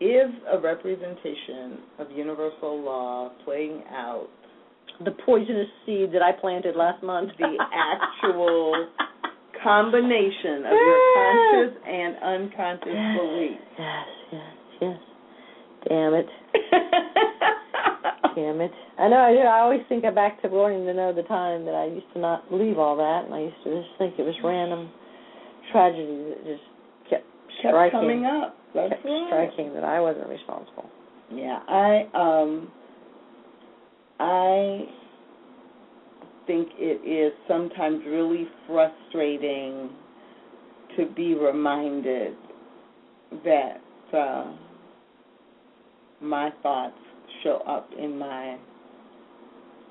Is 0.00 0.32
a 0.50 0.58
representation 0.58 1.78
of 2.00 2.10
universal 2.10 2.80
law 2.80 3.30
playing 3.44 3.84
out 3.88 4.28
The 5.04 5.12
poisonous 5.24 5.68
seed 5.86 6.12
that 6.12 6.22
I 6.22 6.32
planted 6.32 6.76
last 6.76 7.02
month. 7.02 7.30
the 7.38 7.56
actual 7.72 8.88
combination 9.62 10.64
of 10.66 10.72
your 10.72 11.00
conscious 11.14 11.78
and 11.86 12.16
unconscious 12.22 12.92
yes, 12.94 13.18
beliefs. 13.18 13.62
Yes, 13.78 14.06
yes, 14.32 14.52
yes. 14.80 14.98
Damn 15.88 16.14
it. 16.14 16.26
Damn 18.34 18.60
it. 18.60 18.70
I 18.98 19.08
know, 19.08 19.18
I, 19.18 19.32
do. 19.32 19.38
I 19.40 19.60
always 19.60 19.80
think 19.88 20.04
back 20.14 20.40
to 20.42 20.48
wanting 20.48 20.86
to 20.86 20.94
know 20.94 21.12
the 21.12 21.22
time 21.24 21.64
that 21.66 21.74
I 21.74 21.86
used 21.86 22.06
to 22.14 22.18
not 22.20 22.48
believe 22.48 22.78
all 22.78 22.96
that, 22.96 23.24
and 23.26 23.34
I 23.34 23.40
used 23.40 23.56
to 23.64 23.76
just 23.82 23.90
think 23.98 24.14
it 24.18 24.22
was 24.22 24.34
random 24.42 24.90
tragedy 25.70 26.30
that 26.30 26.44
just 26.44 26.62
kept 27.10 27.24
Kept 27.60 27.72
striking. 27.74 28.00
coming 28.00 28.24
up. 28.24 28.56
That's 28.74 28.90
kept 28.90 29.04
right. 29.04 29.26
striking 29.28 29.74
that 29.74 29.84
I 29.84 30.00
wasn't 30.00 30.28
responsible. 30.28 30.88
Yeah, 31.30 31.58
I 31.68 32.08
um 32.14 32.70
I 34.22 34.84
think 36.46 36.68
it 36.76 37.04
is 37.04 37.32
sometimes 37.48 38.02
really 38.06 38.46
frustrating 38.68 39.90
to 40.96 41.06
be 41.16 41.34
reminded 41.34 42.36
that 43.44 43.80
uh, 44.16 44.52
my 46.20 46.50
thoughts 46.62 46.94
show 47.42 47.62
up 47.66 47.90
in 47.98 48.16
my 48.16 48.58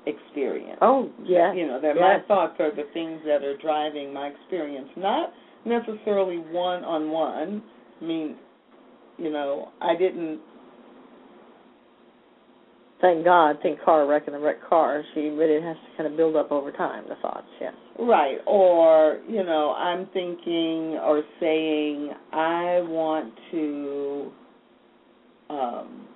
experience. 0.06 0.78
Oh, 0.80 1.10
yeah. 1.24 1.52
You 1.52 1.66
know, 1.66 1.78
that 1.82 1.96
yes. 1.96 2.00
my 2.00 2.26
thoughts 2.26 2.54
are 2.58 2.74
the 2.74 2.88
things 2.94 3.20
that 3.26 3.42
are 3.42 3.58
driving 3.58 4.14
my 4.14 4.28
experience, 4.28 4.88
not 4.96 5.30
necessarily 5.66 6.38
one 6.38 6.84
on 6.84 7.10
one. 7.10 7.62
I 8.00 8.04
mean, 8.04 8.36
you 9.18 9.30
know, 9.30 9.72
I 9.82 9.94
didn't 9.94 10.40
Thank 13.02 13.24
God, 13.24 13.56
think 13.62 13.82
car 13.84 14.06
wreck 14.06 14.22
and 14.26 14.34
the 14.34 14.38
wrecked 14.38 14.64
car. 14.68 15.02
She, 15.12 15.28
but 15.36 15.50
it 15.50 15.60
has 15.62 15.74
to 15.76 15.96
kind 15.96 16.08
of 16.08 16.16
build 16.16 16.36
up 16.36 16.52
over 16.52 16.70
time. 16.70 17.02
The 17.08 17.16
thoughts, 17.20 17.48
yes. 17.60 17.74
Right. 17.98 18.38
Or, 18.46 19.18
you 19.28 19.42
know, 19.44 19.74
I'm 19.76 20.06
thinking 20.14 20.96
or 21.02 21.22
saying, 21.40 22.12
I 22.32 22.78
want 22.86 23.34
to, 23.50 24.30
um, 25.50 26.06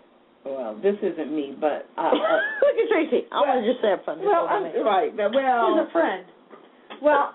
well, 0.45 0.78
this 0.80 0.95
isn't 1.03 1.34
me, 1.34 1.57
but. 1.61 1.91
I, 1.99 2.12
Look 2.62 2.76
at 2.78 2.89
Tracy. 2.89 3.26
I 3.32 3.41
want 3.43 3.66
to 3.66 3.66
just 3.66 3.82
front. 4.05 4.20
this 4.20 4.28
well, 4.30 4.47
I'm, 4.47 4.62
right. 4.87 5.11
but- 5.16 5.34
Well, 5.34 5.74
She's 5.74 5.89
a 5.89 5.93
friend. 5.93 6.24
well, 7.03 7.32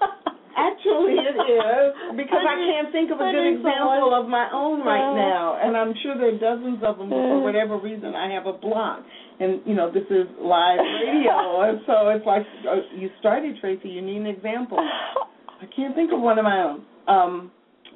actually 0.55 1.19
it 1.19 1.35
is 1.35 2.15
because 2.15 2.43
I, 2.47 2.55
I 2.55 2.59
can't 2.71 2.91
think 2.91 3.11
of 3.11 3.19
a 3.19 3.27
good 3.31 3.47
example 3.59 4.15
of 4.15 4.27
my 4.31 4.47
own 4.53 4.79
right 4.87 5.11
Uh. 5.11 5.15
now, 5.15 5.59
and 5.61 5.75
I'm 5.75 5.93
sure 6.03 6.15
there 6.17 6.31
are 6.33 6.39
dozens 6.39 6.79
of 6.83 6.97
them. 6.97 7.09
But 7.11 7.19
for 7.19 7.37
Uh. 7.39 7.43
whatever 7.43 7.77
reason, 7.77 8.15
I 8.15 8.31
have 8.31 8.47
a 8.47 8.53
block, 8.55 9.03
and 9.41 9.61
you 9.65 9.73
know 9.73 9.91
this 9.91 10.05
is 10.09 10.27
live 10.39 10.79
radio, 11.05 11.61
and 11.69 11.79
so 11.87 12.09
it's 12.09 12.25
like 12.25 12.43
uh, 12.69 12.75
you 12.95 13.09
started, 13.19 13.55
Tracy. 13.59 13.89
You 13.89 14.01
need 14.01 14.17
an 14.17 14.27
example. 14.27 14.77
I 14.79 15.65
can't 15.75 15.95
think 15.95 16.11
of 16.13 16.21
one 16.21 16.37
of 16.37 16.45
my 16.45 16.61
own. 16.61 16.85
Um, 17.07 17.51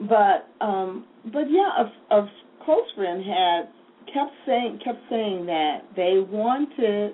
but 0.09 0.65
um, 0.65 1.05
but 1.31 1.45
yeah, 1.49 1.85
a, 2.11 2.15
a 2.15 2.31
close 2.63 2.85
friend 2.95 3.23
had 3.23 3.69
kept 4.07 4.31
saying 4.45 4.79
kept 4.83 4.99
saying 5.09 5.45
that 5.45 5.79
they 5.95 6.23
wanted 6.27 7.13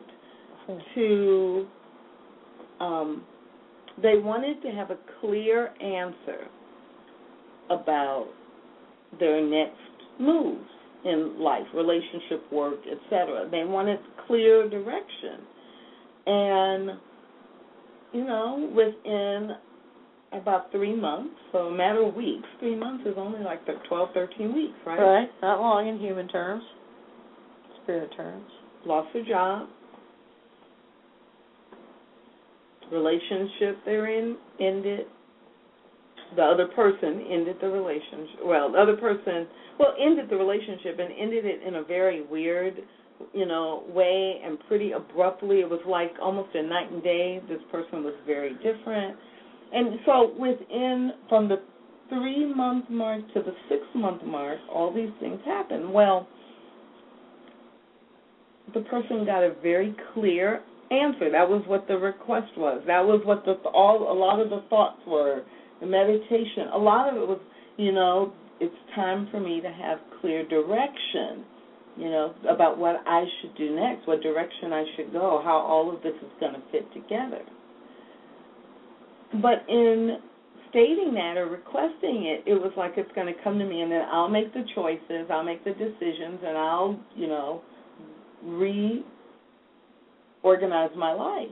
to 0.95 1.67
um, 2.79 3.23
they 4.01 4.17
wanted 4.17 4.61
to 4.61 4.69
have 4.69 4.91
a 4.91 4.97
clear 5.19 5.67
answer 5.81 6.47
about 7.69 8.27
their 9.19 9.45
next 9.45 9.75
moves 10.19 10.69
in 11.05 11.39
life, 11.39 11.65
relationship, 11.73 12.51
work, 12.51 12.79
etc. 12.89 13.47
They 13.49 13.63
wanted 13.63 13.99
clear 14.27 14.69
direction. 14.69 15.39
And 16.25 16.91
you 18.13 18.25
know, 18.25 18.69
within 18.75 19.51
about 20.33 20.71
three 20.71 20.95
months, 20.95 21.33
so 21.51 21.59
a 21.59 21.75
matter 21.75 22.05
of 22.05 22.13
weeks, 22.13 22.47
three 22.59 22.75
months 22.75 23.05
is 23.05 23.15
only 23.17 23.41
like 23.41 23.65
the 23.65 23.73
12, 23.87 24.09
13 24.13 24.53
weeks, 24.53 24.73
right? 24.85 24.99
Right. 24.99 25.29
Not 25.41 25.59
long 25.59 25.87
in 25.87 25.99
human 25.99 26.27
terms. 26.27 26.63
Spirit 27.83 28.11
terms. 28.15 28.45
Lost 28.85 29.15
a 29.15 29.23
job. 29.23 29.67
Relationship 32.91 33.77
they're 33.85 34.07
in 34.07 34.37
ended. 34.59 35.05
The 36.35 36.43
other 36.43 36.67
person 36.67 37.25
ended 37.29 37.57
the 37.61 37.67
relationship. 37.67 38.39
Well, 38.43 38.71
the 38.71 38.77
other 38.77 38.95
person, 38.95 39.47
well, 39.79 39.93
ended 39.99 40.29
the 40.29 40.35
relationship 40.35 40.99
and 40.99 41.09
ended 41.19 41.45
it 41.45 41.61
in 41.65 41.75
a 41.75 41.83
very 41.83 42.25
weird, 42.25 42.75
you 43.33 43.45
know, 43.45 43.83
way 43.89 44.41
and 44.43 44.57
pretty 44.67 44.91
abruptly. 44.91 45.59
It 45.59 45.69
was 45.69 45.81
like 45.87 46.11
almost 46.21 46.49
a 46.55 46.63
night 46.63 46.91
and 46.91 47.03
day. 47.03 47.41
This 47.49 47.61
person 47.71 48.03
was 48.03 48.13
very 48.25 48.53
different. 48.55 49.17
And 49.73 49.99
so 50.05 50.33
within, 50.37 51.11
from 51.29 51.47
the 51.47 51.61
three 52.09 52.53
month 52.53 52.89
mark 52.89 53.21
to 53.33 53.41
the 53.41 53.53
six 53.69 53.81
month 53.95 54.23
mark, 54.23 54.59
all 54.71 54.93
these 54.93 55.11
things 55.19 55.39
happened. 55.45 55.91
Well, 55.93 56.27
the 58.73 58.81
person 58.81 59.25
got 59.25 59.43
a 59.43 59.55
very 59.61 59.95
clear 60.13 60.61
answer. 60.91 61.31
That 61.31 61.47
was 61.47 61.63
what 61.67 61.87
the 61.87 61.97
request 61.97 62.51
was. 62.57 62.83
That 62.85 63.03
was 63.03 63.21
what 63.25 63.45
the 63.45 63.53
all 63.69 64.11
a 64.11 64.17
lot 64.17 64.39
of 64.39 64.49
the 64.49 64.63
thoughts 64.69 64.99
were. 65.07 65.43
The 65.81 65.87
meditation. 65.87 66.69
A 66.73 66.77
lot 66.77 67.09
of 67.09 67.21
it 67.21 67.27
was, 67.27 67.39
you 67.77 67.91
know, 67.91 68.31
it's 68.59 68.75
time 68.95 69.27
for 69.31 69.39
me 69.39 69.61
to 69.61 69.69
have 69.69 69.99
clear 70.21 70.47
direction. 70.47 71.45
You 71.97 72.09
know, 72.09 72.33
about 72.49 72.77
what 72.77 73.01
I 73.05 73.25
should 73.41 73.53
do 73.57 73.75
next, 73.75 74.07
what 74.07 74.21
direction 74.21 74.71
I 74.71 74.85
should 74.95 75.11
go, 75.11 75.41
how 75.43 75.57
all 75.57 75.93
of 75.93 76.01
this 76.01 76.13
is 76.13 76.31
going 76.39 76.53
to 76.53 76.61
fit 76.71 76.89
together. 76.93 77.41
But 79.41 79.65
in 79.67 80.19
stating 80.69 81.13
that 81.15 81.35
or 81.37 81.47
requesting 81.47 82.25
it, 82.25 82.49
it 82.49 82.53
was 82.53 82.71
like 82.77 82.93
it's 82.95 83.11
going 83.13 83.27
to 83.27 83.33
come 83.43 83.59
to 83.59 83.65
me, 83.65 83.81
and 83.81 83.91
then 83.91 84.03
I'll 84.09 84.29
make 84.29 84.53
the 84.53 84.63
choices, 84.73 85.29
I'll 85.29 85.43
make 85.43 85.65
the 85.65 85.71
decisions, 85.71 86.39
and 86.45 86.57
I'll, 86.57 86.97
you 87.15 87.27
know, 87.27 87.61
reorganize 88.43 89.03
my 90.95 91.11
life. 91.11 91.51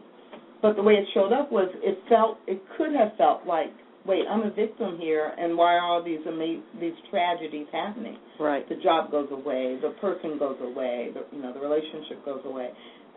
But 0.61 0.77
the 0.77 0.83
way 0.83 0.93
it 0.93 1.05
showed 1.13 1.33
up 1.33 1.51
was 1.51 1.69
it 1.75 1.99
felt 2.07 2.37
it 2.47 2.61
could 2.77 2.93
have 2.93 3.11
felt 3.17 3.45
like, 3.45 3.73
wait, 4.05 4.23
I'm 4.29 4.41
a 4.41 4.51
victim 4.51 4.97
here, 4.99 5.33
and 5.37 5.57
why 5.57 5.75
are 5.75 5.85
all 5.85 6.03
these 6.03 6.19
ama- 6.27 6.61
these 6.79 6.93
tragedies 7.09 7.67
happening? 7.71 8.17
Right. 8.39 8.67
The 8.67 8.75
job 8.83 9.11
goes 9.11 9.29
away, 9.31 9.77
the 9.81 9.95
person 10.01 10.37
goes 10.37 10.57
away, 10.61 11.09
the 11.13 11.25
you 11.35 11.41
know 11.41 11.53
the 11.53 11.59
relationship 11.59 12.23
goes 12.25 12.41
away, 12.45 12.69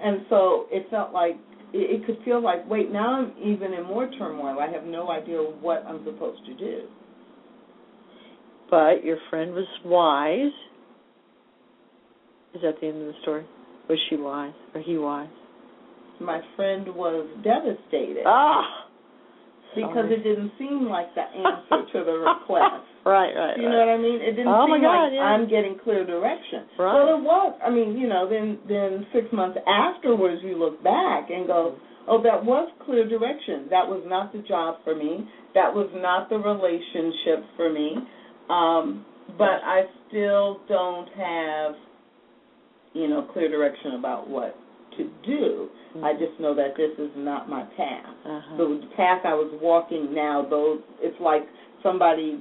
and 0.02 0.22
so 0.28 0.66
it 0.70 0.86
felt 0.90 1.12
like 1.12 1.36
it, 1.72 2.00
it 2.02 2.06
could 2.06 2.18
feel 2.24 2.42
like, 2.42 2.68
wait, 2.68 2.92
now 2.92 3.14
I'm 3.14 3.32
even 3.42 3.72
in 3.72 3.84
more 3.84 4.10
turmoil. 4.18 4.58
I 4.58 4.70
have 4.70 4.84
no 4.84 5.10
idea 5.10 5.38
what 5.38 5.84
I'm 5.86 6.04
supposed 6.04 6.44
to 6.46 6.54
do. 6.54 6.82
But 8.70 9.04
your 9.04 9.18
friend 9.30 9.52
was 9.52 9.66
wise. 9.84 10.52
Is 12.54 12.62
that 12.62 12.80
the 12.80 12.88
end 12.88 13.00
of 13.00 13.06
the 13.08 13.20
story? 13.22 13.44
Was 13.88 13.98
she 14.08 14.16
wise 14.16 14.54
or 14.74 14.80
he 14.80 14.96
wise? 14.96 15.28
My 16.20 16.40
friend 16.56 16.86
was 16.94 17.26
devastated. 17.42 18.24
Ah, 18.26 18.81
because 19.74 20.08
sorry. 20.08 20.14
it 20.14 20.22
didn't 20.22 20.52
seem 20.58 20.88
like 20.88 21.14
the 21.14 21.22
answer 21.22 21.84
to 21.92 22.04
the 22.04 22.12
request. 22.12 22.86
Right, 23.04 23.34
right. 23.34 23.58
You 23.58 23.66
right. 23.66 23.72
know 23.72 23.78
what 23.82 23.88
I 23.88 23.96
mean? 23.98 24.20
It 24.22 24.38
didn't 24.38 24.46
Oh, 24.46 24.62
seem 24.70 24.80
God, 24.80 25.10
like 25.10 25.12
yeah. 25.14 25.22
I'm 25.26 25.48
getting 25.50 25.76
clear 25.82 26.06
direction. 26.06 26.70
Right. 26.78 26.94
Well, 26.94 27.18
it 27.18 27.22
was. 27.24 27.58
I 27.58 27.68
mean, 27.68 27.98
you 27.98 28.06
know, 28.08 28.30
then 28.30 28.60
then 28.68 29.04
six 29.12 29.26
months 29.32 29.58
afterwards, 29.66 30.40
you 30.44 30.54
look 30.56 30.78
back 30.84 31.26
and 31.28 31.48
go, 31.48 31.74
oh, 32.06 32.22
that 32.22 32.44
was 32.44 32.70
clear 32.86 33.02
direction. 33.08 33.66
That 33.70 33.90
was 33.90 34.04
not 34.06 34.32
the 34.32 34.38
job 34.46 34.76
for 34.84 34.94
me. 34.94 35.26
That 35.52 35.74
was 35.74 35.90
not 35.94 36.28
the 36.30 36.38
relationship 36.38 37.42
for 37.56 37.72
me. 37.72 37.96
Um, 38.48 39.04
but 39.36 39.58
I 39.66 39.82
still 40.06 40.60
don't 40.68 41.08
have, 41.18 41.74
you 42.92 43.08
know, 43.08 43.28
clear 43.32 43.48
direction 43.50 43.96
about 43.98 44.30
what 44.30 44.54
to 44.98 45.10
do. 45.26 45.68
I 46.02 46.14
just 46.14 46.40
know 46.40 46.54
that 46.54 46.72
this 46.76 46.92
is 46.98 47.10
not 47.16 47.50
my 47.50 47.64
path. 47.76 48.06
Uh-huh. 48.24 48.56
So 48.56 48.62
the 48.80 48.86
path 48.96 49.20
I 49.24 49.34
was 49.34 49.52
walking 49.60 50.14
now, 50.14 50.46
though, 50.48 50.78
it's 51.00 51.20
like 51.20 51.42
somebody 51.82 52.40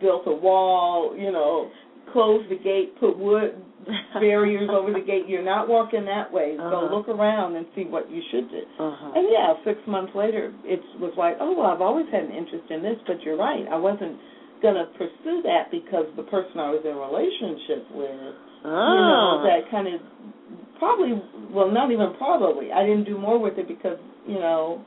built 0.00 0.22
a 0.26 0.32
wall, 0.34 1.14
you 1.16 1.30
know, 1.30 1.70
closed 2.12 2.50
the 2.50 2.56
gate, 2.58 2.98
put 2.98 3.16
wood 3.16 3.54
barriers 4.14 4.68
over 4.72 4.92
the 4.92 4.98
gate. 5.00 5.28
You're 5.28 5.44
not 5.46 5.68
walking 5.68 6.04
that 6.06 6.32
way. 6.32 6.56
So 6.58 6.62
Uh-huh. 6.64 6.94
look 6.96 7.08
around 7.08 7.54
and 7.54 7.66
see 7.76 7.84
what 7.84 8.10
you 8.10 8.20
should 8.32 8.50
do. 8.50 8.62
Uh-huh. 8.80 9.12
And 9.14 9.28
yeah, 9.30 9.54
six 9.64 9.78
months 9.86 10.12
later, 10.16 10.52
it 10.64 10.80
was 10.98 11.12
like, 11.16 11.36
oh 11.40 11.54
well, 11.54 11.70
I've 11.70 11.80
always 11.82 12.06
had 12.10 12.24
an 12.24 12.32
interest 12.32 12.66
in 12.70 12.82
this, 12.82 12.96
but 13.06 13.22
you're 13.22 13.36
right. 13.38 13.62
I 13.70 13.76
wasn't 13.76 14.18
gonna 14.60 14.86
pursue 14.98 15.38
that 15.46 15.70
because 15.70 16.06
the 16.16 16.24
person 16.24 16.58
I 16.58 16.70
was 16.74 16.82
in 16.82 16.90
a 16.90 16.98
relationship 16.98 17.86
with, 17.94 18.10
you 18.10 18.98
know, 19.06 19.38
Ah. 19.38 19.42
that 19.46 19.70
kind 19.70 19.86
of 19.86 20.00
probably, 20.78 21.20
well, 21.50 21.70
not 21.70 21.90
even 21.90 22.14
probably. 22.18 22.72
I 22.72 22.84
didn't 22.84 23.04
do 23.04 23.18
more 23.18 23.38
with 23.38 23.58
it 23.58 23.68
because 23.68 23.98
you 24.26 24.38
know 24.38 24.84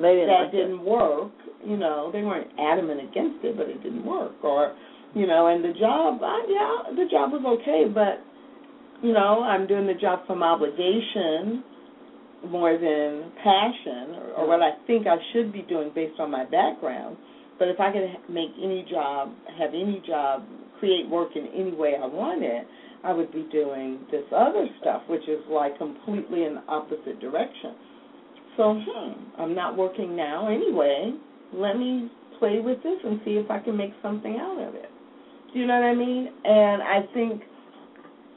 They 0.00 0.14
didn't 0.14 0.28
that 0.28 0.42
like 0.44 0.52
didn't 0.52 0.84
work. 0.84 1.32
You 1.64 1.76
know, 1.76 2.10
they 2.12 2.22
weren't 2.22 2.50
adamant 2.58 3.00
against 3.00 3.44
it, 3.44 3.56
but 3.56 3.68
it 3.68 3.82
didn't 3.82 4.06
work. 4.06 4.32
Or, 4.44 4.76
you 5.14 5.26
know, 5.26 5.48
and 5.48 5.64
the 5.64 5.72
job, 5.78 6.20
I, 6.22 6.46
yeah, 6.46 6.94
the 6.94 7.10
job 7.10 7.32
was 7.32 7.42
okay, 7.60 7.90
but 7.92 8.22
you 9.02 9.12
know, 9.12 9.42
I'm 9.42 9.66
doing 9.66 9.86
the 9.86 9.94
job 9.94 10.26
from 10.26 10.42
obligation 10.42 11.64
more 12.46 12.78
than 12.78 13.32
passion, 13.42 14.14
or, 14.14 14.30
or 14.38 14.48
what 14.48 14.62
I 14.62 14.70
think 14.86 15.06
I 15.06 15.16
should 15.32 15.52
be 15.52 15.62
doing 15.62 15.90
based 15.94 16.20
on 16.20 16.30
my 16.30 16.44
background. 16.44 17.16
But 17.58 17.68
if 17.68 17.80
I 17.80 17.90
could 17.90 18.06
make 18.32 18.50
any 18.62 18.86
job, 18.88 19.32
have 19.58 19.70
any 19.70 20.00
job, 20.06 20.44
create 20.78 21.08
work 21.10 21.30
in 21.34 21.48
any 21.48 21.74
way 21.74 21.94
I 22.00 22.06
wanted, 22.06 22.62
I 23.04 23.12
would 23.12 23.32
be 23.32 23.46
doing 23.52 24.00
this 24.10 24.24
other 24.34 24.66
stuff, 24.80 25.02
which 25.08 25.22
is 25.28 25.38
like 25.50 25.78
completely 25.78 26.44
in 26.44 26.56
the 26.56 26.62
opposite 26.68 27.20
direction. 27.20 27.74
So, 28.56 28.80
hmm, 28.84 29.40
I'm 29.40 29.54
not 29.54 29.76
working 29.76 30.16
now 30.16 30.48
anyway. 30.48 31.12
Let 31.54 31.78
me 31.78 32.10
play 32.38 32.60
with 32.60 32.82
this 32.82 32.98
and 33.04 33.20
see 33.24 33.32
if 33.32 33.50
I 33.50 33.60
can 33.60 33.76
make 33.76 33.92
something 34.02 34.36
out 34.40 34.60
of 34.60 34.74
it. 34.74 34.90
Do 35.52 35.60
you 35.60 35.66
know 35.66 35.74
what 35.74 35.86
I 35.86 35.94
mean? 35.94 36.28
And 36.44 36.82
I 36.82 37.00
think, 37.14 37.42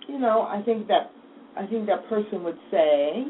you 0.07 0.19
know, 0.19 0.43
I 0.43 0.61
think 0.63 0.87
that 0.87 1.11
I 1.57 1.65
think 1.67 1.85
that 1.87 2.07
person 2.07 2.43
would 2.43 2.57
say 2.69 3.25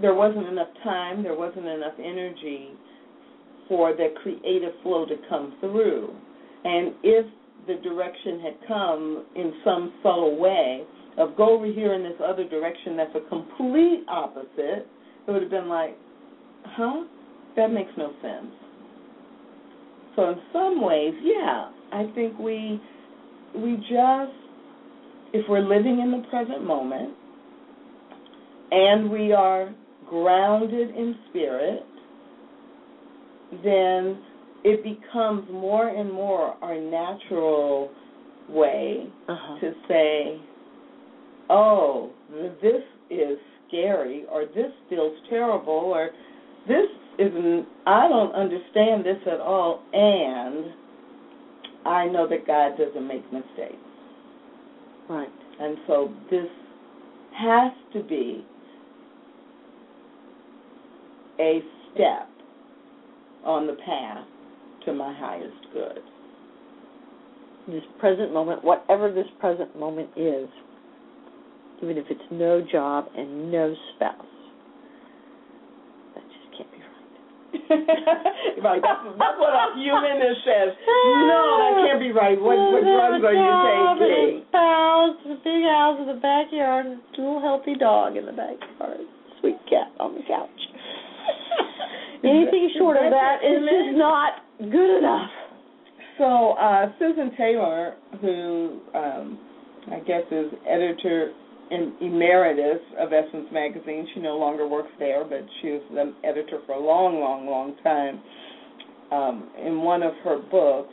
there 0.00 0.14
wasn't 0.14 0.46
enough 0.46 0.68
time, 0.82 1.22
there 1.22 1.34
wasn't 1.34 1.66
enough 1.66 1.92
energy 1.98 2.70
for 3.68 3.92
the 3.92 4.14
creative 4.22 4.72
flow 4.82 5.04
to 5.04 5.16
come 5.28 5.54
through. 5.60 6.10
And 6.64 6.94
if 7.02 7.26
the 7.66 7.74
direction 7.82 8.40
had 8.40 8.54
come 8.66 9.26
in 9.36 9.52
some 9.64 9.92
subtle 10.02 10.38
way 10.38 10.82
of 11.18 11.36
go 11.36 11.56
over 11.56 11.66
here 11.66 11.94
in 11.94 12.02
this 12.02 12.20
other 12.24 12.48
direction 12.48 12.96
that's 12.96 13.14
a 13.14 13.28
complete 13.28 14.04
opposite, 14.08 14.86
it 15.26 15.30
would 15.30 15.42
have 15.42 15.50
been 15.50 15.68
like, 15.68 15.96
huh? 16.64 17.04
That 17.56 17.68
makes 17.72 17.90
no 17.96 18.12
sense. 18.22 18.52
So 20.16 20.30
in 20.30 20.38
some 20.52 20.80
ways, 20.80 21.14
yeah, 21.22 21.70
I 21.92 22.10
think 22.14 22.38
we 22.38 22.80
we 23.54 23.76
just 23.76 24.32
if 25.32 25.46
we're 25.48 25.60
living 25.60 26.00
in 26.00 26.10
the 26.10 26.26
present 26.28 26.64
moment 26.64 27.14
and 28.70 29.10
we 29.10 29.32
are 29.32 29.72
grounded 30.08 30.90
in 30.90 31.16
spirit, 31.28 31.82
then 33.64 34.18
it 34.64 34.82
becomes 34.82 35.48
more 35.50 35.88
and 35.88 36.12
more 36.12 36.56
our 36.62 36.78
natural 36.78 37.90
way 38.48 39.06
Uh-huh. 39.28 39.60
to 39.60 39.72
say, 39.88 40.40
oh, 41.48 42.10
this 42.62 42.82
is 43.10 43.38
scary, 43.68 44.24
or 44.30 44.44
this 44.46 44.72
feels 44.88 45.16
terrible, 45.28 45.72
or 45.72 46.10
this 46.66 46.88
isn't, 47.18 47.66
I 47.86 48.08
don't 48.08 48.32
understand 48.34 49.04
this 49.04 49.18
at 49.26 49.40
all, 49.40 49.82
and 49.92 50.72
I 51.86 52.06
know 52.06 52.26
that 52.28 52.46
God 52.46 52.76
doesn't 52.76 53.06
make 53.06 53.24
mistakes. 53.32 53.76
Right. 55.08 55.28
And 55.60 55.76
so 55.86 56.12
this 56.30 56.46
has 57.36 57.72
to 57.94 58.02
be 58.02 58.44
a 61.38 61.62
step 61.92 62.28
on 63.44 63.66
the 63.66 63.74
path 63.74 64.26
to 64.84 64.92
my 64.92 65.14
highest 65.16 65.72
good. 65.72 66.00
This 67.68 67.84
present 67.98 68.32
moment, 68.32 68.64
whatever 68.64 69.12
this 69.12 69.26
present 69.38 69.78
moment 69.78 70.08
is, 70.16 70.48
even 71.82 71.96
if 71.96 72.06
it's 72.10 72.28
no 72.30 72.60
job 72.60 73.06
and 73.16 73.52
no 73.52 73.74
spouse, 73.94 74.34
that 76.14 76.24
just 76.24 76.48
can't 76.56 76.70
be 76.72 76.80
right. 76.80 78.60
right, 78.64 78.82
that's, 78.84 79.04
that's 79.16 79.38
what 79.40 79.52
a 79.52 79.76
humanist 79.76 80.44
says. 80.44 80.76
No, 81.24 81.40
that 81.56 81.72
can't 81.88 82.00
be 82.00 82.12
right. 82.12 82.40
What, 82.40 82.56
what 82.56 82.84
drugs 82.84 83.24
are 83.24 83.36
you 83.36 83.52
taking? 83.64 84.44
House, 84.52 85.16
a 85.24 85.36
big 85.40 85.62
house 85.64 85.96
in 86.00 86.06
the 86.08 86.20
backyard, 86.20 86.86
and 86.86 87.00
a 87.00 87.20
little 87.20 87.40
healthy 87.40 87.76
dog 87.78 88.16
in 88.16 88.26
the 88.26 88.36
backyard, 88.36 89.04
sweet 89.40 89.60
cat 89.68 89.92
on 90.00 90.14
the 90.14 90.24
couch. 90.28 90.60
Anything 92.24 92.72
short 92.76 92.96
of 92.96 93.08
that 93.08 93.40
is 93.40 93.64
just 93.64 93.96
not 93.96 94.44
good 94.70 94.98
enough. 94.98 95.30
So 96.18 96.52
uh, 96.52 96.92
Susan 96.98 97.32
Taylor, 97.36 97.94
who 98.20 98.80
um, 98.94 99.38
I 99.90 100.00
guess 100.00 100.22
is 100.30 100.52
editor 100.68 101.32
emeritus 101.70 102.82
of 102.98 103.12
Essence 103.12 103.46
Magazine. 103.52 104.06
She 104.14 104.20
no 104.20 104.36
longer 104.36 104.66
works 104.66 104.90
there, 104.98 105.24
but 105.24 105.46
she 105.62 105.68
was 105.68 105.82
the 105.92 106.28
editor 106.28 106.58
for 106.66 106.72
a 106.72 106.80
long, 106.80 107.20
long, 107.20 107.46
long 107.46 107.76
time. 107.82 108.20
Um, 109.12 109.50
in 109.64 109.80
one 109.82 110.02
of 110.02 110.12
her 110.24 110.38
books, 110.50 110.92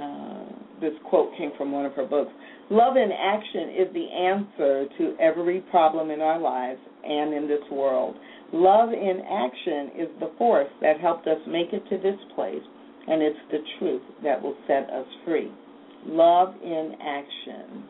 uh, 0.00 0.80
this 0.80 0.92
quote 1.08 1.30
came 1.36 1.52
from 1.56 1.72
one 1.72 1.84
of 1.86 1.92
her 1.94 2.06
books 2.06 2.30
Love 2.70 2.96
in 2.96 3.10
action 3.12 3.70
is 3.70 3.92
the 3.94 4.06
answer 4.12 4.86
to 4.98 5.16
every 5.18 5.60
problem 5.70 6.10
in 6.10 6.20
our 6.20 6.38
lives 6.38 6.80
and 7.02 7.32
in 7.32 7.48
this 7.48 7.62
world. 7.72 8.14
Love 8.52 8.92
in 8.92 9.22
action 9.30 9.90
is 10.00 10.08
the 10.20 10.30
force 10.38 10.70
that 10.80 11.00
helped 11.00 11.26
us 11.26 11.38
make 11.46 11.72
it 11.72 11.82
to 11.90 11.98
this 11.98 12.18
place, 12.34 12.62
and 13.06 13.22
it's 13.22 13.38
the 13.50 13.58
truth 13.78 14.02
that 14.22 14.40
will 14.40 14.56
set 14.66 14.88
us 14.90 15.06
free. 15.24 15.50
Love 16.06 16.54
in 16.62 16.96
action, 17.00 17.84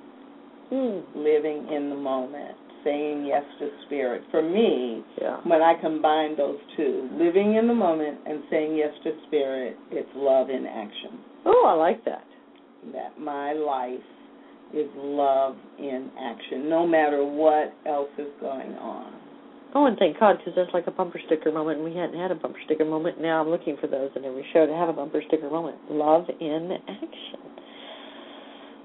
Mm. 0.70 1.02
living 1.14 1.68
in 1.68 1.88
the 1.90 1.96
moment, 1.96 2.56
saying 2.84 3.24
yes 3.24 3.44
to 3.58 3.70
spirit. 3.86 4.22
For 4.30 4.42
me, 4.42 5.02
Yeah. 5.20 5.36
when 5.44 5.62
I 5.62 5.74
combine 5.74 6.36
those 6.36 6.58
two, 6.76 7.08
living 7.12 7.54
in 7.54 7.66
the 7.66 7.74
moment 7.74 8.18
and 8.26 8.42
saying 8.50 8.76
yes 8.76 8.92
to 9.04 9.14
spirit, 9.26 9.76
it's 9.90 10.14
love 10.14 10.50
in 10.50 10.66
action. 10.66 11.18
Oh, 11.46 11.64
I 11.66 11.72
like 11.72 12.04
that. 12.04 12.24
That 12.92 13.18
my 13.18 13.52
life 13.52 14.04
is 14.72 14.88
love 14.96 15.56
in 15.78 16.10
action, 16.18 16.68
no 16.68 16.86
matter 16.86 17.24
what 17.24 17.72
else 17.86 18.10
is 18.18 18.32
going 18.40 18.76
on. 18.78 19.17
Oh, 19.74 19.84
and 19.84 19.98
thank 19.98 20.18
God, 20.18 20.38
because 20.38 20.54
that's 20.56 20.72
like 20.72 20.86
a 20.86 20.90
bumper 20.90 21.20
sticker 21.26 21.52
moment, 21.52 21.80
and 21.80 21.84
we 21.84 21.94
hadn't 21.94 22.18
had 22.18 22.30
a 22.30 22.34
bumper 22.34 22.58
sticker 22.64 22.86
moment. 22.86 23.20
Now 23.20 23.42
I'm 23.42 23.50
looking 23.50 23.76
for 23.80 23.86
those 23.86 24.10
in 24.16 24.24
every 24.24 24.46
show 24.52 24.66
to 24.66 24.72
have 24.72 24.88
a 24.88 24.94
bumper 24.94 25.22
sticker 25.26 25.50
moment. 25.50 25.76
Love 25.90 26.24
in 26.40 26.72
action. 26.88 27.40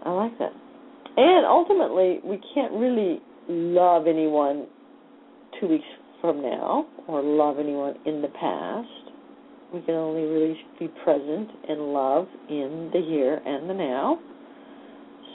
I 0.03 0.11
like 0.11 0.37
that. 0.39 0.51
And 1.15 1.45
ultimately, 1.45 2.19
we 2.23 2.41
can't 2.53 2.73
really 2.73 3.21
love 3.47 4.07
anyone 4.07 4.67
two 5.59 5.67
weeks 5.67 5.85
from 6.19 6.41
now 6.41 6.85
or 7.07 7.21
love 7.21 7.59
anyone 7.59 7.95
in 8.05 8.21
the 8.21 8.27
past. 8.27 8.87
We 9.73 9.81
can 9.81 9.95
only 9.95 10.23
really 10.23 10.57
be 10.79 10.89
present 11.03 11.49
and 11.69 11.93
love 11.93 12.27
in 12.49 12.89
the 12.93 13.01
here 13.01 13.41
and 13.45 13.69
the 13.69 13.73
now. 13.73 14.19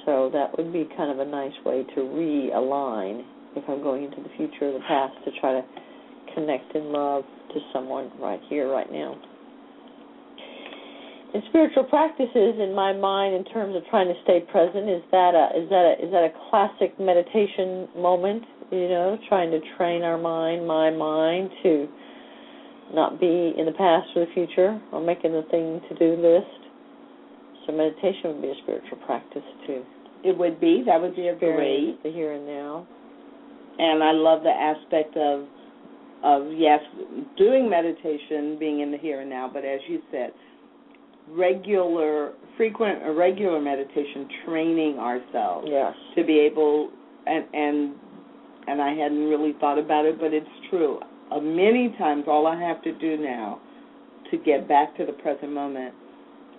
So 0.04 0.30
that 0.32 0.56
would 0.56 0.72
be 0.72 0.88
kind 0.96 1.10
of 1.10 1.26
a 1.26 1.30
nice 1.30 1.52
way 1.64 1.84
to 1.94 2.00
realign 2.00 3.24
if 3.56 3.64
I'm 3.68 3.82
going 3.82 4.04
into 4.04 4.22
the 4.22 4.30
future 4.36 4.70
or 4.70 4.72
the 4.72 4.84
past 4.86 5.14
to 5.24 5.30
try 5.40 5.52
to 5.52 5.62
connect 6.34 6.74
in 6.74 6.92
love 6.92 7.24
to 7.54 7.60
someone 7.72 8.10
right 8.20 8.40
here, 8.48 8.70
right 8.70 8.90
now. 8.92 9.16
In 11.34 11.42
spiritual 11.50 11.84
practices, 11.84 12.56
in 12.58 12.74
my 12.74 12.92
mind, 12.92 13.34
in 13.34 13.44
terms 13.52 13.76
of 13.76 13.82
trying 13.90 14.08
to 14.08 14.14
stay 14.24 14.40
present, 14.50 14.88
is 14.88 15.02
that 15.12 15.36
a 15.36 15.60
is 15.60 15.68
that 15.68 15.84
a 15.84 16.06
is 16.06 16.10
that 16.10 16.24
a 16.24 16.32
classic 16.48 16.98
meditation 16.98 17.86
moment? 17.96 18.44
You 18.72 18.88
know, 18.88 19.18
trying 19.28 19.50
to 19.50 19.60
train 19.76 20.02
our 20.02 20.16
mind, 20.16 20.66
my 20.66 20.90
mind, 20.90 21.50
to 21.62 21.86
not 22.94 23.20
be 23.20 23.52
in 23.58 23.66
the 23.66 23.76
past 23.76 24.08
or 24.16 24.24
the 24.24 24.32
future, 24.32 24.80
or 24.90 25.02
making 25.02 25.32
the 25.32 25.44
thing 25.50 25.80
to 25.90 25.94
do 25.96 26.16
list. 26.16 26.64
So 27.66 27.72
meditation 27.72 28.32
would 28.32 28.42
be 28.42 28.48
a 28.48 28.56
spiritual 28.62 28.96
practice 29.04 29.44
too. 29.66 29.84
It 30.24 30.36
would 30.36 30.58
be, 30.58 30.82
that 30.86 31.00
would 31.00 31.14
be 31.14 31.28
a 31.28 31.36
great. 31.36 32.02
the 32.02 32.10
here 32.10 32.32
and 32.32 32.46
now. 32.46 32.86
And 33.78 34.02
I 34.02 34.12
love 34.12 34.42
the 34.42 34.50
aspect 34.50 35.16
of 35.16 35.46
of 36.24 36.52
yes, 36.52 36.80
doing 37.36 37.70
meditation, 37.70 38.56
being 38.58 38.80
in 38.80 38.90
the 38.90 38.98
here 38.98 39.20
and 39.20 39.30
now, 39.30 39.48
but 39.52 39.64
as 39.64 39.78
you 39.88 40.00
said, 40.10 40.32
regular, 41.30 42.32
frequent 42.56 43.02
or 43.04 43.14
regular 43.14 43.60
meditation, 43.60 44.28
training 44.44 44.98
ourselves 44.98 45.68
Yes. 45.70 45.94
to 46.16 46.24
be 46.24 46.40
able 46.40 46.90
and 47.26 47.44
and 47.54 47.94
and 48.66 48.82
I 48.82 48.90
hadn't 48.94 49.28
really 49.28 49.54
thought 49.60 49.78
about 49.78 50.04
it, 50.04 50.20
but 50.20 50.34
it's 50.34 50.46
true. 50.68 51.00
Uh, 51.30 51.40
many 51.40 51.94
times, 51.98 52.24
all 52.26 52.46
I 52.46 52.60
have 52.60 52.82
to 52.82 52.92
do 52.98 53.16
now 53.16 53.60
to 54.30 54.36
get 54.38 54.68
back 54.68 54.94
to 54.98 55.06
the 55.06 55.12
present 55.12 55.52
moment 55.52 55.94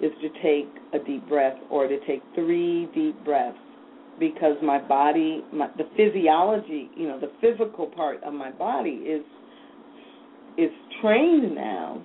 is 0.02 0.12
to 0.22 0.30
take 0.42 0.68
a 0.94 1.06
deep 1.06 1.28
breath 1.28 1.58
or 1.70 1.88
to 1.88 2.00
take 2.08 2.24
three 2.34 2.88
deep 2.96 3.24
breaths 3.24 3.58
because 4.20 4.56
my 4.64 4.80
body, 4.80 5.44
my, 5.54 5.68
the 5.78 5.86
physiology, 5.96 6.90
you 6.96 7.08
know, 7.08 7.20
the 7.20 7.32
physical 7.42 7.88
part 7.88 8.24
of 8.24 8.34
my 8.34 8.52
body 8.52 8.90
is 8.90 9.24
is 10.58 10.72
trained 11.02 11.56
now. 11.56 12.02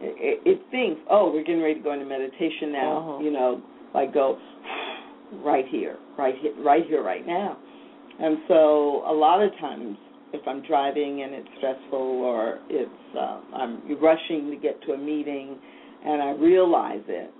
It, 0.00 0.40
it, 0.44 0.48
it 0.48 0.60
thinks, 0.70 1.00
oh, 1.10 1.30
we're 1.32 1.44
getting 1.44 1.62
ready 1.62 1.74
to 1.74 1.80
go 1.80 1.92
into 1.92 2.06
meditation 2.06 2.72
now. 2.72 2.98
Uh-huh. 2.98 3.22
You 3.22 3.30
know, 3.30 3.62
like 3.94 4.14
go 4.14 4.38
right 5.44 5.66
here, 5.68 5.96
right 6.18 6.34
here, 6.40 6.54
right 6.64 6.84
here, 6.86 7.02
right 7.02 7.26
now. 7.26 7.56
And 8.18 8.38
so 8.48 9.02
a 9.06 9.12
lot 9.12 9.42
of 9.42 9.50
times, 9.60 9.96
if 10.32 10.46
I'm 10.48 10.62
driving 10.66 11.22
and 11.22 11.32
it's 11.34 11.48
stressful 11.58 11.98
or 11.98 12.58
it's 12.68 12.90
um, 13.18 13.44
I'm 13.54 14.02
rushing 14.02 14.50
to 14.50 14.56
get 14.56 14.80
to 14.82 14.92
a 14.92 14.98
meeting, 14.98 15.56
and 16.04 16.22
I 16.22 16.30
realize 16.30 17.02
it, 17.08 17.30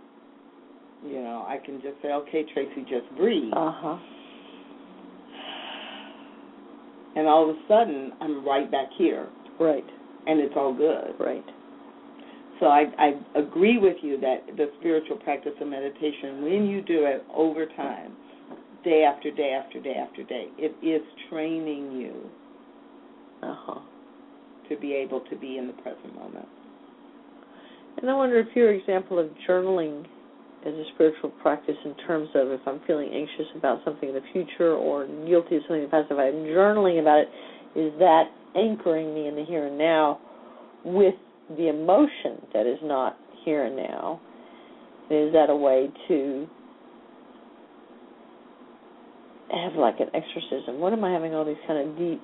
you 1.05 1.21
know, 1.23 1.45
I 1.47 1.59
can 1.65 1.81
just 1.83 1.95
say, 2.03 2.09
okay, 2.09 2.45
Tracy, 2.53 2.83
just 2.89 3.15
breathe. 3.17 3.53
Uh 3.55 3.73
huh. 3.75 3.99
and 7.17 7.27
all 7.29 7.49
of 7.49 7.57
a 7.57 7.59
sudden, 7.69 8.13
I'm 8.21 8.45
right 8.47 8.71
back 8.71 8.89
here, 8.97 9.29
Right. 9.61 9.85
and 10.27 10.41
it's 10.41 10.55
all 10.57 10.75
good. 10.75 11.15
Right. 11.21 11.45
So 12.61 12.67
I, 12.67 12.85
I 12.99 13.13
agree 13.39 13.79
with 13.79 13.97
you 14.03 14.19
that 14.21 14.47
the 14.57 14.71
spiritual 14.81 15.17
practice 15.19 15.53
of 15.61 15.69
meditation, 15.69 16.43
when 16.43 16.67
you 16.67 16.81
do 16.83 17.05
it 17.05 17.25
over 17.35 17.67
time, 17.67 18.13
day 18.85 19.05
after 19.05 19.31
day 19.31 19.51
after 19.51 19.81
day 19.81 19.95
after 19.95 20.23
day, 20.25 20.47
it 20.59 20.75
is 20.85 21.03
training 21.31 21.93
you 21.93 22.15
Uh 23.43 23.55
huh. 23.57 23.81
to 24.69 24.77
be 24.77 24.93
able 24.95 25.21
to 25.31 25.37
be 25.37 25.59
in 25.59 25.67
the 25.67 25.73
present 25.75 26.15
moment. 26.15 26.47
And 27.99 28.11
I 28.11 28.15
wonder 28.15 28.39
if 28.39 28.49
your 28.55 28.73
example 28.73 29.19
of 29.19 29.29
journaling 29.49 30.05
as 30.67 30.73
a 30.73 30.85
spiritual 30.95 31.31
practice 31.43 31.77
in 31.85 31.95
terms 32.07 32.29
of 32.35 32.49
if 32.49 32.61
I'm 32.67 32.81
feeling 32.87 33.11
anxious 33.13 33.47
about 33.57 33.81
something 33.85 34.09
in 34.09 34.15
the 34.15 34.25
future 34.33 34.73
or 34.73 35.07
guilty 35.27 35.57
of 35.57 35.63
something 35.69 35.85
in 35.85 35.85
the 35.85 35.91
past, 35.91 36.09
if 36.11 36.19
I'm 36.19 36.45
journaling 36.49 37.01
about 37.01 37.21
it, 37.21 37.29
is 37.79 37.93
that 37.99 38.25
anchoring 38.57 39.15
me 39.15 39.29
in 39.29 39.37
the 39.37 39.45
here 39.45 39.67
and 39.67 39.77
now 39.77 40.19
with 40.85 41.15
the 41.57 41.69
emotion 41.69 42.41
that 42.53 42.67
is 42.67 42.79
not 42.83 43.17
here 43.45 43.65
and 43.65 43.77
now? 43.77 44.21
Is 45.11 45.33
that 45.35 45.51
a 45.51 45.57
way 45.57 45.89
to 46.09 46.47
have 49.53 49.75
like 49.75 50.01
an 50.01 50.09
exorcism? 50.15 50.81
What 50.81 50.95
am 50.95 51.05
I 51.05 51.13
having 51.13 51.35
all 51.35 51.45
these 51.45 51.61
kind 51.67 51.89
of 51.89 51.99
deep, 51.99 52.23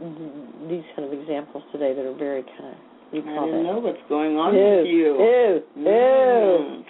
these 0.70 0.84
kind 0.96 1.12
of 1.12 1.18
examples 1.18 1.62
today 1.72 1.92
that 1.92 2.06
are 2.06 2.16
very 2.16 2.42
kind 2.42 2.72
of 2.72 2.80
you 3.12 3.22
I 3.22 3.44
didn't 3.44 3.64
know 3.64 3.80
what's 3.82 3.98
going 4.08 4.36
on 4.36 4.54
ew, 4.54 4.62
with 4.62 4.86
you. 4.86 5.10
ew, 5.18 5.62
ew. 5.74 5.90
Mm. 5.90 6.82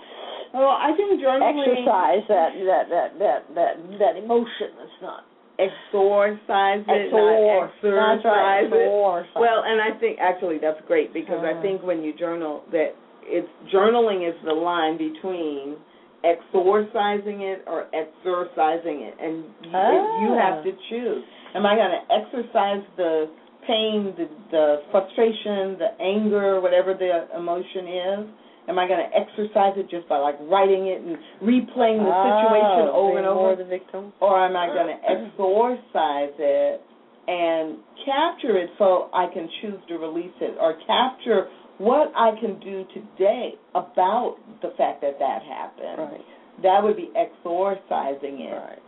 Well, 0.53 0.75
I 0.75 0.91
think 0.97 1.21
journaling 1.21 1.63
exercise 1.63 2.25
that 2.29 2.51
that 2.67 2.85
that 2.91 3.09
that 3.19 3.41
that 3.55 3.73
that 3.99 4.15
emotion 4.17 4.75
that's 4.79 5.01
not 5.03 5.25
exorcise 5.61 6.81
it, 6.89 7.13
Exor- 7.13 7.69
not 7.85 8.17
that's 8.17 8.25
right, 8.25 8.65
it. 8.65 8.73
exorcise. 8.73 9.31
Well, 9.37 9.63
and 9.65 9.81
I 9.81 9.99
think 10.01 10.19
actually 10.19 10.59
that's 10.59 10.81
great 10.89 11.13
because 11.13 11.45
I 11.45 11.53
Uh. 11.53 11.63
think 11.63 11.83
when 11.83 12.03
you 12.03 12.13
journal 12.15 12.65
that 12.73 12.95
it's 13.23 13.49
journaling 13.73 14.27
is 14.29 14.35
the 14.45 14.53
line 14.55 14.97
between 14.97 15.77
exorcising 16.25 17.43
it 17.43 17.63
or 17.67 17.87
exercising 17.93 19.03
it, 19.03 19.15
and 19.21 19.45
you, 19.65 19.71
Ah. 19.75 20.21
you 20.23 20.33
have 20.35 20.65
to 20.65 20.73
choose. 20.89 21.25
Am 21.55 21.65
I 21.67 21.77
going 21.77 21.91
to 21.91 22.03
exercise 22.15 22.83
the 22.97 23.29
pain, 23.67 24.15
the, 24.17 24.29
the 24.51 24.83
frustration, 24.91 25.79
the 25.79 25.93
anger, 26.01 26.61
whatever 26.61 26.95
the 26.95 27.29
emotion 27.37 27.87
is? 27.89 28.27
Am 28.69 28.79
I 28.79 28.87
going 28.87 29.01
to 29.01 29.11
exercise 29.17 29.75
it 29.77 29.91
just 29.91 30.09
by 30.09 30.19
like 30.19 30.37
writing 30.43 30.87
it 30.87 31.01
and 31.01 31.17
replaying 31.43 32.05
the 32.05 32.13
oh, 32.13 32.23
situation 32.29 32.85
Oh, 32.93 33.09
over 33.09 33.19
and 33.19 33.27
over? 33.27 33.57
the 33.57 33.65
victim. 33.69 34.13
or 34.21 34.39
am 34.45 34.57
I 34.57 34.67
going 34.67 34.89
to 34.95 35.01
exorcise 35.11 36.35
it 36.39 36.81
and 37.27 37.79
capture 38.05 38.57
it 38.59 38.71
so 38.79 39.09
I 39.13 39.27
can 39.33 39.49
choose 39.61 39.81
to 39.89 39.95
release 39.99 40.35
it, 40.41 40.57
or 40.61 40.75
capture 40.87 41.49
what 41.79 42.13
I 42.17 42.33
can 42.41 42.59
do 42.61 42.85
today 42.95 43.55
about 43.75 44.37
the 44.63 44.73
fact 44.77 45.01
that 45.03 45.19
that 45.19 45.43
happened? 45.43 45.99
Right. 46.13 46.21
That 46.63 46.83
would 46.83 46.97
be 46.97 47.11
exorcising 47.17 48.41
it, 48.41 48.53
Right. 48.53 48.83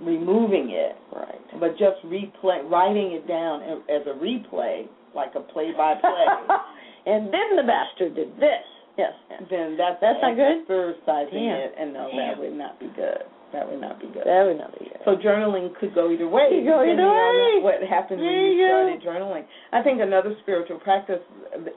removing 0.00 0.70
it, 0.70 0.96
Right. 1.12 1.60
but 1.60 1.72
just 1.78 2.02
replay, 2.04 2.68
writing 2.70 3.12
it 3.12 3.26
down 3.26 3.62
as 3.88 4.02
a 4.06 4.14
replay, 4.22 4.86
like 5.14 5.34
a 5.34 5.40
play-by-play. 5.40 6.26
and 7.06 7.32
then 7.32 7.56
the 7.56 7.62
bastard 7.64 8.14
did 8.14 8.36
this. 8.38 8.64
Yes. 8.96 9.12
yes. 9.30 9.42
then 9.50 9.76
that's 9.76 10.00
That's 10.00 10.18
not 10.22 10.36
good? 10.36 10.64
Exorcising 10.64 11.36
Damn. 11.36 11.60
it, 11.60 11.72
and 11.78 11.92
no, 11.92 12.08
Damn. 12.08 12.16
that 12.16 12.34
would 12.40 12.56
not 12.56 12.80
be 12.80 12.88
good. 12.96 13.22
That 13.52 13.70
would 13.70 13.80
not 13.80 14.00
be 14.00 14.08
good. 14.08 14.26
That 14.26 14.42
would 14.44 14.58
not 14.58 14.72
be 14.74 14.84
good. 14.90 15.00
So 15.04 15.14
journaling 15.16 15.72
could 15.78 15.94
go 15.94 16.10
either 16.10 16.28
way. 16.28 16.50
Could 16.50 16.66
go 16.66 16.82
either 16.82 17.06
way. 17.06 17.62
What 17.62 17.78
happened 17.88 18.20
when 18.20 18.28
There 18.28 18.50
you 18.50 18.60
you 18.60 18.98
started 18.98 19.00
journaling? 19.00 19.44
I 19.72 19.82
think 19.82 20.00
another 20.00 20.34
spiritual 20.42 20.80
practice 20.80 21.22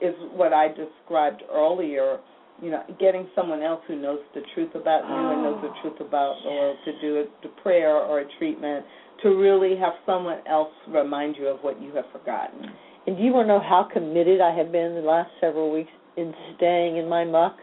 is 0.02 0.14
what 0.34 0.52
I 0.52 0.68
described 0.68 1.42
earlier. 1.50 2.18
You 2.60 2.70
know, 2.72 2.82
getting 2.98 3.28
someone 3.34 3.62
else 3.62 3.80
who 3.88 3.96
knows 3.96 4.20
the 4.34 4.42
truth 4.54 4.74
about 4.74 5.08
you 5.08 5.16
and 5.16 5.42
knows 5.42 5.62
the 5.62 5.72
oh. 5.72 5.80
truth 5.80 6.00
about, 6.06 6.36
or 6.44 6.76
to 6.84 6.92
do 7.00 7.20
a, 7.20 7.24
the 7.42 7.48
prayer 7.62 7.96
or 7.96 8.20
a 8.20 8.24
treatment 8.38 8.84
to 9.22 9.30
really 9.30 9.76
have 9.78 9.94
someone 10.04 10.40
else 10.46 10.72
remind 10.88 11.36
you 11.36 11.46
of 11.46 11.60
what 11.60 11.80
you 11.80 11.94
have 11.94 12.04
forgotten. 12.12 12.66
And 13.06 13.16
do 13.16 13.22
you 13.22 13.32
want 13.32 13.48
to 13.48 13.54
know 13.54 13.60
how 13.60 13.88
committed 13.90 14.40
I 14.40 14.54
have 14.54 14.72
been 14.72 14.94
the 14.94 15.00
last 15.00 15.30
several 15.40 15.72
weeks 15.72 15.90
in 16.16 16.34
staying 16.56 16.96
in 16.96 17.08
my 17.08 17.24
muck? 17.24 17.56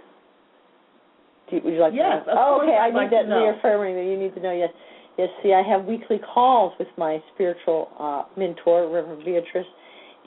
Do 1.49 1.61
would 1.63 1.73
you 1.73 1.79
like 1.79 1.93
yes, 1.95 2.23
to 2.25 2.33
know? 2.33 2.35
Oh, 2.37 2.61
okay. 2.63 2.75
I 2.75 2.87
I'd 2.87 2.93
need 2.93 2.99
like 2.99 3.11
that 3.11 3.27
reaffirming 3.27 3.95
that 3.95 4.03
you 4.03 4.17
need 4.17 4.35
to 4.35 4.41
know. 4.41 4.51
Yes, 4.51 4.69
yes. 5.17 5.29
See, 5.43 5.53
I 5.53 5.63
have 5.63 5.85
weekly 5.85 6.19
calls 6.33 6.73
with 6.77 6.89
my 6.97 7.19
spiritual 7.33 7.89
uh, 7.99 8.23
mentor, 8.37 8.91
Reverend 8.91 9.23
Beatrice, 9.23 9.67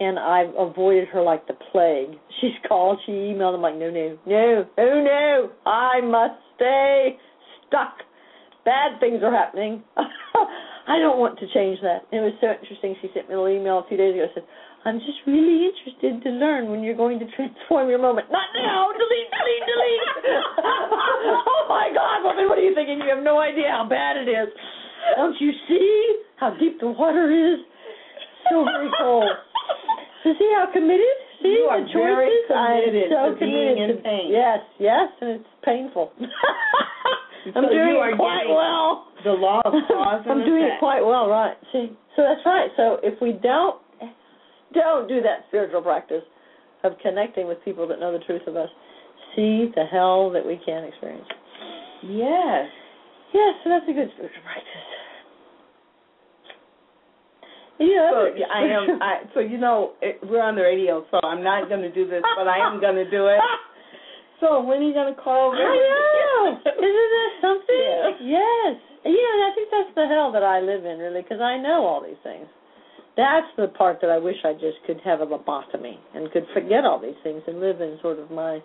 and 0.01 0.18
I've 0.18 0.55
avoided 0.59 1.09
her 1.09 1.21
like 1.23 1.47
the 1.47 1.55
plague. 1.73 2.18
She's 2.41 2.57
called, 2.66 2.99
she 3.05 3.12
emailed. 3.12 3.55
I'm 3.55 3.62
like, 3.62 3.77
no, 3.77 3.91
no, 3.91 4.18
no, 4.27 4.66
oh 4.79 5.03
no, 5.05 5.71
I 5.71 6.01
must 6.01 6.41
stay 6.57 7.18
stuck. 7.68 7.95
Bad 8.64 9.01
things 9.01 9.23
are 9.23 9.33
happening. 9.33 9.83
I 9.97 10.99
don't 10.99 11.18
want 11.18 11.39
to 11.39 11.47
change 11.55 11.79
that. 11.83 12.03
It 12.12 12.21
was 12.21 12.33
so 12.41 12.53
interesting. 12.61 12.97
She 13.01 13.09
sent 13.14 13.29
me 13.29 13.35
a 13.35 13.41
little 13.41 13.57
email 13.57 13.79
a 13.79 13.89
few 13.89 13.97
days 13.97 14.14
ago. 14.14 14.27
Said, 14.35 14.45
I'm 14.85 14.99
just 15.01 15.20
really 15.26 15.68
interested 15.68 16.22
to 16.24 16.31
learn 16.41 16.70
when 16.70 16.83
you're 16.83 16.97
going 16.97 17.18
to 17.20 17.26
transform 17.37 17.91
your 17.91 17.99
moment. 18.01 18.28
Not 18.33 18.49
now. 18.57 18.89
Delete, 18.97 19.28
delete, 19.28 19.64
delete. 19.68 20.07
oh 21.45 21.66
my 21.68 21.93
God, 21.93 22.24
woman, 22.24 22.49
what 22.49 22.57
are 22.59 22.64
you 22.64 22.74
thinking? 22.74 22.99
You 23.05 23.14
have 23.14 23.22
no 23.22 23.39
idea 23.41 23.68
how 23.70 23.85
bad 23.89 24.16
it 24.16 24.28
is. 24.28 24.49
Don't 25.16 25.37
you 25.41 25.53
see 25.68 26.16
how 26.37 26.57
deep 26.57 26.81
the 26.81 26.89
water 26.89 27.28
is? 27.31 27.61
So 28.49 28.64
very 28.64 28.89
cold. 29.01 29.28
So 30.24 30.33
see 30.39 30.53
how 30.57 30.72
committed? 30.72 31.16
See 31.43 31.61
You 31.61 31.68
are 31.68 31.81
the 31.81 31.89
choices? 31.93 32.01
very 32.01 32.41
committed 32.49 33.12
I'm 33.12 33.33
so 33.33 33.35
to 33.35 33.41
being 33.41 33.76
committed 33.76 33.91
in 33.91 33.97
to- 33.97 34.03
pain. 34.03 34.26
Yes, 34.33 34.61
yes, 34.78 35.09
and 35.20 35.31
it's 35.41 35.49
painful. 35.64 36.12
I'm 37.57 37.68
doing 37.68 37.97
you 37.97 38.01
it 38.05 38.16
quite 38.16 38.49
well. 38.49 39.09
The 39.24 39.33
law 39.33 39.61
of 39.64 39.72
cause 39.89 40.22
and 40.24 40.41
I'm 40.41 40.45
doing 40.45 40.62
it 40.64 40.78
quite 40.78 41.01
well, 41.05 41.28
right? 41.28 41.57
See, 41.72 41.93
so 42.16 42.22
that's 42.24 42.41
right. 42.45 42.68
So 42.76 42.97
if 43.03 43.20
we 43.20 43.33
don't 43.33 43.76
don't 44.75 45.09
do 45.09 45.21
that 45.23 45.45
spiritual 45.49 45.83
practice 45.83 46.23
of 46.85 46.93
connecting 47.03 47.47
with 47.47 47.59
people 47.64 47.87
that 47.89 48.01
know 48.01 48.12
the 48.12 48.25
truth 48.25 48.43
of 48.47 48.57
us, 48.57 48.68
see 49.37 49.71
the 49.75 49.85
hell 49.91 50.31
that 50.31 50.45
we 50.45 50.61
can 50.64 50.85
experience. 50.85 51.29
Yes. 52.03 52.68
Yes, 53.33 53.55
so 53.62 53.71
that's 53.71 53.85
a 53.89 53.93
good 53.93 54.09
spiritual 54.14 54.43
practice. 54.43 54.87
Yeah, 57.81 58.11
So 58.12 58.18
yeah, 58.37 58.47
I 58.53 58.62
am. 58.68 58.85
I, 59.01 59.12
so 59.33 59.41
you 59.41 59.57
know, 59.57 59.93
it, 60.03 60.21
we're 60.29 60.43
on 60.43 60.55
the 60.55 60.61
radio, 60.61 61.05
so 61.11 61.16
I'm 61.25 61.43
not 61.43 61.68
going 61.68 61.81
to 61.81 61.93
do 61.93 62.05
this, 62.05 62.21
but 62.37 62.47
I 62.47 62.61
am 62.61 62.81
going 62.81 62.97
to 62.97 63.09
do 63.11 63.27
it. 63.27 63.41
So 64.41 64.64
when 64.64 64.81
are 64.81 64.89
you 64.89 64.95
going 64.97 65.12
to 65.14 65.21
call? 65.21 65.53
I 65.53 65.61
know. 65.61 66.57
Isn't 66.64 67.12
that 67.12 67.33
something? 67.45 67.77
Yeah. 68.25 68.41
Yes. 68.41 68.81
You 69.05 69.12
know, 69.12 69.37
I 69.45 69.53
think 69.53 69.68
that's 69.68 69.93
the 69.95 70.09
hell 70.09 70.33
that 70.33 70.43
I 70.43 70.61
live 70.64 70.87
in, 70.89 70.97
really, 70.97 71.21
because 71.21 71.45
I 71.45 71.61
know 71.61 71.85
all 71.85 72.01
these 72.01 72.16
things. 72.25 72.49
That's 73.17 73.47
the 73.57 73.69
part 73.69 73.99
that 74.01 74.11
I 74.11 74.19
wish 74.19 74.37
I 74.45 74.53
just 74.55 74.79
could 74.87 75.01
have 75.05 75.21
a 75.21 75.27
lobotomy 75.27 75.97
and 76.15 76.31
could 76.33 76.47
forget 76.55 76.85
all 76.85 77.01
these 77.01 77.19
things 77.23 77.43
and 77.47 77.61
live 77.61 77.81
in 77.81 77.99
sort 78.01 78.19
of 78.19 78.31
my 78.31 78.61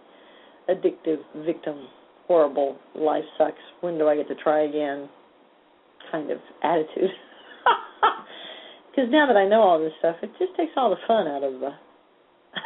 addictive 0.70 1.18
victim, 1.46 1.88
horrible 2.28 2.78
life 2.96 3.24
sucks. 3.38 3.60
When 3.82 3.98
do 3.98 4.08
I 4.08 4.16
get 4.16 4.28
to 4.30 4.36
try 4.36 4.64
again? 4.66 5.10
Kind 6.12 6.32
of 6.32 6.40
attitude. 6.64 7.12
Because 8.96 9.12
now 9.12 9.28
that 9.28 9.36
I 9.36 9.44
know 9.46 9.60
all 9.60 9.78
this 9.78 9.92
stuff, 10.00 10.16
it 10.24 10.32
just 10.40 10.56
takes 10.56 10.72
all 10.78 10.90
the 10.90 10.96
fun 11.06 11.28
out 11.28 11.44
of 11.44 11.60
the 11.60 11.68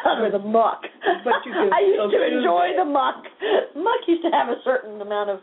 out 0.06 0.22
of 0.24 0.32
the 0.32 0.38
muck. 0.38 0.86
But 1.26 1.42
you 1.42 1.52
can 1.52 1.74
I 1.74 1.82
used 1.82 2.14
to 2.14 2.22
enjoy 2.38 2.70
it. 2.70 2.78
the 2.78 2.86
muck. 2.86 3.26
Muck 3.76 4.02
used 4.06 4.22
to 4.22 4.30
have 4.30 4.50
a 4.50 4.62
certain 4.64 5.02
amount 5.02 5.32
of, 5.32 5.40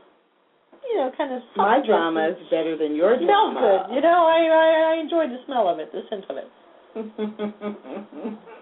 you 0.84 0.96
know, 0.98 1.10
kind 1.16 1.32
of. 1.32 1.42
My 1.56 1.80
drama 1.84 2.28
is 2.30 2.36
better 2.50 2.76
than 2.76 2.94
your 2.94 3.14
It 3.14 3.20
smells 3.24 3.54
drama. 3.54 3.86
good. 3.88 3.94
You 3.96 4.00
know, 4.02 4.26
I, 4.26 4.38
I 4.46 4.94
I 4.96 5.00
enjoyed 5.00 5.30
the 5.30 5.38
smell 5.46 5.68
of 5.68 5.78
it, 5.78 5.92
the 5.92 6.02
scent 6.10 6.24
of 6.28 6.36
it. 6.36 6.48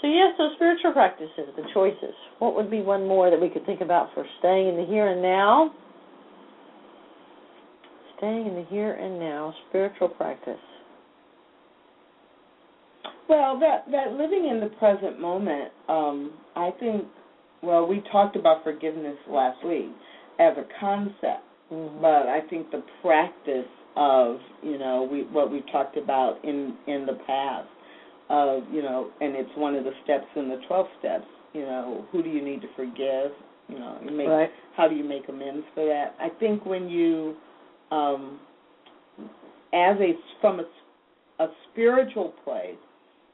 So 0.00 0.06
yes, 0.06 0.34
those 0.38 0.52
spiritual 0.54 0.92
practices, 0.92 1.50
the 1.56 1.64
choices. 1.74 2.14
What 2.38 2.54
would 2.54 2.70
be 2.70 2.80
one 2.82 3.04
more 3.08 3.30
that 3.30 3.40
we 3.40 3.48
could 3.48 3.66
think 3.66 3.80
about 3.80 4.10
for 4.14 4.24
staying 4.38 4.68
in 4.68 4.76
the 4.76 4.86
here 4.86 5.08
and 5.08 5.20
now? 5.20 5.74
Staying 8.18 8.46
in 8.46 8.54
the 8.54 8.64
here 8.70 8.92
and 8.92 9.18
now, 9.18 9.52
spiritual 9.68 10.08
practice. 10.08 10.54
Well, 13.28 13.58
that 13.58 13.86
that 13.90 14.12
living 14.12 14.48
in 14.48 14.60
the 14.60 14.68
present 14.78 15.20
moment, 15.20 15.72
um, 15.88 16.32
I 16.54 16.70
think. 16.78 17.04
Well, 17.60 17.84
we 17.86 18.00
talked 18.12 18.36
about 18.36 18.62
forgiveness 18.62 19.16
last 19.28 19.66
week 19.66 19.90
as 20.38 20.56
a 20.56 20.64
concept, 20.80 21.44
Mm-hmm. 21.70 22.00
but 22.00 22.26
I 22.26 22.40
think 22.48 22.70
the 22.70 22.82
practice 23.02 23.68
of 23.94 24.38
you 24.62 24.78
know 24.78 25.06
we 25.10 25.24
what 25.24 25.52
we 25.52 25.62
talked 25.70 25.98
about 25.98 26.42
in 26.42 26.74
in 26.86 27.04
the 27.04 27.18
past 27.26 27.68
of 28.30 28.62
you 28.72 28.80
know, 28.80 29.10
and 29.20 29.36
it's 29.36 29.50
one 29.54 29.74
of 29.74 29.84
the 29.84 29.90
steps 30.02 30.24
in 30.36 30.48
the 30.48 30.60
twelve 30.66 30.86
steps. 30.98 31.26
You 31.52 31.62
know, 31.62 32.06
who 32.10 32.22
do 32.22 32.30
you 32.30 32.42
need 32.42 32.62
to 32.62 32.68
forgive? 32.74 33.32
You 33.68 33.78
know, 33.78 33.98
you 34.02 34.10
make 34.16 34.28
Right. 34.28 34.50
how 34.78 34.88
do 34.88 34.94
you 34.94 35.04
make 35.04 35.28
amends 35.28 35.66
for 35.74 35.84
that? 35.84 36.14
I 36.18 36.30
think 36.40 36.64
when 36.64 36.88
you, 36.88 37.36
um, 37.90 38.40
as 39.74 39.96
a 40.00 40.12
from 40.40 40.60
a, 40.60 41.42
a 41.44 41.48
spiritual 41.70 42.32
place, 42.44 42.76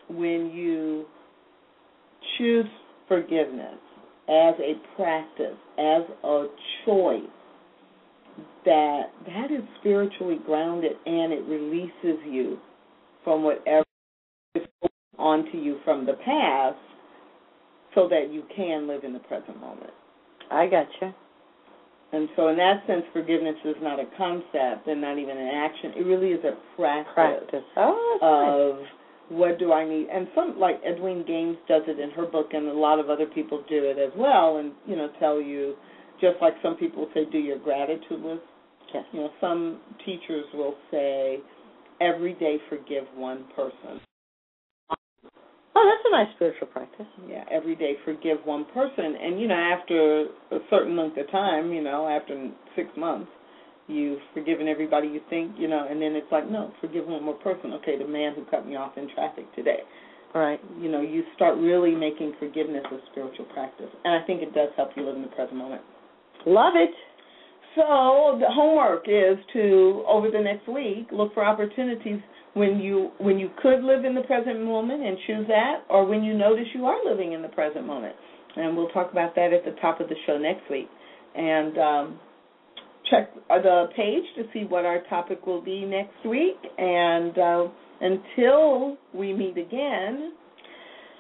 when 0.09 0.51
you 0.51 1.05
choose 2.37 2.67
forgiveness 3.07 3.79
as 4.29 4.55
a 4.59 4.75
practice, 4.97 5.57
as 5.79 6.03
a 6.25 6.47
choice, 6.85 7.21
that 8.65 9.03
that 9.27 9.51
is 9.51 9.63
spiritually 9.81 10.39
grounded 10.47 10.93
and 11.07 11.33
it 11.33 11.45
releases 11.47 12.19
you 12.27 12.59
from 13.23 13.43
whatever 13.43 13.85
is 14.55 14.63
onto 15.19 15.59
you 15.59 15.79
from 15.85 16.07
the 16.07 16.15
past 16.25 16.77
so 17.95 18.09
that 18.09 18.33
you 18.33 18.43
can 18.57 18.89
live 18.89 19.05
in 19.05 19.13
the 19.13 19.19
present 19.21 19.61
moment. 19.61 19.91
I 20.51 20.67
gotcha. 20.67 21.15
And 22.13 22.29
so 22.37 22.49
in 22.49 22.57
that 22.57 22.87
sense 22.87 23.05
forgiveness 23.13 23.57
is 23.65 23.77
not 23.83 23.99
a 23.99 24.05
concept 24.17 24.87
and 24.87 25.01
not 25.01 25.19
even 25.19 25.37
an 25.37 25.51
action. 25.55 25.93
It 25.97 26.07
really 26.07 26.29
is 26.29 26.45
a 26.45 26.57
practice, 26.77 27.13
Practice. 27.15 27.65
Oh, 27.77 28.79
that's 28.79 28.89
nice. 28.89 29.04
What 29.31 29.59
do 29.59 29.73
I 29.73 29.89
need 29.89 30.09
and 30.13 30.29
some 30.35 30.59
like 30.59 30.83
Edwene 30.85 31.27
Gaines 31.27 31.57
does 31.67 31.83
it 31.89 31.99
in 31.99 32.11
her 32.11 32.27
book 32.27 32.49
and 32.53 32.69
a 32.69 32.73
lot 32.73 32.99
of 32.99 33.09
other 33.09 33.27
people 33.27 33.65
do 33.69 33.85
it 33.85 33.99
as 33.99 34.13
well 34.17 34.59
and 34.59 34.73
you 34.87 34.97
know 34.97 35.09
tell 35.19 35.41
you 35.41 35.75
just 36.21 36.37
like 36.43 36.55
some 36.63 36.77
people 36.77 37.09
say 37.15 37.25
do 37.33 37.39
your 37.39 37.59
gratitude 37.59 38.21
list 38.21 38.43
Yes. 38.93 39.05
you 39.13 39.21
know 39.23 39.31
some 39.41 39.81
teachers 40.05 40.45
will 40.55 40.75
say 40.91 41.39
every 42.01 42.35
day 42.35 42.59
forgive 42.69 43.05
one 43.17 43.45
person 43.57 44.01
Oh, 45.77 45.83
that's 45.91 46.07
a 46.07 46.11
nice 46.13 46.33
spiritual 46.37 46.69
practice. 46.69 47.07
yeah 47.29 47.45
every 47.51 47.75
day 47.75 47.95
forgive 48.05 48.39
one 48.45 48.65
person 48.67 49.17
and 49.21 49.41
you 49.41 49.49
know 49.49 49.55
after 49.57 50.27
a 50.53 50.59
certain 50.71 50.97
length 50.97 51.17
of 51.19 51.29
time 51.33 51.73
you 51.73 51.83
know 51.83 52.07
after 52.07 52.51
six 52.77 52.89
months 52.97 53.31
you've 53.87 54.21
forgiven 54.33 54.69
everybody 54.69 55.09
you 55.09 55.21
think 55.29 55.53
you 55.59 55.69
know 55.69 55.87
and 55.89 56.01
then 56.01 56.13
it's 56.13 56.31
like 56.33 56.51
no 56.51 56.73
forgive 56.81 57.07
one 57.07 57.23
more 57.23 57.35
person. 57.35 57.73
Okay 57.75 57.99
the 57.99 58.07
man 58.07 58.35
who 58.35 58.45
cut 58.47 58.67
me 58.67 58.77
off 58.77 58.97
in 58.97 59.09
traffic 59.15 59.45
today. 59.55 59.79
Right. 60.35 60.59
you 60.81 60.91
know 60.91 61.01
you 61.01 61.23
start 61.37 61.59
really 61.59 61.95
making 61.95 62.35
forgiveness 62.41 62.85
a 62.91 62.99
spiritual 63.13 63.45
practice 63.55 63.91
and 64.05 64.21
i 64.21 64.27
think 64.27 64.43
it 64.43 64.53
does 64.53 64.71
help 64.77 64.91
you 64.97 65.07
live 65.07 65.17
in 65.17 65.23
the 65.23 65.29
present 65.29 65.57
moment. 65.57 65.83
Love 66.45 66.75
it. 66.75 66.91
so 67.77 68.37
the 68.41 68.51
homework 68.51 69.05
is 69.07 69.39
to 69.53 70.05
over 70.09 70.31
the 70.31 70.41
next 70.41 70.67
week 70.67 71.07
look 71.13 71.33
for 71.35 71.45
opportunities 71.45 72.21
when 72.55 72.79
you 72.79 73.11
when 73.19 73.39
you 73.39 73.51
could 73.61 73.83
live 73.85 74.05
in 74.05 74.15
the 74.15 74.23
present 74.23 74.65
moment 74.65 75.03
and 75.03 75.19
choose 75.27 75.47
that 75.49 75.83
or 75.91 76.05
when 76.07 76.23
you 76.23 76.35
notice 76.35 76.67
you 76.75 76.87
are 76.87 77.05
living 77.05 77.33
in 77.33 77.43
the 77.43 77.49
present 77.49 77.87
moment. 77.87 78.15
And 78.57 78.77
we'll 78.77 78.89
talk 78.89 79.11
about 79.11 79.35
that 79.35 79.53
at 79.53 79.65
the 79.65 79.73
top 79.81 80.01
of 80.01 80.09
the 80.09 80.15
show 80.27 80.39
next 80.39 80.71
week. 80.71 80.89
And 81.35 81.79
um 81.79 82.21
check 83.11 83.31
the 83.49 83.87
page 83.97 84.25
to 84.37 84.45
see 84.53 84.65
what 84.65 84.85
our 84.85 85.03
topic 85.09 85.47
will 85.47 85.63
be 85.63 85.85
next 85.85 86.25
week 86.25 86.57
and 86.79 87.39
uh, 87.39 87.67
until 88.01 88.97
we 89.13 89.33
meet 89.33 89.57
again 89.59 90.33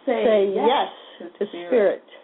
say, 0.06 0.24
Say 0.24 0.54
yes, 0.54 1.30
to 1.38 1.46
spirit. 1.46 2.02
I 2.06 2.23